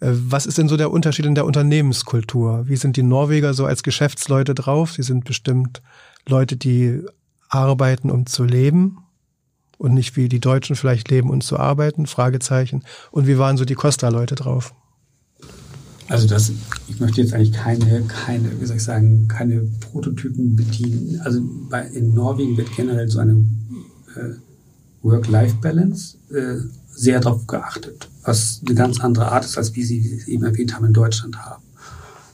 Äh, 0.00 0.10
Was 0.12 0.46
ist 0.46 0.58
denn 0.58 0.68
so 0.68 0.76
der 0.76 0.90
Unterschied 0.90 1.26
in 1.26 1.34
der 1.34 1.46
Unternehmenskultur? 1.46 2.68
Wie 2.68 2.76
sind 2.76 2.96
die 2.96 3.02
Norweger 3.02 3.54
so 3.54 3.66
als 3.66 3.82
Geschäftsleute 3.82 4.54
drauf? 4.54 4.92
Sie 4.92 5.02
sind 5.02 5.24
bestimmt 5.24 5.82
Leute, 6.26 6.56
die 6.56 7.02
arbeiten, 7.48 8.10
um 8.10 8.26
zu 8.26 8.44
leben 8.44 8.98
und 9.78 9.94
nicht 9.94 10.16
wie 10.16 10.28
die 10.28 10.40
Deutschen 10.40 10.76
vielleicht 10.76 11.10
leben, 11.10 11.30
um 11.30 11.40
zu 11.40 11.58
arbeiten? 11.58 12.06
Fragezeichen. 12.06 12.84
Und 13.10 13.26
wie 13.26 13.38
waren 13.38 13.56
so 13.56 13.64
die 13.64 13.74
Costa-Leute 13.74 14.34
drauf? 14.34 14.74
Also 16.08 16.26
das, 16.26 16.52
ich 16.88 16.98
möchte 16.98 17.20
jetzt 17.20 17.32
eigentlich 17.32 17.52
keine, 17.52 18.02
keine, 18.02 18.60
wie 18.60 18.66
soll 18.66 18.76
ich 18.76 18.82
sagen, 18.82 19.28
keine 19.28 19.60
Prototypen 19.80 20.56
bedienen. 20.56 21.20
Also 21.24 21.40
bei, 21.68 21.86
in 21.86 22.14
Norwegen 22.14 22.56
wird 22.56 22.74
generell 22.74 23.08
so 23.08 23.20
eine 23.20 23.34
äh, 24.16 24.34
Work-Life-Balance 25.02 26.16
äh, 26.34 26.56
sehr 26.92 27.20
darauf 27.20 27.46
geachtet, 27.46 28.09
was 28.22 28.60
eine 28.66 28.74
ganz 28.74 29.00
andere 29.00 29.30
Art 29.32 29.44
ist, 29.44 29.56
als 29.56 29.74
wie 29.74 29.84
Sie 29.84 30.14
es 30.14 30.28
eben 30.28 30.44
erwähnt 30.44 30.74
haben, 30.74 30.86
in 30.86 30.92
Deutschland 30.92 31.36
haben. 31.38 31.62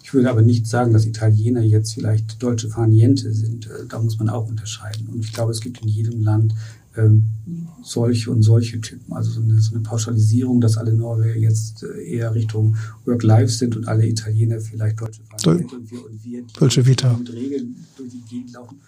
Ich 0.02 0.14
würde 0.14 0.30
aber 0.30 0.42
nicht 0.42 0.66
sagen, 0.66 0.92
dass 0.92 1.04
Italiener 1.04 1.62
jetzt 1.62 1.94
vielleicht 1.94 2.40
deutsche 2.42 2.68
Farniente 2.68 3.32
sind. 3.32 3.66
Äh, 3.66 3.86
Da 3.88 3.98
muss 4.00 4.18
man 4.18 4.28
auch 4.28 4.48
unterscheiden. 4.48 5.08
Und 5.08 5.24
ich 5.24 5.32
glaube, 5.32 5.50
es 5.50 5.60
gibt 5.60 5.82
in 5.82 5.88
jedem 5.88 6.22
Land 6.22 6.54
ähm, 6.96 7.24
solche 7.82 8.30
und 8.30 8.42
solche 8.42 8.80
Typen. 8.80 9.12
Also 9.12 9.30
so 9.32 9.40
eine, 9.40 9.60
so 9.60 9.74
eine 9.74 9.82
Pauschalisierung, 9.82 10.60
dass 10.60 10.76
alle 10.76 10.92
Norweger 10.92 11.36
jetzt 11.36 11.82
äh, 11.82 12.08
eher 12.08 12.34
Richtung 12.34 12.76
Work-Life 13.04 13.52
sind 13.52 13.76
und 13.76 13.88
alle 13.88 14.06
Italiener 14.06 14.60
vielleicht 14.60 15.00
deutsche 15.00 15.22
Farniente 15.24 15.74
und 15.74 15.90
wir, 15.90 16.04
und 16.06 16.24
wir 16.24 16.42
die 16.42 16.52
Dolce 16.52 16.86
Vita. 16.86 17.16
mit 17.16 17.32
Regeln 17.32 17.76
durch 17.96 18.10
die 18.10 18.22
Gegend 18.30 18.52
laufen. 18.52 18.80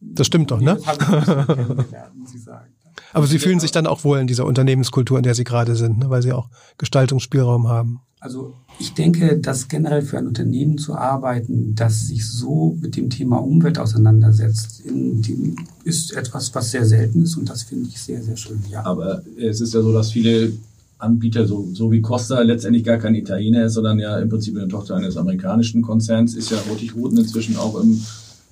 Das 0.00 0.26
stimmt 0.26 0.50
doch, 0.50 0.60
ne? 0.60 0.76
Das 0.76 0.86
habe 0.86 1.56
ich 1.62 1.68
nicht 1.78 2.14
muss 2.18 2.34
ich 2.34 2.42
sagen. 2.44 2.66
Aber 3.12 3.26
Sie 3.26 3.38
fühlen 3.38 3.60
sich 3.60 3.72
dann 3.72 3.86
auch 3.86 4.04
wohl 4.04 4.18
in 4.18 4.26
dieser 4.26 4.46
Unternehmenskultur, 4.46 5.18
in 5.18 5.22
der 5.22 5.34
Sie 5.34 5.44
gerade 5.44 5.76
sind, 5.76 5.98
ne? 5.98 6.10
weil 6.10 6.22
Sie 6.22 6.32
auch 6.32 6.48
Gestaltungsspielraum 6.78 7.68
haben. 7.68 8.00
Also 8.20 8.54
ich 8.78 8.94
denke, 8.94 9.38
dass 9.38 9.68
generell 9.68 10.02
für 10.02 10.18
ein 10.18 10.26
Unternehmen 10.26 10.78
zu 10.78 10.94
arbeiten, 10.94 11.74
das 11.74 12.08
sich 12.08 12.26
so 12.28 12.76
mit 12.80 12.96
dem 12.96 13.10
Thema 13.10 13.36
Umwelt 13.36 13.78
auseinandersetzt, 13.78 14.80
in 14.80 15.22
dem, 15.22 15.56
ist 15.84 16.12
etwas, 16.12 16.54
was 16.54 16.70
sehr 16.70 16.84
selten 16.84 17.22
ist 17.22 17.36
und 17.36 17.48
das 17.48 17.62
finde 17.62 17.88
ich 17.88 18.00
sehr, 18.00 18.22
sehr 18.22 18.36
schön. 18.36 18.62
Ja. 18.70 18.84
Aber 18.84 19.22
es 19.38 19.60
ist 19.60 19.74
ja 19.74 19.82
so, 19.82 19.92
dass 19.92 20.12
viele 20.12 20.52
Anbieter, 20.98 21.46
so, 21.46 21.68
so 21.72 21.92
wie 21.92 22.00
Costa, 22.00 22.40
letztendlich 22.40 22.84
gar 22.84 22.96
kein 22.96 23.14
Italiener 23.14 23.66
ist, 23.66 23.74
sondern 23.74 23.98
ja 23.98 24.18
im 24.18 24.30
Prinzip 24.30 24.56
eine 24.56 24.68
Tochter 24.68 24.96
eines 24.96 25.16
amerikanischen 25.16 25.82
Konzerns, 25.82 26.34
ist 26.34 26.50
ja 26.50 26.56
Hurtigruten 26.68 27.18
inzwischen 27.18 27.56
auch 27.56 27.78
im 27.80 28.02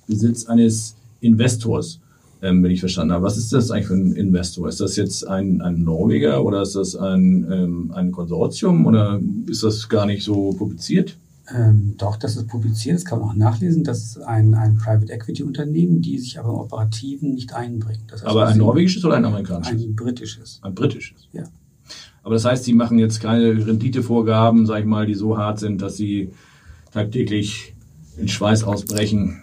Besitz 0.07 0.45
eines 0.45 0.95
Investors, 1.21 1.99
ähm, 2.41 2.63
wenn 2.63 2.71
ich 2.71 2.79
verstanden 2.79 3.13
habe. 3.13 3.23
Was 3.23 3.37
ist 3.37 3.53
das 3.53 3.71
eigentlich 3.71 3.87
für 3.87 3.93
ein 3.95 4.13
Investor? 4.13 4.67
Ist 4.67 4.81
das 4.81 4.95
jetzt 4.95 5.27
ein, 5.27 5.61
ein 5.61 5.83
Norweger 5.83 6.43
oder 6.43 6.61
ist 6.61 6.75
das 6.75 6.95
ein, 6.95 7.47
ähm, 7.51 7.91
ein 7.93 8.11
Konsortium 8.11 8.85
oder 8.85 9.19
ist 9.47 9.63
das 9.63 9.89
gar 9.89 10.05
nicht 10.05 10.23
so 10.23 10.51
publiziert? 10.51 11.17
Ähm, 11.53 11.93
doch, 11.97 12.15
das 12.17 12.35
ist 12.35 12.47
publiziert, 12.47 12.95
das 12.95 13.05
kann 13.05 13.19
man 13.19 13.29
auch 13.29 13.35
nachlesen. 13.35 13.83
Das 13.83 13.99
ist 13.99 14.17
ein, 14.17 14.55
ein 14.55 14.77
Private 14.77 15.11
Equity 15.11 15.43
Unternehmen, 15.43 16.01
die 16.01 16.17
sich 16.17 16.39
aber 16.39 16.49
im 16.49 16.55
Operativen 16.55 17.35
nicht 17.35 17.53
einbringt. 17.53 18.03
Das 18.07 18.21
heißt, 18.21 18.29
Aber 18.29 18.47
ein 18.47 18.57
norwegisches 18.57 19.05
oder 19.05 19.17
ein 19.17 19.25
amerikanisches? 19.25 19.83
Ein 19.83 19.95
britisches. 19.95 20.59
Ein 20.63 20.73
britisches. 20.73 21.27
Ja. 21.33 21.43
Aber 22.23 22.33
das 22.33 22.45
heißt, 22.45 22.63
sie 22.63 22.73
machen 22.73 22.97
jetzt 22.97 23.19
keine 23.21 23.67
Renditevorgaben, 23.67 24.65
sag 24.65 24.79
ich 24.79 24.85
mal, 24.85 25.05
die 25.05 25.13
so 25.13 25.37
hart 25.37 25.59
sind, 25.59 25.83
dass 25.83 25.95
sie 25.95 26.31
tagtäglich 26.91 27.75
in 28.17 28.27
Schweiß 28.27 28.63
ausbrechen. 28.63 29.41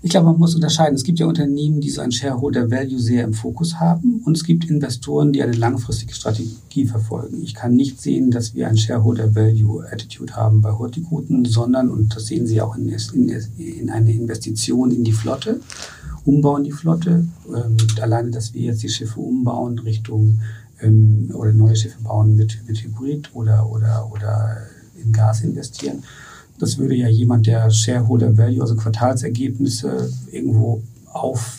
Ich 0.00 0.10
glaube, 0.10 0.26
man 0.26 0.38
muss 0.38 0.54
unterscheiden. 0.54 0.94
Es 0.94 1.02
gibt 1.02 1.18
ja 1.18 1.26
Unternehmen, 1.26 1.80
die 1.80 1.90
so 1.90 2.00
ein 2.00 2.12
Shareholder 2.12 2.70
Value 2.70 3.00
sehr 3.00 3.24
im 3.24 3.34
Fokus 3.34 3.80
haben 3.80 4.22
und 4.24 4.36
es 4.36 4.44
gibt 4.44 4.64
Investoren, 4.70 5.32
die 5.32 5.42
eine 5.42 5.56
langfristige 5.56 6.14
Strategie 6.14 6.86
verfolgen. 6.86 7.42
Ich 7.42 7.54
kann 7.54 7.74
nicht 7.74 8.00
sehen, 8.00 8.30
dass 8.30 8.54
wir 8.54 8.68
ein 8.68 8.76
Shareholder 8.76 9.34
Value 9.34 9.84
Attitude 9.90 10.36
haben 10.36 10.62
bei 10.62 10.70
Hurtigruten, 10.70 11.44
sondern, 11.44 11.90
und 11.90 12.14
das 12.14 12.26
sehen 12.26 12.46
Sie 12.46 12.60
auch 12.60 12.76
in, 12.76 12.88
in, 12.88 13.28
in 13.58 13.90
eine 13.90 14.12
Investition 14.12 14.92
in 14.92 15.02
die 15.02 15.12
Flotte, 15.12 15.60
Umbau 16.24 16.58
in 16.58 16.64
die 16.64 16.72
Flotte. 16.72 17.26
Ähm, 17.48 17.76
alleine, 18.00 18.30
dass 18.30 18.54
wir 18.54 18.62
jetzt 18.62 18.82
die 18.84 18.88
Schiffe 18.88 19.18
umbauen 19.18 19.80
Richtung 19.80 20.40
ähm, 20.80 21.30
oder 21.34 21.52
neue 21.52 21.74
Schiffe 21.74 22.00
bauen 22.02 22.36
mit, 22.36 22.58
mit 22.68 22.82
Hybrid 22.84 23.34
oder, 23.34 23.68
oder, 23.68 24.08
oder 24.12 24.58
in 25.02 25.12
Gas 25.12 25.42
investieren. 25.42 26.04
Das 26.58 26.78
würde 26.78 26.94
ja 26.94 27.08
jemand, 27.08 27.46
der 27.46 27.70
Shareholder 27.70 28.36
Value, 28.36 28.60
also 28.60 28.74
Quartalsergebnisse 28.76 30.12
irgendwo 30.30 30.82
auf 31.12 31.56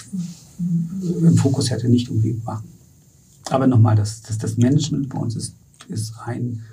im 1.22 1.38
Fokus 1.38 1.70
hätte, 1.70 1.88
nicht 1.88 2.10
unbedingt 2.10 2.44
machen. 2.44 2.68
Aber 3.50 3.68
nochmal, 3.68 3.96
das, 3.96 4.22
das, 4.22 4.38
das 4.38 4.58
Management 4.58 5.10
bei 5.10 5.18
uns 5.18 5.36
ist, 5.36 5.56
ist 5.88 6.28
rein 6.28 6.64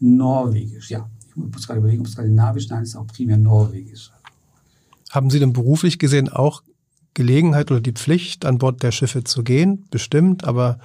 norwegisch. 0.00 0.90
Ja, 0.90 1.08
ich 1.28 1.36
muss 1.36 1.66
gerade 1.66 1.80
überlegen, 1.80 2.00
ob 2.00 2.06
es 2.06 2.12
skandinavisch, 2.12 2.68
nein, 2.68 2.82
es 2.82 2.90
ist 2.90 2.96
auch 2.96 3.06
primär 3.06 3.36
norwegisch. 3.36 4.10
Haben 5.10 5.30
Sie 5.30 5.38
denn 5.38 5.52
beruflich 5.52 5.98
gesehen 5.98 6.28
auch 6.28 6.62
Gelegenheit 7.14 7.70
oder 7.70 7.80
die 7.80 7.92
Pflicht, 7.92 8.44
an 8.44 8.58
Bord 8.58 8.82
der 8.82 8.92
Schiffe 8.92 9.24
zu 9.24 9.42
gehen? 9.42 9.84
Bestimmt, 9.90 10.44
aber 10.44 10.78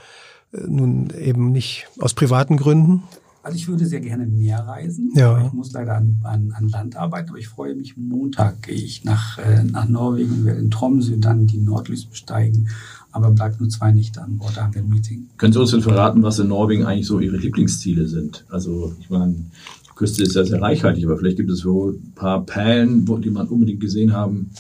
äh, 0.54 0.62
nun 0.68 1.10
eben 1.12 1.52
nicht 1.52 1.88
aus 2.00 2.14
privaten 2.14 2.58
Gründen? 2.58 3.04
Also 3.44 3.56
ich 3.56 3.68
würde 3.68 3.86
sehr 3.86 4.02
gerne 4.02 4.28
mehr 4.28 4.60
reisen. 4.60 5.12
Ja. 5.16 5.32
aber 5.32 5.48
Ich 5.48 5.54
muss 5.54 5.72
leider 5.72 5.96
an, 5.96 6.18
an, 6.24 6.54
an 6.56 6.70
Land 6.70 6.96
arbeiten, 6.96 7.30
aber 7.30 7.40
ich 7.40 7.48
freue 7.48 7.76
mich. 7.76 7.98
Montag 7.98 8.62
gehe 8.62 8.76
ich 8.76 9.04
nach, 9.04 9.40
äh, 9.40 9.64
nach 9.64 9.88
Norwegen 9.88 10.32
und 10.32 10.46
werde 10.46 10.60
in 10.60 10.70
Tromsø 10.70 11.18
dann 11.18 11.48
die 11.48 11.58
Nordlys 11.58 12.06
besteigen. 12.06 12.70
Aber 13.12 13.32
bleibt 13.32 13.60
nur 13.60 13.70
zwei 13.70 13.92
Nächte 13.92 14.22
an 14.22 14.38
Bord, 14.38 14.56
da 14.56 14.64
haben 14.64 14.76
wir 14.76 14.82
ein 14.82 14.90
Meeting. 14.90 15.28
Können 15.38 15.54
Sie 15.54 15.60
uns 15.60 15.72
denn 15.72 15.82
verraten, 15.82 16.24
was 16.24 16.40
in 16.40 16.48
Norwegen 16.48 16.86
eigentlich 16.86 17.08
so 17.08 17.20
Ihre 17.20 17.38
Lieblingsziele 17.38 18.08
sind? 18.08 18.46
Also, 18.50 18.94
ich 19.02 19.10
meine, 19.10 19.34
die 19.34 19.96
Küste 19.96 20.24
ist 20.24 20.36
ja 20.36 20.46
sehr 20.46 20.62
reichhaltig, 20.62 21.04
aber 21.06 21.18
vielleicht 21.18 21.38
gibt 21.38 21.50
es 21.50 21.60
so 21.60 21.90
ein 21.90 22.14
paar 22.16 22.46
Perlen, 22.46 23.06
die 23.22 23.32
man 23.32 23.48
unbedingt 23.48 23.82
gesehen 23.82 24.14
haben 24.14 24.52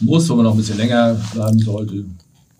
muss, 0.00 0.28
wo 0.28 0.34
man 0.34 0.44
noch 0.44 0.52
ein 0.52 0.56
bisschen 0.56 0.78
länger 0.78 1.20
bleiben 1.32 1.58
sollte. 1.58 2.04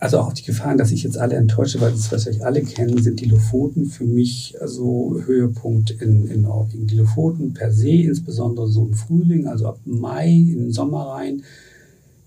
Also 0.03 0.19
auch 0.19 0.33
die 0.33 0.43
Gefahren, 0.43 0.77
dass 0.77 0.91
ich 0.91 1.03
jetzt 1.03 1.17
alle 1.17 1.37
enttäusche, 1.37 1.79
weil 1.79 1.93
das, 1.93 2.11
was 2.11 2.27
euch 2.27 2.45
alle 2.45 2.61
kennen, 2.61 3.01
sind 3.01 3.21
die 3.21 3.25
Lofoten 3.29 3.85
für 3.85 4.03
mich 4.03 4.53
also 4.59 5.17
Höhepunkt 5.25 5.91
in, 5.91 6.27
in 6.27 6.41
Norwegen. 6.41 6.87
Die 6.87 6.97
Lofoten 6.97 7.53
per 7.53 7.71
se, 7.71 7.89
insbesondere 7.89 8.67
so 8.67 8.85
im 8.85 8.95
Frühling, 8.95 9.47
also 9.47 9.65
ab 9.65 9.79
Mai 9.85 10.27
in 10.27 10.57
den 10.57 10.71
Sommer 10.73 11.07
rein, 11.07 11.43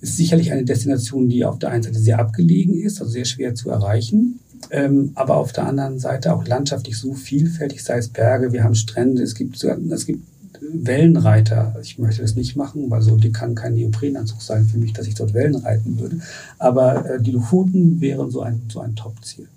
ist 0.00 0.16
sicherlich 0.16 0.52
eine 0.52 0.64
Destination, 0.64 1.28
die 1.28 1.44
auf 1.44 1.58
der 1.58 1.68
einen 1.68 1.82
Seite 1.82 1.98
sehr 1.98 2.18
abgelegen 2.18 2.80
ist, 2.80 2.98
also 3.02 3.12
sehr 3.12 3.26
schwer 3.26 3.54
zu 3.54 3.68
erreichen, 3.68 4.40
ähm, 4.70 5.10
aber 5.14 5.36
auf 5.36 5.52
der 5.52 5.66
anderen 5.66 5.98
Seite 5.98 6.32
auch 6.32 6.46
landschaftlich 6.46 6.96
so 6.96 7.12
vielfältig, 7.12 7.84
sei 7.84 7.98
es 7.98 8.08
Berge, 8.08 8.54
wir 8.54 8.64
haben 8.64 8.74
Strände, 8.74 9.22
es 9.22 9.34
gibt, 9.34 9.62
es 9.62 10.06
gibt 10.06 10.26
Wellenreiter. 10.60 11.76
Ich 11.82 11.98
möchte 11.98 12.22
das 12.22 12.34
nicht 12.34 12.56
machen, 12.56 12.90
weil 12.90 13.02
so 13.02 13.16
die 13.16 13.32
kann 13.32 13.54
kein 13.54 13.74
Neoprenanzug 13.74 14.42
sein 14.42 14.64
für 14.64 14.78
mich, 14.78 14.92
dass 14.92 15.06
ich 15.06 15.14
dort 15.14 15.34
Wellen 15.34 15.56
reiten 15.56 15.98
würde. 15.98 16.20
Aber 16.58 17.08
äh, 17.08 17.22
die 17.22 17.32
Lofoten 17.32 18.00
wären 18.00 18.30
so 18.30 18.42
ein, 18.42 18.62
so 18.68 18.80
ein 18.80 18.96
Top-Ziel. 18.96 19.48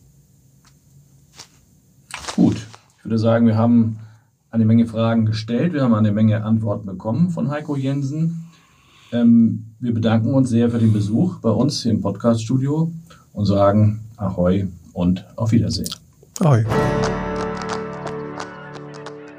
Gut, 2.35 2.57
ich 2.97 3.05
würde 3.05 3.19
sagen, 3.19 3.47
wir 3.47 3.57
haben 3.57 3.99
eine 4.51 4.65
Menge 4.65 4.85
Fragen 4.87 5.25
gestellt, 5.25 5.73
wir 5.73 5.81
haben 5.81 5.93
eine 5.93 6.11
Menge 6.11 6.43
Antworten 6.43 6.85
bekommen 6.85 7.29
von 7.29 7.49
Heiko 7.49 7.75
Jensen. 7.75 8.45
Ähm, 9.11 9.65
wir 9.79 9.93
bedanken 9.93 10.33
uns 10.33 10.49
sehr 10.49 10.69
für 10.69 10.79
den 10.79 10.93
Besuch 10.93 11.39
bei 11.39 11.49
uns 11.49 11.85
im 11.85 12.01
Podcast-Studio 12.01 12.91
und 13.33 13.45
sagen 13.45 14.01
Ahoi 14.17 14.67
und 14.93 15.25
auf 15.35 15.51
Wiedersehen. 15.51 15.89
Ahoi. 16.39 16.65